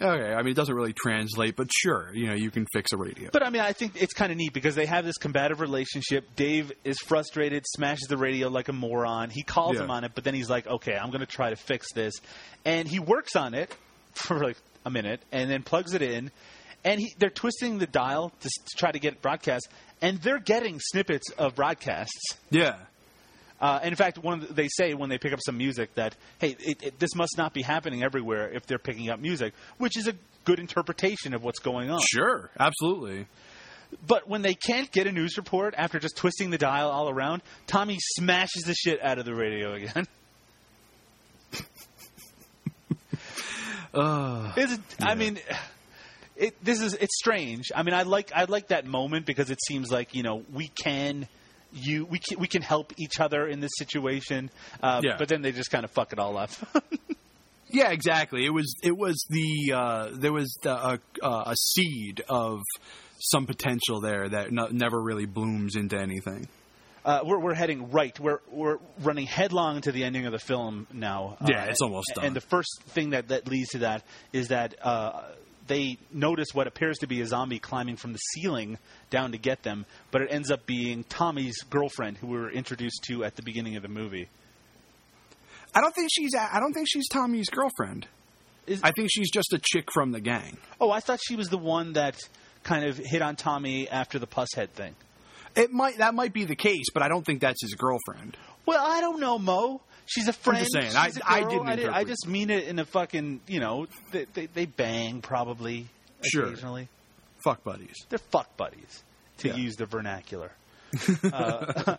[0.00, 2.96] okay, I mean, it doesn't really translate, but sure, you know, you can fix a
[2.96, 3.30] radio.
[3.32, 6.24] But I mean, I think it's kind of neat because they have this combative relationship.
[6.36, 9.30] Dave is frustrated, smashes the radio like a moron.
[9.30, 9.84] He calls Yeah.
[9.84, 12.14] him on it, but then he's like, "Okay, I'm going to try to fix this,"
[12.64, 13.74] and he works on it
[14.14, 16.30] for like a minute, and then plugs it in,
[16.84, 19.68] and he, they're twisting the dial to, to try to get broadcast,
[20.00, 22.36] and they're getting snippets of broadcasts.
[22.50, 22.76] Yeah.
[23.60, 26.56] Uh, in fact, one the, they say when they pick up some music that hey,
[26.58, 30.06] it, it, this must not be happening everywhere if they're picking up music, which is
[30.08, 30.14] a
[30.44, 32.00] good interpretation of what's going on.
[32.10, 33.26] Sure, absolutely.
[34.06, 37.42] But when they can't get a news report after just twisting the dial all around,
[37.66, 40.06] Tommy smashes the shit out of the radio again.
[43.92, 45.40] Uh, It's, I mean,
[46.36, 47.72] it, this is it's strange.
[47.74, 50.68] I mean, I like I like that moment because it seems like you know we
[50.68, 51.26] can.
[51.72, 54.50] You we can, we can help each other in this situation,
[54.82, 55.16] uh, Yeah.
[55.18, 56.50] but then they just kind of fuck it all up.
[57.68, 58.44] yeah, exactly.
[58.44, 62.60] It was it was the uh, there was the, uh, uh, a seed of
[63.20, 66.48] some potential there that no, never really blooms into anything.
[67.04, 68.18] uh, we're we're heading right.
[68.18, 71.36] We're we're running headlong to the ending of the film now.
[71.46, 72.24] Yeah, Uh, it's almost done.
[72.26, 74.02] And the first thing that that leads to that
[74.32, 75.22] is that uh,
[75.70, 78.76] they notice what appears to be a zombie climbing from the ceiling
[79.08, 83.04] down to get them, but it ends up being Tommy's girlfriend, who we were introduced
[83.04, 84.28] to at the beginning of the movie.
[85.72, 88.08] I don't think she's I don't think she's Tommy's girlfriend.
[88.82, 90.58] I think she's just a chick from the gang.
[90.80, 92.18] Oh, I thought she was the one that
[92.64, 94.96] kind of hit on Tommy after the Pusshead thing.
[95.56, 98.36] It might that might be the case, but I don't think that's his girlfriend.
[98.66, 99.80] Well, I don't know, Mo.
[100.06, 100.58] She's a friend.
[100.58, 101.50] I'm just saying, I- She's I girl.
[101.50, 104.66] didn't I, did- I just mean it in a fucking, you know, they, they, they
[104.66, 105.86] bang probably
[106.22, 106.46] Sure.
[106.46, 106.88] occasionally.
[107.44, 107.94] Fuck buddies.
[108.08, 109.02] They're fuck buddies,
[109.38, 109.56] to Yeah.
[109.56, 110.50] use the vernacular.
[111.32, 111.96] uh,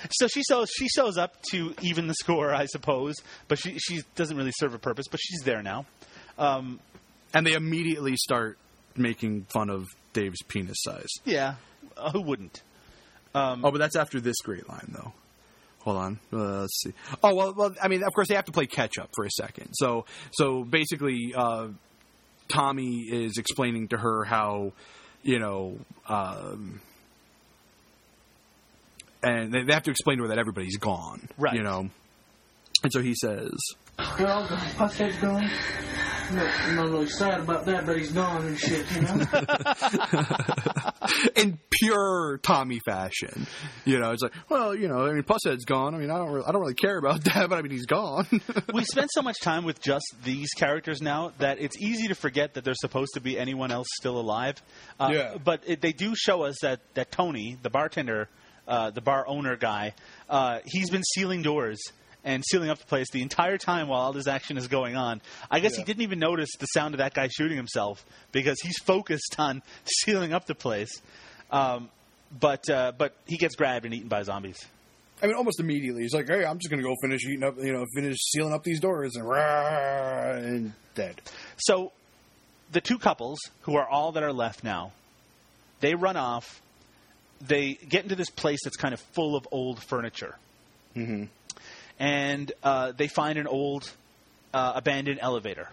[0.12, 3.16] so she shows she shows up to even the score, I suppose,
[3.48, 5.06] but she she doesn't really serve a purpose.
[5.10, 5.86] But she's there now.
[6.38, 6.78] Um,
[7.34, 8.56] And they immediately start
[8.96, 11.08] making fun of Dave's penis size.
[11.24, 11.54] yeah,
[11.96, 12.62] uh, who wouldn't?
[13.34, 15.12] Um, oh, but that's after this great line, though.
[15.80, 16.92] Hold on, uh, let's see.
[17.22, 19.30] Oh well, well, I mean, of course they have to play catch up for a
[19.30, 19.70] second.
[19.72, 21.68] So, so basically, uh,
[22.48, 24.72] Tommy is explaining to her how,
[25.22, 26.80] you know, um,
[29.22, 31.54] and they they have to explain to her that everybody's gone, Right.
[31.54, 31.88] You know,
[32.82, 33.52] and so he says,
[34.18, 34.58] They're all gone.
[34.76, 35.48] Pusshead's gone.
[36.32, 39.26] No, I'm not really sad about that, but he's gone and shit, you know?
[41.36, 43.46] in pure Tommy fashion,
[43.84, 45.94] you know, it's like, well, you know, I mean, Pusshead's gone.
[45.94, 47.86] I mean, I don't, really, I don't really care about that, but I mean, he's
[47.86, 48.26] gone.
[48.72, 52.54] we spent so much time with just these characters now that it's easy to forget
[52.54, 54.62] that there's supposed to be anyone else still alive.
[54.98, 55.36] Uh, Yeah.
[55.42, 58.28] But it, they do show us that, that Tony, the bartender,
[58.68, 59.94] uh, the bar owner guy,
[60.28, 61.80] uh, he's been sealing doors
[62.24, 65.20] and sealing up the place the entire time while all this action is going on.
[65.50, 68.78] I guess he didn't even notice the sound of that guy shooting himself because he's
[68.78, 71.00] focused on sealing up the place.
[71.50, 71.88] Um,
[72.38, 74.64] but uh, but he gets grabbed and eaten by zombies.
[75.22, 77.72] I mean, almost immediately, he's like, "Hey, I'm just gonna go finish eating up, you
[77.72, 81.20] know, finish sealing up these doors," and rah, and dead.
[81.56, 81.92] So
[82.70, 84.92] the two couples, who are all that are left now,
[85.80, 86.62] they run off.
[87.40, 90.36] They get into this place that's kind of full of old furniture.
[90.94, 91.24] Mm-hmm.
[92.00, 93.88] And uh, they find an old
[94.52, 95.68] uh, abandoned elevator.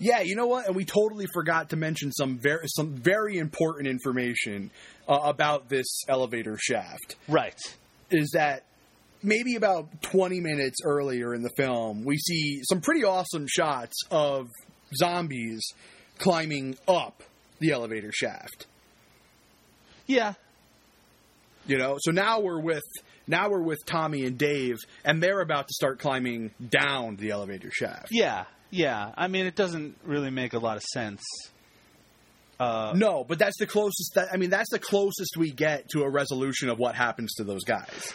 [0.00, 0.66] Yeah, you know what?
[0.66, 4.70] And we totally forgot to mention some very some very important information
[5.06, 7.16] uh, about this elevator shaft.
[7.28, 7.58] Right.
[8.10, 8.64] Is that
[9.22, 14.48] maybe about 20 minutes earlier in the film, we see some pretty awesome shots of
[14.96, 15.60] zombies
[16.18, 17.22] climbing up
[17.58, 18.66] the elevator shaft.
[20.06, 20.32] Yeah.
[21.66, 22.82] You know, so now we're with
[23.30, 27.70] now we're with Tommy and Dave, and they're about to start climbing down the elevator
[27.70, 28.08] shaft.
[28.10, 28.44] Yeah.
[28.70, 29.12] Yeah.
[29.16, 31.22] I mean, it doesn't really make a lot of sense.
[32.58, 34.12] Uh, no, but that's the closest.
[34.16, 37.44] That, I mean, that's the closest we get to a resolution of what happens to
[37.44, 38.12] those guys.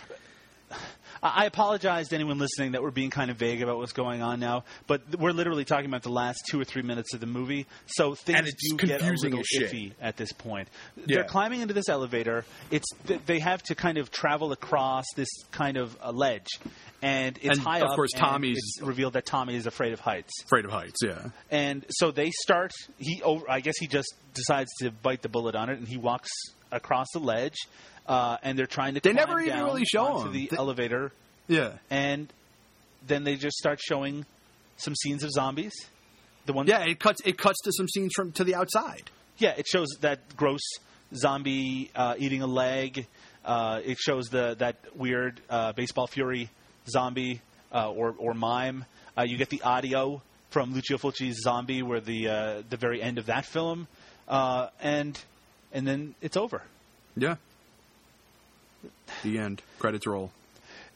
[1.28, 4.40] I apologize to anyone listening that we're being kind of vague about what's going on
[4.40, 7.66] now, but we're literally talking about the last two or three minutes of the movie,
[7.88, 10.70] so things do get a little iffy at this point.
[10.96, 11.04] Yeah.
[11.08, 12.46] They're climbing into this elevator.
[12.70, 12.86] It's
[13.26, 16.48] they have to kind of travel across this kind of a ledge,
[17.02, 17.96] and it's And, high of up.
[17.96, 20.32] course, and Tommy's- revealed that Tommy is afraid of heights.
[20.46, 21.30] Afraid of heights, yeah.
[21.50, 22.72] And so they start.
[23.00, 25.98] He, over, I guess, he just decides to bite the bullet on it, and he
[25.98, 26.30] walks
[26.72, 27.56] across the ledge.
[28.08, 29.00] Uh, and they're trying to.
[29.00, 30.32] They never even really show him.
[30.32, 31.12] the They- elevator.
[31.48, 31.74] Yeah.
[31.90, 32.32] And
[33.08, 34.26] then they just start showing
[34.78, 35.74] some scenes of zombies.
[36.46, 36.68] The one.
[36.68, 39.10] Yeah, it cuts it cuts to some scenes from to the outside.
[39.38, 40.62] Yeah, it shows that gross
[41.16, 43.08] zombie uh, eating a leg.
[43.44, 46.50] Uh, it shows the that weird uh, baseball fury
[46.88, 47.42] zombie
[47.74, 48.86] uh, or or mime.
[49.18, 50.22] Uh, you get the audio
[50.52, 53.88] from Lucio Fulci's Zombie, where the uh, the very end of that film,
[54.28, 55.20] uh, and
[55.74, 56.62] and then it's over.
[57.18, 57.36] Yeah.
[59.24, 59.62] The end.
[59.80, 60.32] Credits roll.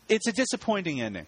[0.07, 1.28] It's a disappointing ending.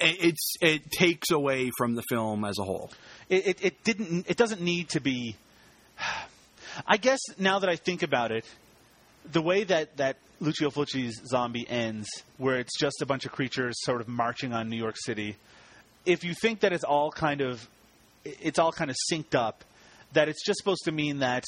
[0.00, 2.90] It, it's it takes away from the film as a whole.
[3.28, 4.28] It, it, it didn't.
[4.28, 5.36] It doesn't need to be
[6.86, 8.44] I guess now that I think about it,
[9.30, 12.08] the way that that Lucio Fulci's zombie ends,
[12.38, 15.36] where it's just a bunch of creatures sort of marching on New York City,
[16.04, 17.66] if you think that it's all kind of
[18.24, 19.64] it's all kind of synced up,
[20.12, 21.44] that it's just supposed to mean that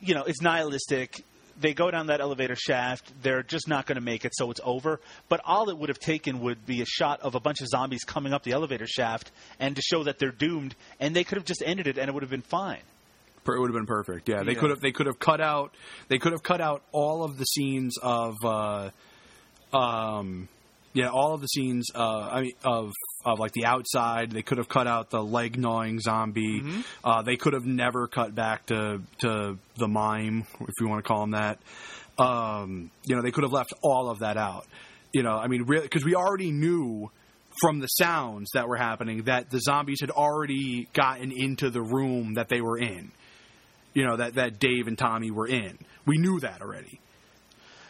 [0.00, 1.24] you know it's nihilistic.
[1.60, 3.12] They go down that elevator shaft.
[3.22, 5.00] They're just not going to make it, so it's over.
[5.28, 8.04] But all it would have taken would be a shot of a bunch of zombies
[8.04, 10.74] coming up the elevator shaft, and to show that they're doomed.
[11.00, 12.82] And they could have just ended it, and it would have been fine.
[13.46, 14.28] It would have been perfect.
[14.28, 14.58] Yeah, they Yeah.
[14.58, 14.80] could have.
[14.80, 15.74] They could have cut out.
[16.08, 18.36] They could have cut out all of the scenes of.
[18.44, 18.90] Uh,
[19.72, 20.48] um,
[20.92, 21.86] yeah, all of the scenes.
[21.94, 22.92] Uh, I mean, of
[23.32, 24.30] of like the outside.
[24.30, 26.62] They could have cut out the leg gnawing zombie.
[27.04, 31.08] Uh, they could have never cut back to to the mime, if you want to
[31.08, 31.58] call him that.
[32.18, 34.66] Um, you know, they could have left all of that out.
[35.12, 37.10] You know, I mean, really, because we already knew
[37.60, 42.34] from the sounds that were happening that the zombies had already gotten into the room
[42.34, 43.10] that they were in.
[43.94, 45.78] You know that that Dave and Tommy were in.
[46.06, 47.00] We knew that already.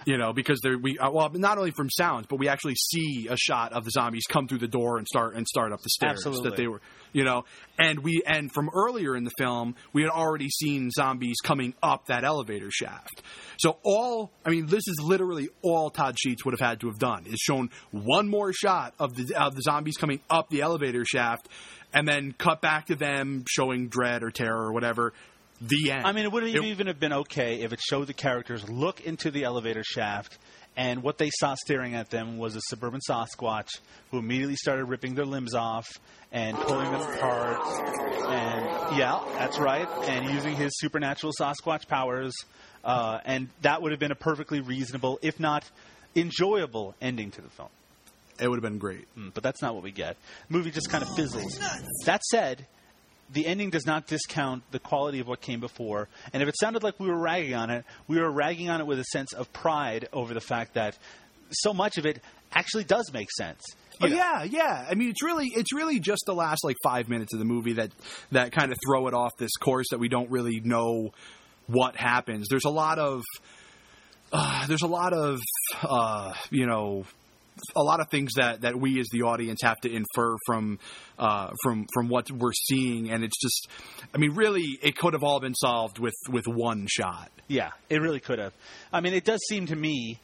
[0.08, 3.28] You know because there we uh, well not only from sounds but we actually see
[3.28, 5.90] a shot of the zombies come through the door and start and start up the
[5.90, 6.48] stairs Absolutely.
[6.48, 6.80] that they were
[7.12, 7.44] you know?
[7.78, 12.06] And we and from earlier in the film we had already seen zombies coming up
[12.06, 13.20] that elevator shaft.
[13.60, 16.98] So all i mean this is literally all todd sheets would have had to have
[16.98, 21.04] done is shown one more shot of the of the zombies coming up the elevator
[21.04, 21.50] shaft
[21.92, 25.12] and then cut back to them showing dread or terror or whatever
[25.60, 28.14] the end I mean, it would have even have been okay if it showed the
[28.14, 30.38] characters look into the elevator shaft,
[30.76, 33.68] and what they saw staring at them was a suburban Sasquatch
[34.10, 35.86] who immediately started ripping their limbs off
[36.30, 37.58] and pulling them apart.
[38.28, 39.88] And yeah, that's right.
[40.08, 42.32] And using his supernatural Sasquatch powers,
[42.84, 45.68] uh, and that would have been a perfectly reasonable, if not
[46.14, 47.68] enjoyable, ending to the film.
[48.38, 50.16] it would have been great Mm, but that's not what we get.
[50.48, 51.58] The movie just kind of fizzles.
[52.06, 52.66] That said,
[53.30, 56.08] the ending does not discount the quality of what came before.
[56.32, 58.86] And if it sounded like we were ragging on it, we were ragging on it
[58.86, 60.96] with a sense of pride over the fact that
[61.50, 62.22] so much of it
[62.52, 63.62] actually does make sense.
[64.00, 64.86] Oh yeah, yeah.
[64.88, 67.74] I mean, it's really it's really just the last like five minutes of the movie
[67.74, 67.90] that
[68.30, 71.12] that kind of throw it off this course that we don't really know
[71.66, 72.46] what happens.
[72.48, 73.22] There's a lot of
[74.32, 75.40] uh, there's a lot of
[75.82, 77.04] uh, you know
[77.76, 80.78] a lot of things that, that we as the audience have to infer from
[81.18, 83.68] uh, from from what we're seeing, and it's just,
[84.14, 87.30] I mean, really, it could have all been solved with with one shot.
[87.48, 88.52] Yeah, it really could have.
[88.92, 90.18] I mean, it does seem to me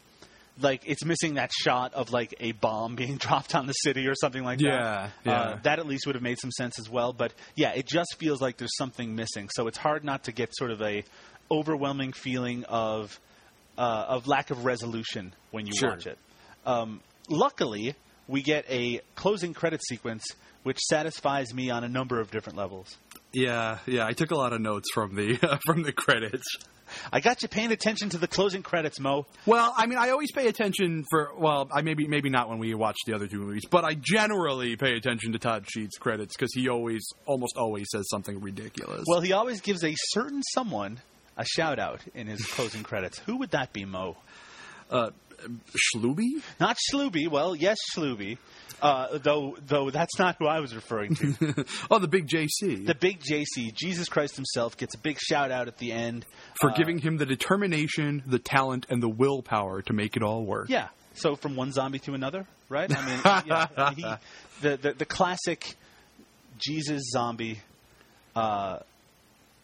[0.60, 4.14] like it's missing that shot of like a bomb being dropped on the city or
[4.14, 5.30] something like Yeah, that.
[5.32, 5.58] Uh, yeah.
[5.64, 7.12] that at least would have made some sense as well.
[7.12, 9.48] But yeah, it just feels like there's something missing.
[9.54, 11.02] So it's hard not to get sort of a
[11.50, 13.18] overwhelming feeling of
[13.76, 15.90] uh, of lack of resolution when you Sure.
[15.90, 16.18] watch it.
[16.64, 17.94] Um, luckily,
[18.28, 20.24] we get a closing credit sequence
[20.64, 22.96] which satisfies me on a number of different levels.
[23.32, 24.06] Yeah, yeah.
[24.06, 25.36] I took a lot of notes from the
[25.66, 26.46] from the credits.
[27.12, 29.26] I got you paying attention to the closing credits, Mo.
[29.46, 31.30] Well, I mean, I always pay attention for.
[31.36, 34.76] Well, I maybe maybe not when we watch the other two movies, but I generally
[34.76, 39.04] pay attention to Todd Sheets' credits because he always, almost always, says something ridiculous.
[39.06, 41.00] Well, he always gives a certain someone
[41.36, 43.18] a shout out in his closing credits.
[43.20, 44.16] Who would that be, Mo?
[44.90, 45.10] uh,
[45.76, 46.42] Schluby?
[46.60, 47.28] Not Schluby.
[47.28, 48.38] Well, yes, Schluby.
[48.82, 51.64] Uh, though, though that's not who I was referring to.
[51.90, 55.68] oh, the big JC the big JC, Jesus Christ himself, gets a big shout out
[55.68, 56.26] at the end.
[56.60, 60.44] for Uh, giving him the determination, the talent, and the willpower to make it all
[60.44, 60.68] work.
[60.68, 60.88] Yeah.
[61.14, 62.90] So from one zombie to another, right?
[62.94, 64.02] I mean, yeah, he,
[64.60, 65.76] the, the the classic
[66.58, 67.60] Jesus zombie
[68.34, 68.80] uh,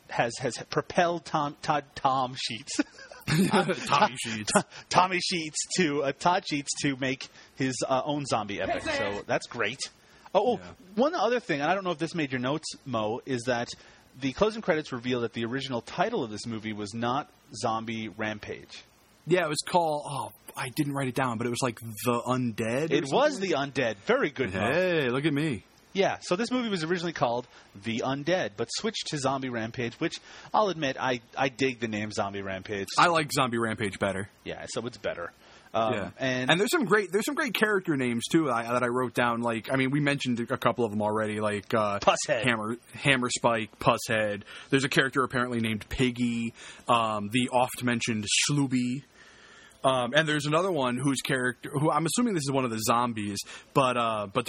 [0.08, 2.80] has has propelled Tom Todd Tom Sheets.
[3.86, 4.52] Tommy Sheets.
[4.88, 8.82] Tommy Sheets to uh, Todd Sheets to make his uh, own zombie epic.
[8.82, 9.80] So that's great.
[10.34, 10.60] Oh, oh,
[10.94, 13.68] one other thing, and I don't know if this made your notes, Mo, is that
[14.20, 18.84] the closing credits reveal that the original title of this movie was not Zombie Rampage.
[19.26, 20.04] Yeah, it was called.
[20.08, 22.90] Oh, I didn't write it down, but it was like the undead.
[22.90, 23.96] It was the Undead.
[24.06, 24.60] Very good, Mo.
[24.60, 25.64] Hey, look at me.
[25.92, 27.48] Yeah, so this movie was originally called
[27.84, 30.20] The Undead, but switched to Zombie Rampage, which
[30.54, 32.86] I'll admit I, I dig the name Zombie Rampage.
[32.96, 34.28] I like Zombie Rampage better.
[34.44, 35.32] yeah, so it's better.
[35.72, 38.82] Um, yeah, and, and there's some great there's some great character names too I, that
[38.82, 39.40] I wrote down.
[39.40, 42.42] Like I mean, we mentioned a couple of them already, like uh, Pusshead.
[42.42, 44.42] Hammer Hammer Spike, Pusshead.
[44.70, 46.54] There's a character apparently named Piggy.
[46.88, 49.04] Um, the oft mentioned Schluby.
[49.82, 52.80] Um, and there's another one whose character, who I'm assuming this is one of the
[52.80, 53.38] zombies,
[53.72, 54.38] but uh, but